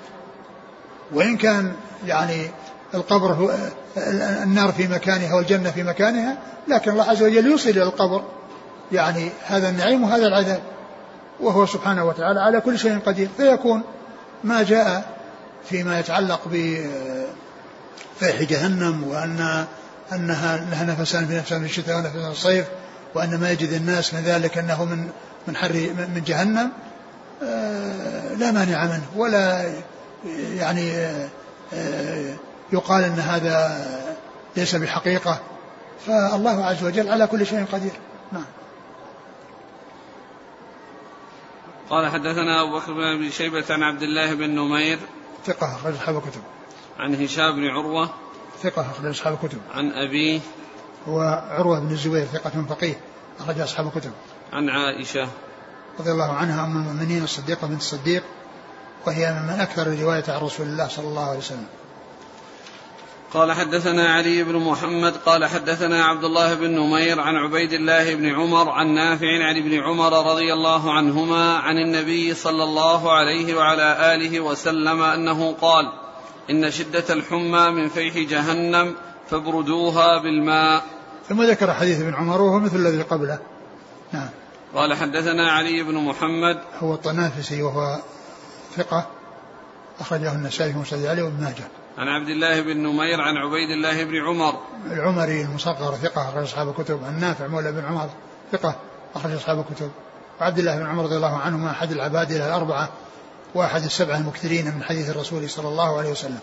وإن 1.12 1.36
كان 1.36 1.72
يعني 2.06 2.50
القبر 2.94 3.32
هو 3.32 3.54
النار 4.42 4.72
في 4.72 4.88
مكانها 4.88 5.34
والجنة 5.34 5.70
في 5.70 5.82
مكانها 5.82 6.36
لكن 6.68 6.90
الله 6.90 7.04
عز 7.04 7.22
وجل 7.22 7.46
يوصل 7.46 7.70
إلى 7.70 7.82
القبر 7.82 8.22
يعني 8.92 9.30
هذا 9.46 9.68
النعيم 9.68 10.04
وهذا 10.04 10.26
العذاب. 10.26 10.60
وهو 11.40 11.66
سبحانه 11.66 12.04
وتعالى 12.04 12.40
على 12.40 12.60
كل 12.60 12.78
شيء 12.78 12.98
قدير. 12.98 13.28
فيكون 13.36 13.82
ما 14.44 14.62
جاء 14.62 15.18
فيما 15.64 16.00
يتعلق 16.00 16.40
بفيح 16.46 18.42
جهنم 18.42 19.04
وأن 19.08 19.64
أنها 20.12 20.56
لها 20.56 20.84
نفسان 20.84 21.26
في 21.26 21.36
نفسان 21.36 21.60
في 21.60 21.66
الشتاء 21.66 21.96
ونفسان 21.96 22.22
في 22.22 22.30
الصيف 22.30 22.66
وأن 23.14 23.40
ما 23.40 23.50
يجد 23.50 23.72
الناس 23.72 24.14
من 24.14 24.20
ذلك 24.20 24.58
أنه 24.58 24.84
من 24.84 25.10
من 25.48 25.56
حر 25.56 25.72
من 26.14 26.22
جهنم 26.26 26.70
آه، 27.42 28.34
لا 28.34 28.50
مانع 28.50 28.84
منه 28.84 29.06
ولا 29.16 29.72
يعني 30.54 30.92
آه، 31.74 32.34
يقال 32.72 33.04
أن 33.04 33.18
هذا 33.18 33.86
ليس 34.56 34.76
بحقيقة. 34.76 35.40
فالله 36.06 36.64
عز 36.64 36.84
وجل 36.84 37.08
على 37.08 37.26
كل 37.26 37.46
شيء 37.46 37.64
قدير. 37.72 37.92
نعم. 38.32 38.44
قال 41.90 42.10
حدثنا 42.10 42.62
أبو 42.62 42.78
بكر 42.78 42.92
بن 42.92 43.30
شيبة 43.30 43.64
عن 43.70 43.82
عبد 43.82 44.02
الله 44.02 44.34
بن 44.34 44.50
نمير 44.50 44.98
ثقة 45.46 45.74
اخرج 45.74 45.94
اصحاب 45.94 46.16
الكتب. 46.16 46.40
عن 46.98 47.24
هشام 47.24 47.56
بن 47.56 47.66
عروة 47.66 48.10
ثقة 48.62 48.90
أخرج 48.90 49.06
أصحاب 49.06 49.38
الكتب. 49.42 49.58
عن 49.74 49.92
ابيه 49.92 50.40
هو 51.08 51.20
عروة 51.50 51.80
بن 51.80 51.90
الزبير 51.90 52.24
ثقة 52.24 52.64
فقيه 52.68 53.00
أخرج 53.40 53.60
أصحاب 53.60 53.86
الكتب. 53.86 54.12
عن 54.52 54.68
عائشة 54.68 55.28
رضي 56.00 56.10
الله 56.10 56.32
عنها 56.32 56.64
أم 56.64 56.76
المؤمنين 56.76 57.24
الصديقة 57.24 57.66
بنت 57.66 57.80
الصديق 57.80 58.22
وهي 59.06 59.32
من 59.32 59.60
أكثر 59.60 59.82
الرواية 59.82 60.24
عن 60.28 60.40
رسول 60.40 60.66
الله 60.66 60.88
صلى 60.88 61.08
الله 61.08 61.28
عليه 61.28 61.38
وسلم. 61.38 61.66
قال 63.34 63.52
حدثنا 63.52 64.08
علي 64.08 64.42
بن 64.42 64.56
محمد 64.56 65.16
قال 65.16 65.44
حدثنا 65.44 66.04
عبد 66.04 66.24
الله 66.24 66.54
بن 66.54 66.70
نمير 66.70 67.20
عن 67.20 67.36
عبيد 67.36 67.72
الله 67.72 68.14
بن 68.14 68.34
عمر 68.34 68.70
عن 68.70 68.86
نافع 68.94 69.44
عن 69.44 69.56
ابن 69.56 69.80
عمر 69.80 70.30
رضي 70.30 70.52
الله 70.52 70.92
عنهما 70.92 71.56
عن 71.56 71.78
النبي 71.78 72.34
صلى 72.34 72.64
الله 72.64 73.12
عليه 73.12 73.54
وعلى 73.54 74.14
آله 74.14 74.40
وسلم 74.40 75.02
أنه 75.02 75.52
قال 75.60 75.92
إن 76.50 76.70
شدة 76.70 77.14
الحمى 77.14 77.70
من 77.70 77.88
فيح 77.88 78.30
جهنم 78.30 78.94
فابردوها 79.30 80.22
بالماء. 80.22 80.82
ثم 81.28 81.42
ذكر 81.42 81.74
حديث 81.74 82.00
ابن 82.00 82.14
عمر 82.14 82.42
وهو 82.42 82.58
مثل 82.58 82.76
الذي 82.76 83.02
قبله. 83.02 83.38
نعم. 84.12 84.28
قال 84.74 84.94
حدثنا 84.94 85.50
علي 85.50 85.82
بن 85.82 85.94
محمد. 85.94 86.58
هو 86.78 86.94
الطنافسي 86.94 87.62
وهو 87.62 87.98
ثقة. 88.76 89.06
أخرجه 90.00 90.32
النسائي 90.32 90.72
في 90.72 90.78
مسجد 90.78 91.06
علي 91.06 91.22
وابن 91.22 91.44
ماجه. 91.44 91.68
عن 91.98 92.08
عبد 92.08 92.28
الله 92.28 92.60
بن 92.60 92.76
نمير 92.76 93.20
عن 93.20 93.36
عبيد 93.36 93.70
الله 93.70 94.04
بن 94.04 94.16
عمر. 94.16 94.54
العمري 94.90 95.42
المصغر 95.42 95.94
ثقة 95.94 96.28
أخرج 96.28 96.42
أصحاب 96.42 96.68
الكتب. 96.68 97.00
عن 97.04 97.20
نافع 97.20 97.46
مولى 97.46 97.72
بن 97.72 97.84
عمر 97.84 98.08
ثقة 98.52 98.76
أخرج 99.14 99.32
أصحاب 99.32 99.58
الكتب. 99.58 99.90
وعبد 100.40 100.58
الله 100.58 100.76
بن 100.76 100.86
عمر 100.86 101.02
رضي 101.02 101.16
الله 101.16 101.36
عنهما 101.36 101.70
أحد 101.70 101.90
العباد 101.90 102.30
الأربعة 102.30 102.88
وأحد 103.54 103.84
السبعة 103.84 104.16
المكثرين 104.16 104.64
من 104.64 104.82
حديث 104.82 105.10
الرسول 105.10 105.50
صلى 105.50 105.68
الله 105.68 105.98
عليه 105.98 106.10
وسلم. 106.10 106.40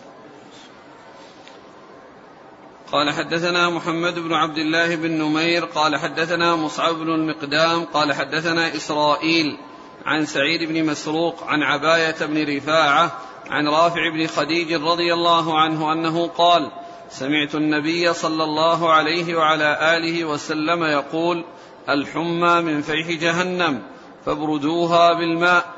قال 2.92 3.12
حدثنا 3.14 3.70
محمد 3.70 4.20
بن 4.20 4.34
عبد 4.34 4.58
الله 4.58 4.96
بن 4.96 5.12
نمير 5.12 5.66
قال 5.66 5.98
حدثنا 5.98 6.56
مصعب 6.56 6.96
بن 6.96 7.10
المقدام 7.10 7.84
قال 7.86 8.14
حدثنا 8.14 8.76
إسرائيل 8.76 9.58
عن 10.06 10.26
سعيد 10.26 10.64
بن 10.64 10.86
مسروق 10.86 11.44
عن 11.44 11.64
عباية 11.64 12.26
بن 12.26 12.56
رفاعة 12.58 13.12
عن 13.50 13.68
رافع 13.68 14.10
بن 14.14 14.28
خديج 14.28 14.74
رضي 14.74 15.14
الله 15.14 15.60
عنه 15.60 15.94
أنه 15.94 16.28
قال 16.28 16.72
سمعت 17.10 17.56
النبي 17.56 18.14
صلى 18.14 18.44
الله 18.44 18.94
عليه 18.94 19.36
وعلى 19.36 19.98
آله 19.98 20.26
وسلم 20.26 20.84
يقول 20.84 21.46
الحمى 21.90 22.62
من 22.62 22.82
فيح 22.82 23.12
جهنم 23.12 23.82
فابردوها 24.26 25.14
بالماء 25.14 25.75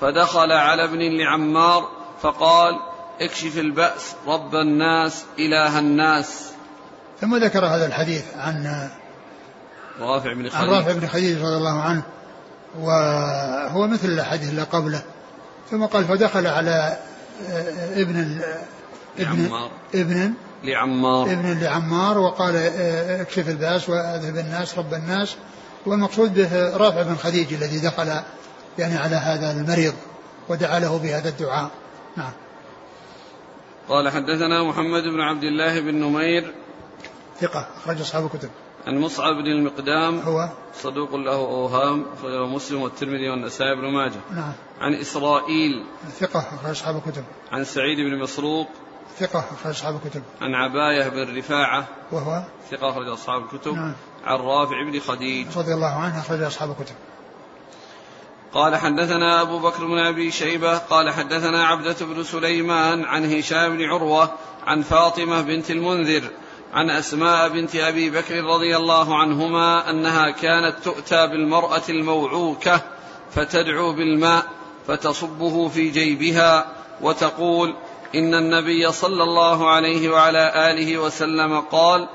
فدخل 0.00 0.52
على 0.52 0.84
ابن 0.84 0.98
لعمار 0.98 1.88
فقال 2.22 2.74
اكشف 3.20 3.58
البأس 3.58 4.14
رب 4.26 4.54
الناس 4.54 5.24
إله 5.38 5.78
الناس. 5.78 6.50
ثم 7.20 7.36
ذكر 7.36 7.66
هذا 7.66 7.86
الحديث 7.86 8.24
عن 8.36 8.88
رافع 10.00 10.32
بن 10.32 10.48
خديج. 10.48 10.54
عن 10.54 10.68
رافع 10.68 10.92
بن 10.92 11.06
خديج 11.06 11.36
رضي 11.38 11.56
الله 11.56 11.80
عنه 11.80 12.02
وهو 12.80 13.86
مثل 13.86 14.08
الحديث 14.08 14.50
اللي 14.50 14.62
قبله. 14.62 15.02
ثم 15.70 15.84
قال 15.84 16.04
فدخل 16.04 16.46
على 16.46 16.98
ابن 17.96 18.40
ابن 19.18 19.68
ابن 19.94 20.32
لعمار. 20.64 21.32
ابن 21.32 21.60
لعمار 21.60 22.18
وقال 22.18 22.56
اكشف 23.20 23.48
البأس 23.48 23.88
واذهب 23.88 24.36
الناس 24.36 24.78
رب 24.78 24.94
الناس. 24.94 25.36
والمقصود 25.86 26.34
به 26.34 26.76
رافع 26.76 27.02
بن 27.02 27.16
خديج 27.16 27.54
الذي 27.54 27.78
دخل 27.78 28.20
يعني 28.78 28.96
على 28.96 29.16
هذا 29.16 29.52
المريض 29.52 29.94
ودعا 30.48 30.78
له 30.78 30.98
بهذا 30.98 31.28
الدعاء. 31.28 31.70
نعم. 32.16 32.32
قال 33.88 34.08
حدثنا 34.08 34.62
محمد 34.62 35.02
بن 35.02 35.20
عبد 35.20 35.42
الله 35.42 35.80
بن 35.80 35.94
نمير. 35.94 36.54
ثقة 37.40 37.68
أخرج 37.76 38.00
أصحاب 38.00 38.24
الكتب. 38.24 38.50
عن 38.86 38.98
مصعب 38.98 39.34
بن 39.34 39.46
المقدام. 39.46 40.18
هو؟ 40.20 40.48
صدوق 40.74 41.14
له 41.14 41.36
أوهام 41.36 42.04
أخرجه 42.18 42.46
مسلم 42.46 42.82
والترمذي 42.82 43.30
والنسائي 43.30 43.76
بن 43.76 43.92
ماجه. 43.92 44.20
نعم. 44.30 44.52
عن 44.80 44.94
إسرائيل. 44.94 45.84
ثقة 46.18 46.38
أخرج 46.38 46.70
أصحاب 46.70 46.96
الكتب. 46.96 47.24
عن 47.52 47.64
سعيد 47.64 47.98
بن 47.98 48.18
مسروق. 48.18 48.68
ثقة 49.18 49.38
أخرج 49.38 49.70
أصحاب 49.70 50.00
الكتب. 50.04 50.22
عن 50.40 50.54
عباية 50.54 51.08
بن 51.08 51.36
رفاعة. 51.38 51.88
وهو؟ 52.12 52.42
ثقة 52.70 52.90
أخرج 52.90 53.08
أصحاب 53.08 53.42
الكتب. 53.42 53.72
نعم. 53.72 53.94
عن 54.24 54.38
رافع 54.38 54.90
بن 54.90 55.00
خديج. 55.00 55.58
رضي 55.58 55.74
الله 55.74 55.94
عنه 55.94 56.20
أخرج 56.20 56.42
أصحاب 56.42 56.70
الكتب. 56.70 56.94
قال 58.54 58.76
حدثنا 58.76 59.42
أبو 59.42 59.58
بكر 59.58 59.86
بن 59.86 59.98
أبي 59.98 60.30
شيبة 60.30 60.78
قال 60.78 61.10
حدثنا 61.10 61.66
عبدة 61.66 61.96
بن 62.00 62.22
سليمان 62.22 63.04
عن 63.04 63.32
هشام 63.32 63.76
بن 63.76 63.84
عروة 63.84 64.30
عن 64.66 64.82
فاطمة 64.82 65.42
بنت 65.42 65.70
المنذر 65.70 66.30
عن 66.72 66.90
أسماء 66.90 67.48
بنت 67.48 67.76
أبي 67.76 68.10
بكر 68.10 68.44
رضي 68.44 68.76
الله 68.76 69.18
عنهما 69.18 69.90
أنها 69.90 70.30
كانت 70.30 70.74
تؤتى 70.84 71.26
بالمرأة 71.26 71.82
الموعوكة 71.88 72.80
فتدعو 73.30 73.92
بالماء 73.92 74.44
فتصبه 74.86 75.68
في 75.68 75.90
جيبها 75.90 76.66
وتقول 77.00 77.74
إن 78.14 78.34
النبي 78.34 78.92
صلى 78.92 79.22
الله 79.22 79.70
عليه 79.70 80.08
وعلى 80.08 80.70
آله 80.70 80.98
وسلم 80.98 81.60
قال 81.60 82.08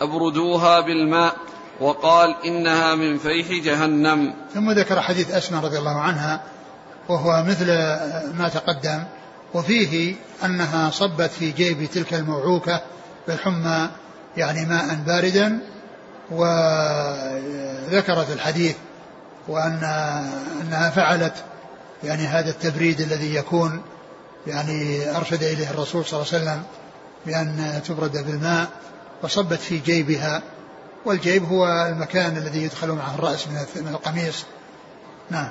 أبردوها 0.00 0.80
بالماء 0.80 1.36
وقال 1.80 2.34
إنها 2.44 2.94
من 2.94 3.18
فيح 3.18 3.64
جهنم. 3.64 4.34
ثم 4.54 4.70
ذكر 4.70 5.00
حديث 5.00 5.30
أسماء 5.30 5.64
رضي 5.64 5.78
الله 5.78 6.00
عنها 6.00 6.42
وهو 7.08 7.42
مثل 7.42 7.66
ما 8.38 8.50
تقدم 8.54 9.04
وفيه 9.54 10.14
أنها 10.44 10.90
صبت 10.90 11.30
في 11.30 11.50
جيب 11.50 11.90
تلك 11.90 12.14
الموعوكة 12.14 12.80
بالحمى 13.28 13.88
يعني 14.36 14.66
ماء 14.66 14.94
باردا 15.06 15.58
وذكرت 16.30 18.30
الحديث 18.32 18.76
وأن 19.48 19.84
أنها 20.60 20.90
فعلت 20.90 21.34
يعني 22.04 22.26
هذا 22.26 22.50
التبريد 22.50 23.00
الذي 23.00 23.34
يكون 23.34 23.82
يعني 24.46 25.10
أرشد 25.16 25.42
إليه 25.42 25.70
الرسول 25.70 26.04
صلى 26.04 26.22
الله 26.22 26.32
عليه 26.32 26.44
وسلم 26.44 26.62
بأن 27.26 27.82
تبرد 27.88 28.26
بالماء 28.26 28.68
وصبت 29.22 29.58
في 29.58 29.78
جيبها 29.78 30.42
والجيب 31.04 31.44
هو 31.44 31.66
المكان 31.66 32.36
الذي 32.36 32.62
يدخل 32.62 32.92
معه 32.92 33.14
الرأس 33.14 33.48
من 33.76 33.88
القميص. 33.88 34.44
نعم. 35.30 35.50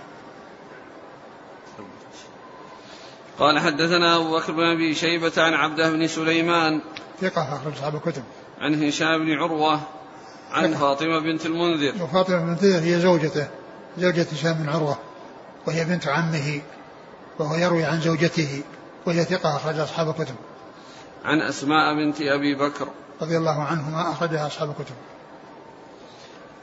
قال 3.39 3.59
حدثنا 3.59 4.15
أبو 4.15 4.37
بكر 4.37 4.51
بن 4.51 4.63
أبي 4.63 4.95
شيبة 4.95 5.31
عن 5.37 5.53
عبده 5.53 5.91
بن 5.91 6.07
سليمان 6.07 6.81
ثقة 7.21 7.55
أخرج 7.55 7.73
أصحاب 7.73 7.95
الكتب 7.95 8.23
عن 8.59 8.83
هشام 8.83 9.25
بن 9.25 9.31
عروة 9.31 9.79
عن 10.51 10.73
فاطمة 10.73 11.19
بنت 11.19 11.45
المنذر. 11.45 12.03
وفاطمة 12.03 12.37
بنت 12.37 12.63
المنذر 12.63 12.79
هي 12.79 12.99
زوجته 12.99 13.47
زوجة 13.97 14.27
هشام 14.33 14.53
بن 14.53 14.69
عروة 14.69 14.97
وهي 15.67 15.85
بنت 15.85 16.07
عمه 16.07 16.61
وهو 17.39 17.55
يروي 17.55 17.83
عن 17.83 18.01
زوجته 18.01 18.63
وهي 19.05 19.23
ثقة 19.23 19.55
أخرج 19.55 19.79
أصحاب 19.79 20.09
الكتب 20.09 20.35
عن 21.25 21.41
أسماء 21.41 21.93
بنت 21.95 22.21
أبي 22.21 22.55
بكر. 22.55 22.87
رضي 23.21 23.37
الله 23.37 23.63
عنهما 23.63 24.11
أخرجها 24.11 24.47
أصحاب 24.47 24.69
الكتب 24.69 24.95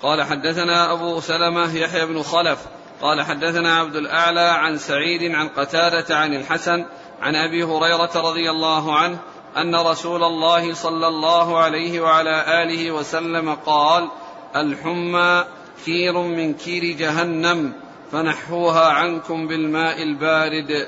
قال 0.03 0.23
حدثنا 0.23 0.93
أبو 0.93 1.21
سلمة 1.21 1.77
يحيى 1.77 2.07
بن 2.07 2.23
خلف 2.23 2.59
قال 3.03 3.23
حدثنا 3.23 3.77
عبد 3.77 3.97
الأعلى 3.97 4.41
عن 4.41 4.79
سعيد 4.79 5.35
عن 5.35 5.49
قتادة 5.49 6.17
عن 6.17 6.35
الحسن 6.35 6.85
عن 7.21 7.37
أبي 7.37 7.65
هريرة 7.65 8.11
رضي 8.15 8.51
الله 8.51 8.99
عنه 8.99 9.19
أن 9.57 9.75
رسول 9.75 10.25
الله 10.25 10.75
صلى 10.75 11.07
الله 11.07 11.59
عليه 11.59 12.01
وعلى 12.01 12.63
آله 12.63 12.91
وسلم 12.91 13.55
قال 13.55 14.09
الحمى 14.57 15.45
كير 15.85 16.19
من 16.19 16.55
كير 16.55 16.97
جهنم 16.97 17.73
فنحوها 18.13 18.89
عنكم 18.89 19.49
بالماء 19.49 20.03
البارد. 20.03 20.87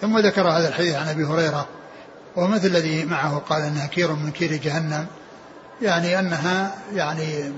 ثم 0.00 0.18
ذكر 0.18 0.48
هذا 0.48 0.68
الحديث 0.68 0.94
عن 0.94 1.08
أبي 1.08 1.24
هريرة 1.24 1.68
ومثل 2.36 2.66
الذي 2.66 3.04
معه 3.04 3.38
قال 3.38 3.62
أنها 3.62 3.86
كير 3.86 4.12
من 4.12 4.30
كير 4.30 4.52
جهنم 4.52 5.06
يعني 5.82 6.18
أنها 6.18 6.74
يعني 6.92 7.52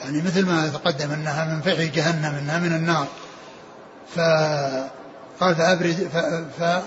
يعني 0.00 0.22
مثل 0.22 0.46
ما 0.46 0.68
تقدم 0.68 1.10
أنها 1.10 1.54
من 1.54 1.60
فعل 1.60 1.92
جهنم 1.92 2.34
أنها 2.34 2.58
من 2.58 2.72
النار. 2.72 3.06
فقال 4.14 5.54
فأبرد 5.56 6.08
ف, 6.12 6.16
ف 6.62 6.82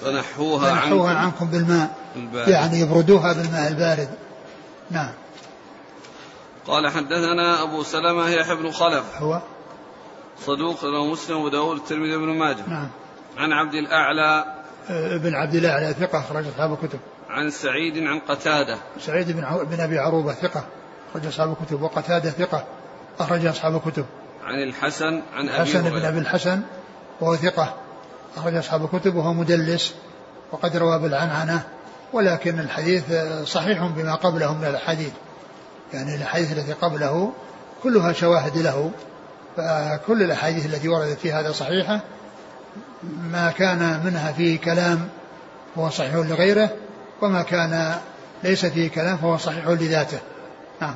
فنحوها, 0.00 0.70
فنحوها 0.70 1.10
عنكم, 1.10 1.26
عنكم 1.26 1.46
بالماء. 1.46 1.94
البارد. 2.16 2.48
يعني 2.48 2.80
يبردوها 2.80 3.32
بالماء 3.32 3.68
البارد. 3.68 4.08
نعم. 4.90 5.12
قال 6.66 6.88
حدثنا 6.88 7.62
أبو 7.62 7.82
سلمة 7.82 8.28
يحيى 8.28 8.56
بن 8.56 8.70
خلف. 8.70 9.04
هو؟ 9.16 9.40
صدوق 10.46 10.84
له 10.84 11.12
مسلم 11.12 11.36
وداود 11.36 11.76
الترمذي 11.76 12.16
بن 12.16 12.38
ماجه. 12.38 12.68
نعم. 12.68 12.88
عن 13.36 13.52
عبد 13.52 13.74
الأعلى. 13.74 14.44
ابن 14.90 15.34
عبد 15.34 15.54
الأعلى 15.54 15.94
ثقة 16.00 16.18
أخرج 16.18 16.46
أصحاب 16.46 16.72
الكتب. 16.72 16.98
عن 17.30 17.50
سعيد 17.50 17.98
عن 17.98 18.18
قتادة. 18.18 18.78
سعيد 19.00 19.32
بن, 19.32 19.66
بن 19.70 19.80
أبي 19.80 19.98
عروبة 19.98 20.32
ثقة. 20.32 20.64
أخرج 21.10 21.26
أصحاب 21.26 21.56
الكتب 21.60 21.82
وقتادة 21.82 22.30
ثقة 22.30 22.64
أخرج 23.20 23.46
أصحاب 23.46 23.76
الكتب. 23.76 24.04
عن 24.44 24.62
الحسن 24.68 25.22
عن 25.32 25.48
أبي 25.48 25.62
الحسن 25.62 25.90
بن 25.90 26.04
أبي 26.04 26.18
الحسن 26.18 26.60
وهو 27.20 27.36
ثقة 27.36 27.74
أخرج 28.36 28.54
أصحاب 28.56 28.84
الكتب 28.84 29.14
وهو 29.14 29.32
مدلس 29.32 29.94
وقد 30.52 30.76
روى 30.76 30.98
بالعنعنة 30.98 31.62
ولكن 32.12 32.60
الحديث 32.60 33.04
صحيح 33.44 33.86
بما 33.86 34.14
قبله 34.14 34.54
من 34.54 34.64
الأحاديث. 34.64 35.12
يعني 35.92 36.14
الأحاديث 36.14 36.52
التي 36.52 36.72
قبله 36.72 37.32
كلها 37.82 38.12
شواهد 38.12 38.58
له 38.58 38.90
فكل 39.56 40.22
الأحاديث 40.22 40.66
التي 40.66 40.88
وردت 40.88 41.18
في 41.18 41.32
هذا 41.32 41.52
صحيحة 41.52 42.00
ما 43.22 43.50
كان 43.50 44.00
منها 44.04 44.32
فيه 44.32 44.60
كلام 44.60 45.08
فهو 45.76 45.90
صحيح 45.90 46.14
لغيره 46.14 46.70
وما 47.22 47.42
كان 47.42 47.94
ليس 48.44 48.66
فيه 48.66 48.90
كلام 48.90 49.16
فهو 49.16 49.36
صحيح 49.36 49.66
لذاته. 49.68 50.18
نعم. 50.80 50.94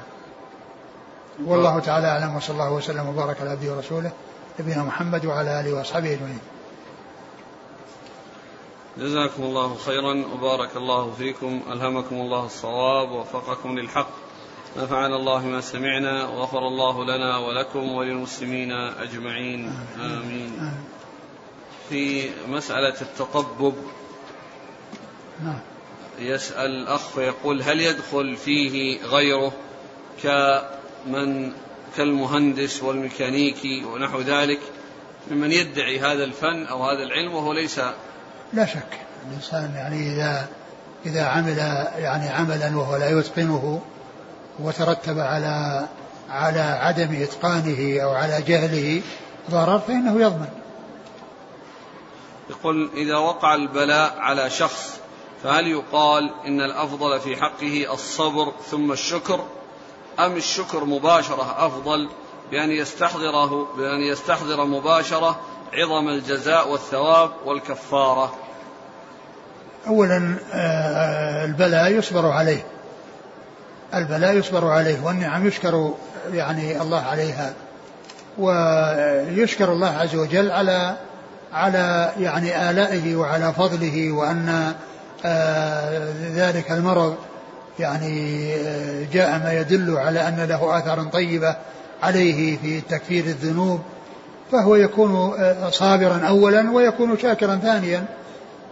والله 1.44 1.78
تعالى 1.78 2.06
أعلم 2.06 2.36
وصلى 2.36 2.54
الله 2.54 2.72
وسلم 2.72 3.08
وبارك 3.08 3.40
على 3.40 3.50
عبده 3.50 3.72
ورسوله 3.72 4.12
نبينا 4.60 4.82
محمد 4.82 5.26
وعلى 5.26 5.60
آله 5.60 5.72
وأصحابه 5.72 6.12
أجمعين. 6.12 6.38
جزاكم 8.98 9.42
الله 9.42 9.74
خيرا 9.74 10.24
وبارك 10.34 10.76
الله 10.76 11.12
فيكم 11.18 11.62
ألهمكم 11.72 12.16
الله 12.16 12.46
الصواب 12.46 13.10
ووفقكم 13.10 13.78
للحق. 13.78 14.10
نفعنا 14.76 15.16
الله 15.16 15.46
ما 15.46 15.60
سمعنا 15.60 16.28
وغفر 16.28 16.58
الله 16.58 17.04
لنا 17.04 17.38
ولكم 17.38 17.92
وللمسلمين 17.92 18.72
أجمعين. 18.72 19.72
آمين. 20.00 20.74
في 21.88 22.30
مسألة 22.48 23.00
التطبب. 23.00 23.74
نعم. 25.44 25.58
يسأل 26.18 26.70
الاخ 26.70 27.16
ويقول 27.16 27.62
هل 27.62 27.80
يدخل 27.80 28.36
فيه 28.36 29.02
غيره؟ 29.04 29.52
كمن 30.22 31.52
كالمهندس 31.96 32.82
والميكانيكي 32.82 33.84
ونحو 33.84 34.20
ذلك 34.20 34.60
ممن 35.30 35.52
يدعي 35.52 36.00
هذا 36.00 36.24
الفن 36.24 36.66
أو 36.66 36.84
هذا 36.84 37.02
العلم 37.02 37.34
وهو 37.34 37.52
ليس 37.52 37.80
لا 38.52 38.66
شك 38.66 39.00
الإنسان 39.28 39.72
يعني 39.74 40.12
إذا 40.12 40.48
إذا 41.06 41.24
عمل 41.24 41.58
يعني 41.98 42.28
عملا 42.28 42.76
وهو 42.76 42.96
لا 42.96 43.18
يتقنه 43.18 43.82
وترتب 44.58 45.18
على 45.18 45.88
على 46.30 46.60
عدم 46.60 47.22
إتقانه 47.22 48.02
أو 48.02 48.10
على 48.10 48.42
جهله 48.42 49.02
ضرر 49.50 49.78
فإنه 49.78 50.20
يضمن. 50.20 50.48
يقول 52.50 52.90
إذا 52.96 53.16
وقع 53.16 53.54
البلاء 53.54 54.18
على 54.18 54.50
شخص 54.50 55.00
فهل 55.42 55.68
يقال 55.68 56.30
إن 56.46 56.60
الأفضل 56.60 57.20
في 57.20 57.36
حقه 57.36 57.92
الصبر 57.92 58.52
ثم 58.70 58.92
الشكر 58.92 59.44
أم 60.18 60.36
الشكر 60.36 60.84
مباشرة 60.84 61.66
أفضل 61.66 62.08
بأن 62.50 62.70
يستحضره 62.70 63.68
بأن 63.76 64.00
يستحضر 64.00 64.64
مباشرة 64.64 65.40
عظم 65.72 66.08
الجزاء 66.08 66.68
والثواب 66.68 67.30
والكفارة؟ 67.44 68.34
أولا 69.86 70.36
آه، 70.52 71.44
البلاء 71.44 71.92
يصبر 71.92 72.26
عليه. 72.26 72.66
البلاء 73.94 74.32
يصبر 74.36 74.66
عليه 74.68 75.04
والنعم 75.04 75.46
يشكر 75.46 75.94
يعني 76.32 76.82
الله 76.82 77.00
عليها. 77.00 77.54
ويشكر 78.38 79.72
الله 79.72 79.88
عز 79.98 80.14
وجل 80.14 80.50
على 80.50 80.96
على 81.52 82.12
يعني 82.18 82.70
آلائه 82.70 83.16
وعلى 83.16 83.52
فضله 83.52 84.12
وأن 84.12 84.74
آه، 85.24 86.12
ذلك 86.34 86.70
المرض 86.70 87.16
يعني 87.78 88.54
آه، 88.54 89.06
جاء 89.12 89.38
ما 89.38 89.52
يدل 89.52 89.96
على 89.96 90.28
أن 90.28 90.40
له 90.48 90.78
آثارا 90.78 91.04
طيبة 91.12 91.56
عليه 92.02 92.56
في 92.56 92.80
تكفير 92.80 93.24
الذنوب 93.24 93.80
فهو 94.52 94.74
يكون 94.76 95.34
آه، 95.38 95.70
صابرا 95.70 96.18
أولا 96.28 96.70
ويكون 96.70 97.18
شاكرا 97.18 97.56
ثانيا. 97.56 98.04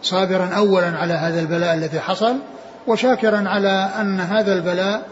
صابرا 0.03 0.46
أولا 0.46 0.98
على 0.98 1.14
هذا 1.14 1.40
البلاء 1.40 1.74
الذي 1.74 2.00
حصل 2.00 2.36
وشاكرا 2.86 3.48
على 3.48 3.90
أن 4.00 4.20
هذا 4.20 4.53
البلاء 4.53 5.03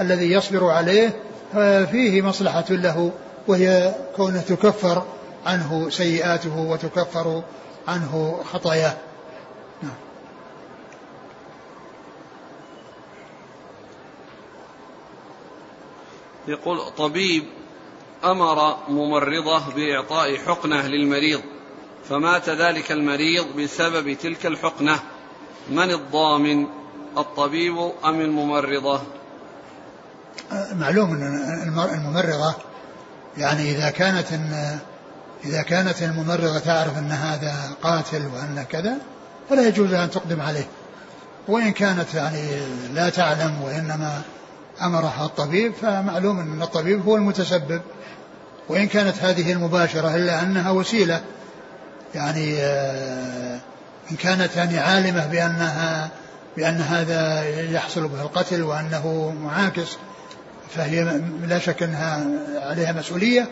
الذي 0.00 0.32
يصبر 0.32 0.70
عليه 0.70 1.10
آه، 1.56 1.84
فيه 1.84 2.22
مصلحة 2.22 2.64
له 2.70 3.10
وهي 3.46 3.94
كونه 4.16 4.40
تكفر 4.40 5.02
عنه 5.46 5.90
سيئاته 5.90 6.58
وتكفر 6.58 7.42
عنه 7.88 8.40
خطاياه. 8.52 8.94
نعم. 9.82 10.09
يقول 16.50 16.80
طبيب 16.98 17.44
أمر 18.24 18.76
ممرضة 18.88 19.74
بإعطاء 19.74 20.36
حقنة 20.36 20.86
للمريض 20.86 21.40
فمات 22.08 22.48
ذلك 22.48 22.92
المريض 22.92 23.46
بسبب 23.56 24.12
تلك 24.12 24.46
الحقنة. 24.46 25.00
من 25.70 25.90
الضامن؟ 25.90 26.66
الطبيب 27.18 27.78
أم 28.04 28.20
الممرضة؟ 28.20 29.00
معلوم 30.72 31.10
إن 31.12 31.78
الممرضة 31.94 32.54
يعني 33.36 33.70
إذا 33.70 33.90
كانت 33.90 34.32
إن 34.32 34.78
إذا 35.44 35.62
كانت 35.62 36.02
الممرضة 36.02 36.58
تعرف 36.58 36.98
إن 36.98 37.10
هذا 37.10 37.76
قاتل 37.82 38.26
وأن 38.26 38.66
كذا 38.68 38.98
فلا 39.50 39.68
يجوز 39.68 39.92
أن 39.92 40.10
تقدم 40.10 40.40
عليه. 40.40 40.66
وإن 41.48 41.72
كانت 41.72 42.14
يعني 42.14 42.42
لا 42.94 43.08
تعلم 43.08 43.62
وإنما 43.62 44.22
أمرها 44.82 45.24
الطبيب 45.24 45.72
فمعلوم 45.72 46.38
أن 46.40 46.62
الطبيب 46.62 47.04
هو 47.06 47.16
المتسبب. 47.16 47.82
وإن 48.68 48.86
كانت 48.86 49.18
هذه 49.18 49.52
المباشرة 49.52 50.16
إلا 50.16 50.42
أنها 50.42 50.70
وسيلة 50.70 51.20
يعني 52.14 52.56
آه، 52.58 53.60
إن 54.10 54.16
كانت 54.16 54.56
يعني 54.56 54.78
عالمة 54.78 55.26
بأنها 55.26 56.08
بأن 56.56 56.80
هذا 56.80 57.44
يحصل 57.70 58.08
به 58.08 58.22
القتل 58.22 58.62
وأنه 58.62 59.34
معاكس 59.42 59.96
فهي 60.74 61.20
لا 61.46 61.58
شك 61.58 61.82
أنها 61.82 62.24
عليها 62.56 62.92
مسؤولية. 62.92 63.48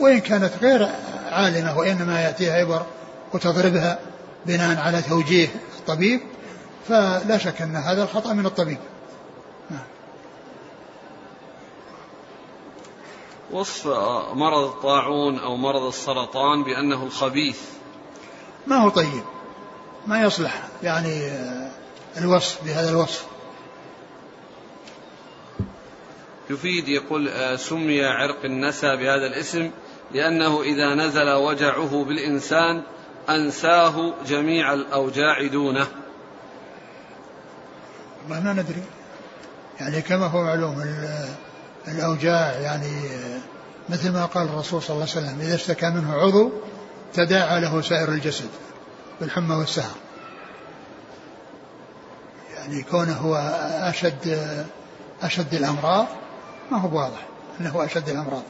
وإن 0.00 0.20
كانت 0.20 0.50
غير 0.62 0.88
عالمة 1.30 1.78
وإنما 1.78 2.20
يأتيها 2.20 2.54
عبر 2.54 2.86
وتضربها 3.32 3.98
بناء 4.46 4.78
على 4.78 5.02
توجيه 5.02 5.48
الطبيب 5.78 6.20
فلا 6.88 7.38
شك 7.38 7.62
أن 7.62 7.76
هذا 7.76 8.02
الخطأ 8.02 8.32
من 8.32 8.46
الطبيب. 8.46 8.78
وصف 13.52 13.86
مرض 14.34 14.64
الطاعون 14.64 15.38
أو 15.38 15.56
مرض 15.56 15.82
السرطان 15.82 16.64
بأنه 16.64 17.02
الخبيث. 17.02 17.60
ما 18.66 18.76
هو 18.76 18.88
طيب؟ 18.88 19.22
ما 20.06 20.22
يصلح 20.22 20.68
يعني 20.82 21.26
آه، 21.26 21.70
الوصف 22.16 22.64
بهذا 22.64 22.90
الوصف؟ 22.90 23.26
يفيد 26.50 26.88
يقول 26.88 27.28
آه، 27.28 27.56
سمي 27.56 28.04
عرق 28.04 28.44
النسا 28.44 28.94
بهذا 28.94 29.26
الاسم 29.26 29.70
لأنه 30.12 30.62
إذا 30.62 30.94
نزل 30.94 31.30
وجعه 31.30 32.04
بالإنسان 32.04 32.82
أنساه 33.28 34.14
جميع 34.26 34.72
الأوجاع 34.72 35.46
دونه. 35.46 35.86
ما 38.28 38.52
ندري. 38.52 38.82
يعني 39.80 40.02
كما 40.02 40.26
هو 40.26 40.42
معلوم 40.42 40.80
الأوجاع 41.88 42.52
يعني 42.52 43.02
مثل 43.88 44.12
ما 44.12 44.24
قال 44.26 44.48
الرسول 44.48 44.82
صلى 44.82 44.90
الله 44.90 45.08
عليه 45.10 45.26
وسلم 45.26 45.40
إذا 45.40 45.54
اشتكى 45.54 45.90
منه 45.90 46.14
عضو 46.14 46.50
تداعى 47.14 47.60
له 47.60 47.80
سائر 47.80 48.08
الجسد 48.08 48.50
بالحمى 49.20 49.54
والسهر. 49.54 49.96
يعني 52.54 52.82
كونه 52.82 53.12
هو 53.12 53.34
أشد 53.88 54.38
أشد 55.22 55.54
الأمراض 55.54 56.06
ما 56.70 56.78
هو 56.78 56.98
واضح 56.98 57.26
أنه 57.60 57.84
أشد 57.84 58.08
الأمراض. 58.08 58.42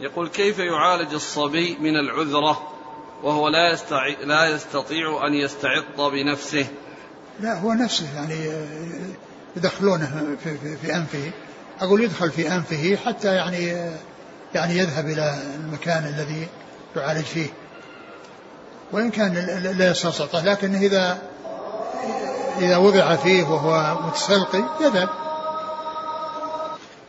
يقول 0.00 0.28
كيف 0.28 0.58
يعالج 0.58 1.14
الصبي 1.14 1.76
من 1.80 1.96
العذرة 1.96 2.68
وهو 3.22 3.48
لا 3.48 3.72
يستطيع, 3.72 4.18
لا 4.20 4.46
يستطيع 4.46 5.26
أن 5.26 5.34
يستعط 5.34 6.00
بنفسه؟ 6.00 6.66
لا 7.40 7.58
هو 7.58 7.72
نفسه 7.72 8.06
يعني 8.14 8.34
يدخلونه 9.56 10.36
في, 10.44 10.58
في, 10.58 10.76
في 10.76 10.96
أنفه. 10.96 11.30
أقول 11.80 12.04
يدخل 12.04 12.30
في 12.30 12.54
أنفه 12.54 12.96
حتى 12.96 13.34
يعني 13.34 13.66
يعني 14.54 14.78
يذهب 14.78 15.08
إلى 15.08 15.42
المكان 15.56 16.06
الذي 16.06 16.48
يعالج 16.96 17.24
فيه. 17.24 17.48
وإن 18.92 19.10
كان 19.10 19.34
لا 19.78 19.90
يستطيع 19.90 20.40
لكن 20.40 20.74
إذا 20.74 21.22
إذا 22.58 22.76
وضع 22.76 23.16
فيه 23.16 23.42
وهو 23.42 23.98
متسلقي 24.06 24.64
يذهب. 24.80 25.08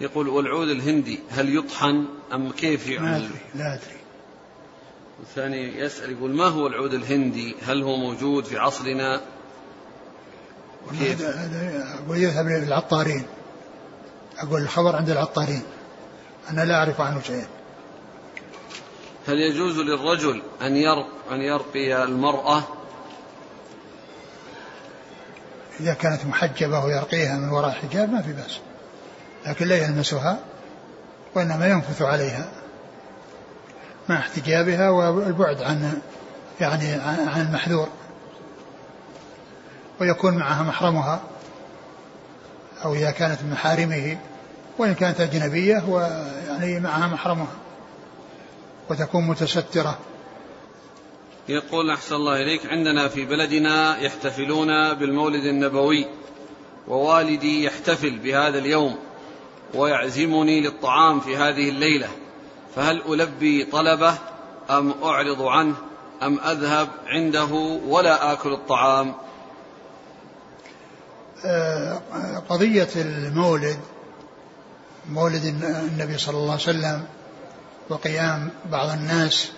يقول 0.02 0.28
والعود 0.28 0.70
الهندي 0.70 1.20
هل 1.32 1.58
يطحن 1.58 2.06
أم 2.34 2.52
كيف 2.52 2.88
يعمل؟ 2.88 3.10
لا 3.10 3.18
أدري 3.18 3.40
لا 3.56 3.74
أدري. 3.74 3.98
الثاني 5.24 5.80
يسأل 5.80 6.12
يقول 6.12 6.32
ما 6.32 6.46
هو 6.46 6.68
العود 6.68 6.94
الهندي؟ 6.94 7.56
هل 7.66 7.84
هو 7.84 7.98
موجود 7.98 8.46
في 8.46 8.58
عصرنا 8.58 9.22
كيف 10.92 11.22
أقول 12.06 12.18
يذهب 12.18 12.48
للعطارين 12.48 13.26
أقول 14.40 14.62
الخبر 14.62 14.96
عند 14.96 15.10
العطارين. 15.10 15.64
أنا 16.50 16.62
لا 16.62 16.76
أعرف 16.76 17.02
عنه 17.02 17.22
شيئا. 17.22 17.48
هل 19.28 19.40
يجوز 19.40 19.78
للرجل 19.78 20.42
أن 20.62 20.76
يرق 20.76 21.08
أن 21.32 21.42
يرقي 21.42 22.04
المرأة؟ 22.04 22.64
إذا 25.80 25.94
كانت 25.94 26.26
محجبة 26.26 26.86
ويرقيها 26.86 27.38
من 27.38 27.50
وراء 27.50 27.72
حجاب 27.72 28.14
ما 28.14 28.22
في 28.22 28.34
بأس. 28.34 28.60
لكن 29.46 29.68
لا 29.68 29.78
يلمسها 29.78 30.40
وإنما 31.36 31.68
ينفث 31.68 32.02
عليها 32.02 32.52
مع 34.10 34.20
احتجابها 34.20 34.90
والبعد 34.90 35.62
عن 35.62 36.02
يعني 36.62 36.92
عن 36.92 37.42
المحذور. 37.42 37.90
ويكون 40.02 40.38
معها 40.38 40.64
محرمها 40.64 41.22
أو 42.86 42.94
إذا 42.94 43.12
كانت 43.12 43.44
من 43.44 43.52
محارمه 43.52 44.18
وإن 44.78 44.94
كانت 44.94 45.22
أجنبية 45.22 45.84
ويعني 45.90 46.80
معها 46.80 47.08
محرمها 47.08 47.56
وتكون 48.90 49.28
متسترة. 49.28 49.98
يقول 51.50 51.92
أحسن 51.92 52.16
الله 52.16 52.42
إليك 52.42 52.66
عندنا 52.66 53.08
في 53.08 53.26
بلدنا 53.26 53.98
يحتفلون 53.98 54.94
بالمولد 54.94 55.46
النبوي 55.46 56.06
ووالدي 56.88 57.64
يحتفل 57.64 58.20
بهذا 58.20 58.58
اليوم 58.60 58.96
ويعزمني 59.74 60.62
للطعام 60.62 61.20
في 61.20 61.38
هذه 61.38 61.70
الليلة 61.70 62.08
فهل 62.76 63.02
ألبي 63.10 63.66
طلبه 63.66 64.18
أم 64.70 64.94
أعرض 65.04 65.42
عنه 65.42 65.76
أم 66.24 66.40
أذهب 66.40 66.88
عنده 67.06 67.54
ولا 67.88 68.34
آكل 68.34 68.54
الطعام؟ 68.54 69.14
قضية 72.50 72.90
المولد 72.96 73.78
مولد 75.10 75.46
النبي 75.46 76.18
صلى 76.18 76.38
الله 76.38 76.52
عليه 76.52 76.62
وسلم 76.64 77.06
وقيام 77.90 78.50
بعض 78.72 78.90
الناس 78.90 79.52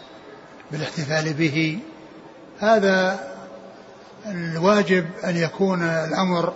بالاحتفال 0.72 1.34
به. 1.34 1.80
هذا 2.60 3.20
الواجب 4.26 5.06
أن 5.24 5.38
يكون 5.38 5.84
الأمر 5.84 6.54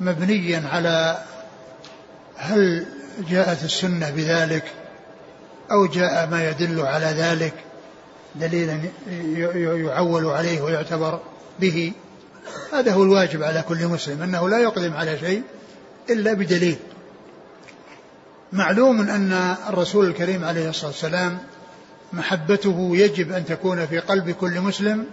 مبنيا 0.00 0.68
على 0.72 1.18
هل 2.36 2.86
جاءت 3.28 3.64
السنة 3.64 4.10
بذلك 4.10 4.64
أو 5.70 5.86
جاء 5.86 6.26
ما 6.26 6.48
يدل 6.48 6.80
على 6.80 7.06
ذلك 7.06 7.54
دليلا 8.34 8.80
يعول 9.84 10.26
عليه 10.26 10.60
ويعتبر 10.60 11.20
به. 11.60 11.92
هذا 12.72 12.92
هو 12.92 13.02
الواجب 13.02 13.42
على 13.42 13.64
كل 13.68 13.86
مسلم 13.86 14.22
أنه 14.22 14.48
لا 14.48 14.58
يقدم 14.58 14.94
على 14.94 15.18
شيء 15.18 15.42
إلا 16.10 16.32
بدليل. 16.32 16.76
معلوم 18.52 19.00
أن 19.00 19.32
الرسول 19.68 20.06
الكريم 20.06 20.44
عليه 20.44 20.70
الصلاة 20.70 20.90
والسلام 20.90 21.38
محبته 22.12 22.90
يجب 22.92 23.32
أن 23.32 23.44
تكون 23.44 23.86
في 23.86 23.98
قلب 23.98 24.30
كل 24.30 24.60
مسلم 24.60 25.06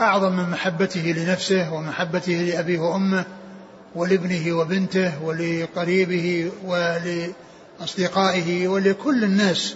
أعظم 0.00 0.32
من 0.32 0.50
محبته 0.50 1.00
لنفسه 1.00 1.72
ومحبته 1.72 2.32
لأبيه 2.32 2.78
وأمه 2.78 3.24
ولابنه 3.94 4.52
وبنته 4.56 5.22
ولقريبه 5.22 6.50
ولأصدقائه 7.80 8.68
ولكل 8.68 9.24
الناس. 9.24 9.74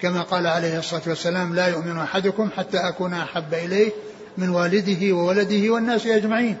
كما 0.00 0.22
قال 0.22 0.46
عليه 0.46 0.78
الصلاة 0.78 1.02
والسلام 1.06 1.54
لا 1.54 1.66
يؤمن 1.66 1.98
أحدكم 1.98 2.50
حتى 2.56 2.78
أكون 2.78 3.14
أحب 3.14 3.54
إليه 3.54 3.92
من 4.38 4.48
والده 4.48 5.12
وولده 5.12 5.70
والناس 5.70 6.06
أجمعين. 6.06 6.56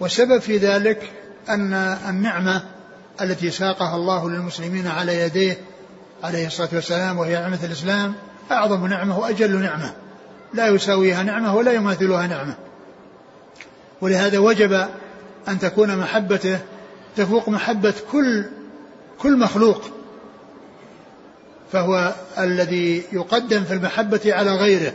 والسبب 0.00 0.38
في 0.38 0.58
ذلك 0.58 1.12
أن 1.48 1.72
النعمة 2.08 2.62
التي 3.20 3.50
ساقها 3.50 3.96
الله 3.96 4.30
للمسلمين 4.30 4.86
على 4.86 5.20
يديه 5.20 5.58
عليه 6.22 6.46
الصلاة 6.46 6.68
والسلام 6.72 7.18
وهي 7.18 7.34
نعمة 7.34 7.58
الإسلام 7.64 8.14
أعظم 8.50 8.86
نعمة 8.86 9.18
وأجل 9.18 9.62
نعمة. 9.62 9.92
لا 10.54 10.66
يساويها 10.66 11.22
نعمة 11.22 11.56
ولا 11.56 11.72
يماثلها 11.72 12.26
نعمة. 12.26 12.54
ولهذا 14.00 14.38
وجب 14.38 14.88
أن 15.48 15.58
تكون 15.58 15.96
محبته 15.96 16.58
تفوق 17.16 17.48
محبة 17.48 17.94
كل 18.12 18.44
كل 19.18 19.38
مخلوق. 19.38 19.82
فهو 21.72 22.14
الذي 22.38 23.02
يقدم 23.12 23.64
في 23.64 23.74
المحبة 23.74 24.20
على 24.26 24.50
غيره. 24.50 24.92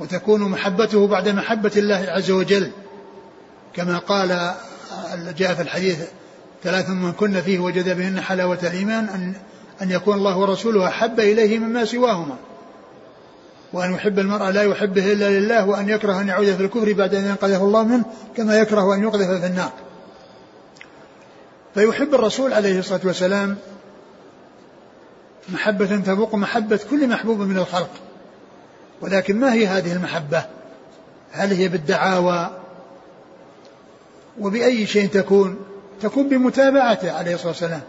وتكون 0.00 0.40
محبته 0.40 1.06
بعد 1.06 1.28
محبة 1.28 1.72
الله 1.76 2.06
عز 2.08 2.30
وجل. 2.30 2.70
كما 3.74 3.98
قال 3.98 4.54
جاء 5.38 5.54
في 5.54 5.62
الحديث 5.62 5.98
ثلاث 6.62 6.88
من 6.88 7.12
كن 7.12 7.40
فيه 7.40 7.58
وجد 7.58 7.96
بهن 7.96 8.20
حلاوة 8.20 8.58
الإيمان 8.62 9.04
أن 9.04 9.34
أن 9.82 9.90
يكون 9.90 10.16
الله 10.16 10.38
ورسوله 10.38 10.88
أحب 10.88 11.20
إليه 11.20 11.58
مما 11.58 11.84
سواهما. 11.84 12.36
وأن 13.72 13.94
يحب 13.94 14.18
المرء 14.18 14.50
لا 14.50 14.62
يحبه 14.62 15.12
إلا 15.12 15.40
لله 15.40 15.66
وأن 15.66 15.88
يكره 15.88 16.20
أن 16.20 16.28
يعود 16.28 16.54
في 16.54 16.62
الكفر 16.62 16.92
بعد 16.92 17.14
أن 17.14 17.24
ينقذه 17.24 17.62
الله 17.62 17.82
منه 17.82 18.04
كما 18.36 18.58
يكره 18.58 18.94
أن 18.94 19.02
يقذف 19.02 19.30
في 19.30 19.46
النار. 19.46 19.72
فيحب 21.74 22.14
الرسول 22.14 22.52
عليه 22.52 22.78
الصلاة 22.78 23.00
والسلام 23.04 23.56
محبة 25.48 25.96
تفوق 25.96 26.34
محبة 26.34 26.80
كل 26.90 27.08
محبوب 27.08 27.40
من 27.40 27.58
الخلق. 27.58 27.90
ولكن 29.00 29.40
ما 29.40 29.52
هي 29.52 29.66
هذه 29.66 29.92
المحبة؟ 29.92 30.44
هل 31.32 31.52
هي 31.52 31.68
بالدعاوى؟ 31.68 32.50
وبأي 34.40 34.86
شيء 34.86 35.08
تكون؟ 35.08 35.56
تكون 36.02 36.28
بمتابعته 36.28 37.12
عليه 37.12 37.34
الصلاة 37.34 37.48
والسلام 37.48 37.80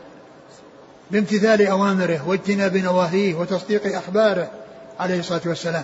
بامتثال 1.12 1.68
أوامره 1.68 2.28
واجتناب 2.28 2.78
نواهيه 2.78 3.36
وتصديق 3.36 3.96
أخباره 3.96 4.52
عليه 5.00 5.20
الصلاة 5.20 5.42
والسلام. 5.46 5.84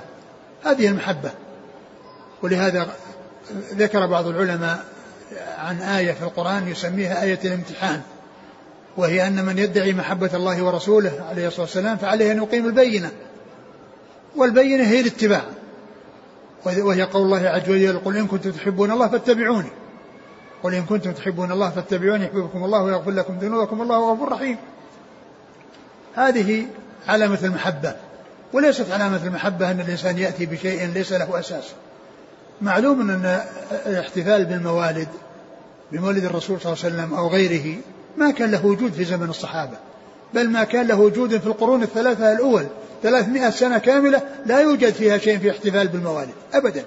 هذه 0.66 0.88
المحبة. 0.88 1.32
ولهذا 2.42 2.88
ذكر 3.74 4.06
بعض 4.06 4.28
العلماء 4.28 4.86
عن 5.58 5.82
آية 5.82 6.12
في 6.12 6.22
القرآن 6.22 6.68
يسميها 6.68 7.24
آية 7.24 7.40
الامتحان 7.46 8.02
وهي 8.98 9.28
أن 9.28 9.46
من 9.46 9.58
يدعي 9.58 9.94
محبة 9.94 10.30
الله 10.34 10.64
ورسوله 10.64 11.26
عليه 11.30 11.48
الصلاة 11.48 11.66
والسلام 11.66 11.98
فعليه 11.98 12.32
أن 12.32 12.38
يقيم 12.38 12.66
البينة. 12.66 13.12
والبينة 14.38 14.84
هي 14.84 15.00
الاتباع. 15.00 15.44
وهي 16.66 17.04
قول 17.04 17.26
الله 17.26 17.50
عز 17.50 17.70
وجل 17.70 18.00
قل 18.00 18.18
إن 18.18 18.28
كنتم 18.28 18.52
تحبون 18.52 18.92
الله 18.92 19.08
فاتبعوني. 19.08 19.70
قل 20.64 20.74
إن 20.74 20.86
كنتم 20.86 21.12
تحبون 21.12 21.52
الله 21.52 21.70
فاتبعوني 21.70 22.26
يحببكم 22.26 22.64
الله 22.64 22.84
ويغفر 22.84 23.12
لكم 23.12 23.38
ذنوبكم 23.38 23.82
الله 23.82 24.14
غفور 24.14 24.32
رحيم. 24.32 24.58
هذه 26.16 26.66
علامة 27.08 27.40
المحبة 27.44 27.96
وليست 28.54 28.92
علامة 28.92 29.26
المحبة 29.26 29.72
أن 29.72 29.80
الإنسان 29.80 30.18
يأتي 30.18 30.46
بشيء 30.46 30.86
ليس 30.86 31.14
له 31.14 31.40
أساس. 31.40 31.74
معلوم 32.62 33.10
أن 33.10 33.42
الاحتفال 33.86 34.46
بالموالد 34.46 35.08
بمولد 35.92 36.26
الرسول 36.26 36.62
صلى 36.62 36.74
الله 36.74 36.86
عليه 36.86 36.96
وسلم 36.96 37.14
أو 37.14 37.28
غيره 37.28 37.78
ما 38.18 38.32
كان 38.32 38.52
له 38.52 38.66
وجود 38.66 38.92
في 38.92 39.04
زمن 39.04 39.30
الصحابة 39.30 39.78
بل 40.34 40.50
ما 40.50 40.64
كان 40.64 40.88
له 40.88 41.00
وجود 41.00 41.38
في 41.38 41.48
القرون 41.48 41.84
الثلاثة 41.84 42.32
الأول. 42.32 42.66
ثلاثمائة 43.06 43.50
سنة 43.50 43.78
كاملة 43.78 44.22
لا 44.46 44.60
يوجد 44.60 44.94
فيها 44.94 45.18
شيء 45.18 45.40
في 45.40 45.52
احتفال 45.52 45.88
بالموالد 45.88 46.34
أبدا. 46.54 46.84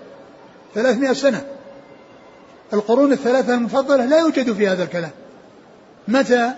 ثلاثمائة 0.74 1.12
سنة. 1.12 1.44
القرون 2.72 3.12
الثلاثة 3.12 3.54
المفضلة 3.54 4.04
لا 4.04 4.18
يوجد 4.18 4.52
في 4.52 4.68
هذا 4.68 4.82
الكلام. 4.82 5.10
متى 6.08 6.50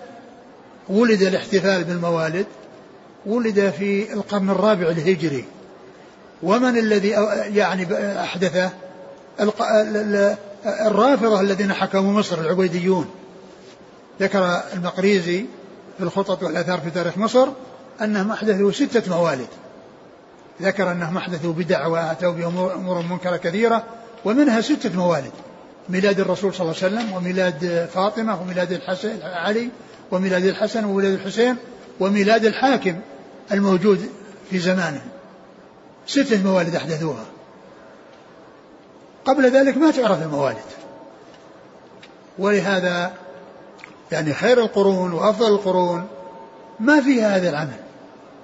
ولد 0.89 1.23
الاحتفال 1.23 1.85
بالموالد 1.85 2.47
ولد 3.27 3.73
في 3.79 4.13
القرن 4.13 4.51
الرابع 4.51 4.89
الهجري. 4.89 5.45
ومن 6.43 6.79
الذي 6.79 7.09
يعني 7.55 7.87
أحدثه 8.21 8.71
الرافضة 10.67 11.41
الذين 11.41 11.73
حكموا 11.73 12.13
مصر 12.13 12.41
العبيديون. 12.41 13.11
ذكر 14.21 14.61
المقريزي 14.75 15.45
في 15.99 16.05
الخطط 16.05 16.43
والآثار 16.43 16.81
في 16.81 16.91
تاريخ 16.91 17.19
مصر 17.19 17.49
أنهم 18.03 18.31
أحدثوا 18.33 18.73
ستة 18.73 19.17
موالد. 19.17 19.49
ذكر 20.63 20.93
أنهم 20.93 21.17
أحدثوا 21.17 21.53
بدع 21.53 21.87
وأتوا 21.87 22.33
بأمور 22.33 23.03
منكرة 23.03 23.37
كثيرة 23.37 23.85
ومنها 24.25 24.61
ستة 24.61 24.97
موالد. 24.97 25.33
ميلاد 25.89 26.21
الرسول 26.21 26.55
صلى 26.55 26.61
الله 26.61 26.83
عليه 26.83 26.95
وسلم 26.95 27.13
وميلاد 27.13 27.89
فاطمة 27.95 28.43
وميلاد 28.43 28.73
الحسن 28.73 29.23
علي 29.23 29.69
وميلاد 30.11 30.45
الحسن 30.45 30.85
وميلاد 30.85 31.13
الحسين 31.13 31.57
وميلاد 32.01 32.45
الحاكم 32.45 33.01
الموجود 33.53 34.11
في 34.51 34.59
زمانه. 34.59 35.03
ستة 36.07 36.43
موالد 36.43 36.75
أحدثوها. 36.75 37.25
قبل 39.25 39.51
ذلك 39.51 39.77
ما 39.77 39.91
تعرف 39.91 40.23
الموالد. 40.23 40.57
ولهذا 42.39 43.13
يعني 44.13 44.35
خير 44.35 44.61
القرون 44.61 45.13
وأفضل 45.13 45.47
القرون 45.47 46.07
ما 46.81 47.01
فيها 47.01 47.37
هذا 47.37 47.51
العمل. 47.51 47.90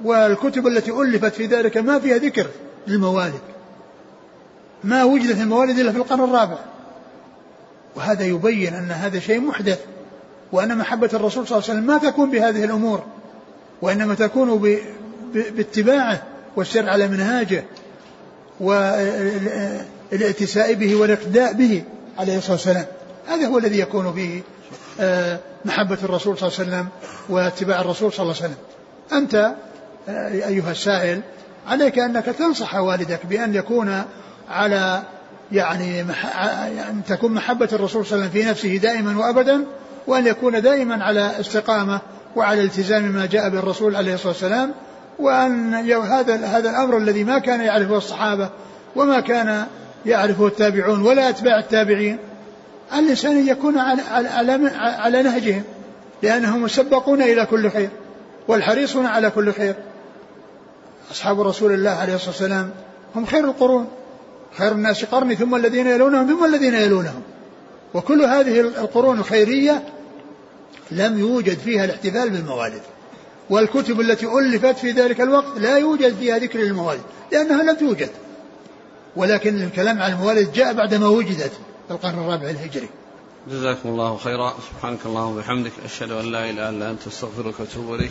والكتب 0.04 0.66
التي 0.66 0.90
ألفت 0.90 1.34
في 1.34 1.46
ذلك 1.46 1.76
ما 1.76 1.98
فيها 1.98 2.16
ذكر 2.16 2.46
للموالد. 2.86 3.40
ما 4.84 5.04
وجدت 5.04 5.40
الموالد 5.40 5.78
إلا 5.78 5.92
في 5.92 5.98
القرن 5.98 6.24
الرابع. 6.24 6.58
وهذا 7.96 8.24
يبين 8.24 8.74
أن 8.74 8.90
هذا 8.90 9.18
شيء 9.18 9.40
محدث 9.40 9.80
وأن 10.52 10.78
محبة 10.78 11.10
الرسول 11.14 11.46
صلى 11.46 11.58
الله 11.58 11.70
عليه 11.70 11.80
وسلم 11.80 11.86
ما 11.86 11.98
تكون 12.10 12.30
بهذه 12.30 12.64
الأمور 12.64 13.04
وإنما 13.82 14.14
تكون 14.14 14.78
باتباعه 15.34 16.22
والسير 16.56 16.88
على 16.90 17.08
منهاجه 17.08 17.64
والائتساء 20.10 20.74
به 20.74 20.96
والاقتداء 20.96 21.52
به 21.52 21.84
عليه 22.18 22.38
الصلاة 22.38 22.52
والسلام. 22.52 22.86
هذا 23.26 23.46
هو 23.46 23.58
الذي 23.58 23.78
يكون 23.78 24.10
به 24.10 24.42
آه، 25.00 25.38
محبة 25.64 25.98
الرسول 26.02 26.38
صلى 26.38 26.48
الله 26.48 26.58
عليه 26.58 26.68
وسلم 26.68 26.88
واتباع 27.28 27.80
الرسول 27.80 28.12
صلى 28.12 28.22
الله 28.22 28.34
عليه 28.36 28.44
وسلم. 28.44 28.56
أنت 29.12 29.54
أيها 30.08 30.70
السائل 30.70 31.20
عليك 31.66 31.98
أنك 31.98 32.24
تنصح 32.24 32.74
والدك 32.74 33.26
بأن 33.26 33.54
يكون 33.54 34.02
على 34.50 35.02
يعني 35.52 36.00
أن 36.90 37.02
تكون 37.08 37.32
محبة 37.32 37.68
الرسول 37.72 38.06
صلى 38.06 38.12
الله 38.12 38.26
عليه 38.26 38.30
وسلم 38.30 38.42
في 38.42 38.50
نفسه 38.50 38.76
دائما 38.76 39.18
وأبدا 39.18 39.64
وأن 40.06 40.26
يكون 40.26 40.62
دائما 40.62 41.04
على 41.04 41.40
استقامة 41.40 42.00
وعلى 42.36 42.62
التزام 42.62 43.02
ما 43.02 43.26
جاء 43.26 43.48
بالرسول 43.48 43.96
عليه 43.96 44.14
الصلاة 44.14 44.32
والسلام 44.32 44.72
وأن 45.18 45.74
هذا 45.90 46.46
هذا 46.46 46.70
الأمر 46.70 46.96
الذي 46.98 47.24
ما 47.24 47.38
كان 47.38 47.60
يعرفه 47.60 47.96
الصحابة 47.96 48.50
وما 48.96 49.20
كان 49.20 49.66
يعرفه 50.06 50.46
التابعون 50.46 51.02
ولا 51.02 51.28
أتباع 51.28 51.58
التابعين. 51.58 52.18
الإنسان 52.98 53.48
يكون 53.48 53.78
على, 53.78 54.02
على, 54.10 54.70
على 54.76 55.22
نهجهم 55.22 55.62
لأنهم 56.22 56.62
مسبقون 56.62 57.22
إلى 57.22 57.46
كل 57.46 57.70
خير 57.70 57.88
والحريصون 58.48 59.06
على 59.06 59.30
كل 59.30 59.52
خير. 59.52 59.74
أصحاب 61.10 61.40
رسول 61.40 61.72
الله 61.72 61.90
عليه 61.90 62.14
الصلاة 62.14 62.30
والسلام 62.30 62.70
هم 63.14 63.26
خير 63.26 63.44
القرون 63.44 63.88
خير 64.58 64.72
الناس 64.72 65.04
قرني 65.04 65.36
ثم 65.36 65.54
الذين 65.54 65.86
يلونهم 65.86 66.26
ثم 66.26 66.44
الذين 66.44 66.74
يلونهم. 66.74 67.22
وكل 67.94 68.22
هذه 68.22 68.60
القرون 68.60 69.18
الخيرية 69.18 69.82
لم 70.90 71.18
يوجد 71.18 71.58
فيها 71.58 71.84
الاحتفال 71.84 72.30
بالموالد 72.30 72.82
والكتب 73.50 74.00
التي 74.00 74.26
ألفت 74.26 74.78
في 74.78 74.90
ذلك 74.90 75.20
الوقت 75.20 75.58
لا 75.58 75.78
يوجد 75.78 76.14
فيها 76.14 76.38
ذكر 76.38 76.58
للموالد 76.58 77.02
لأنها 77.32 77.62
لم 77.62 77.76
توجد. 77.76 78.10
ولكن 79.16 79.62
الكلام 79.62 80.02
عن 80.02 80.12
الموالد 80.12 80.52
جاء 80.52 80.72
بعدما 80.72 81.08
وجدت 81.08 81.52
في 81.88 81.94
القرن 81.94 82.18
الرابع 82.18 82.50
الهجري. 82.50 82.88
جزاكم 83.50 83.88
الله 83.88 84.16
خيرا. 84.16 84.54
سبحانك 84.72 84.98
اللهم 85.06 85.36
وبحمدك 85.36 85.72
أشهد 85.84 86.10
أن 86.10 86.32
لا 86.32 86.50
إله 86.50 86.68
إلا 86.70 86.90
أنت 86.90 87.06
أستغفرك 87.06 87.60
وأتوب 87.60 87.94
إليك. 87.94 88.10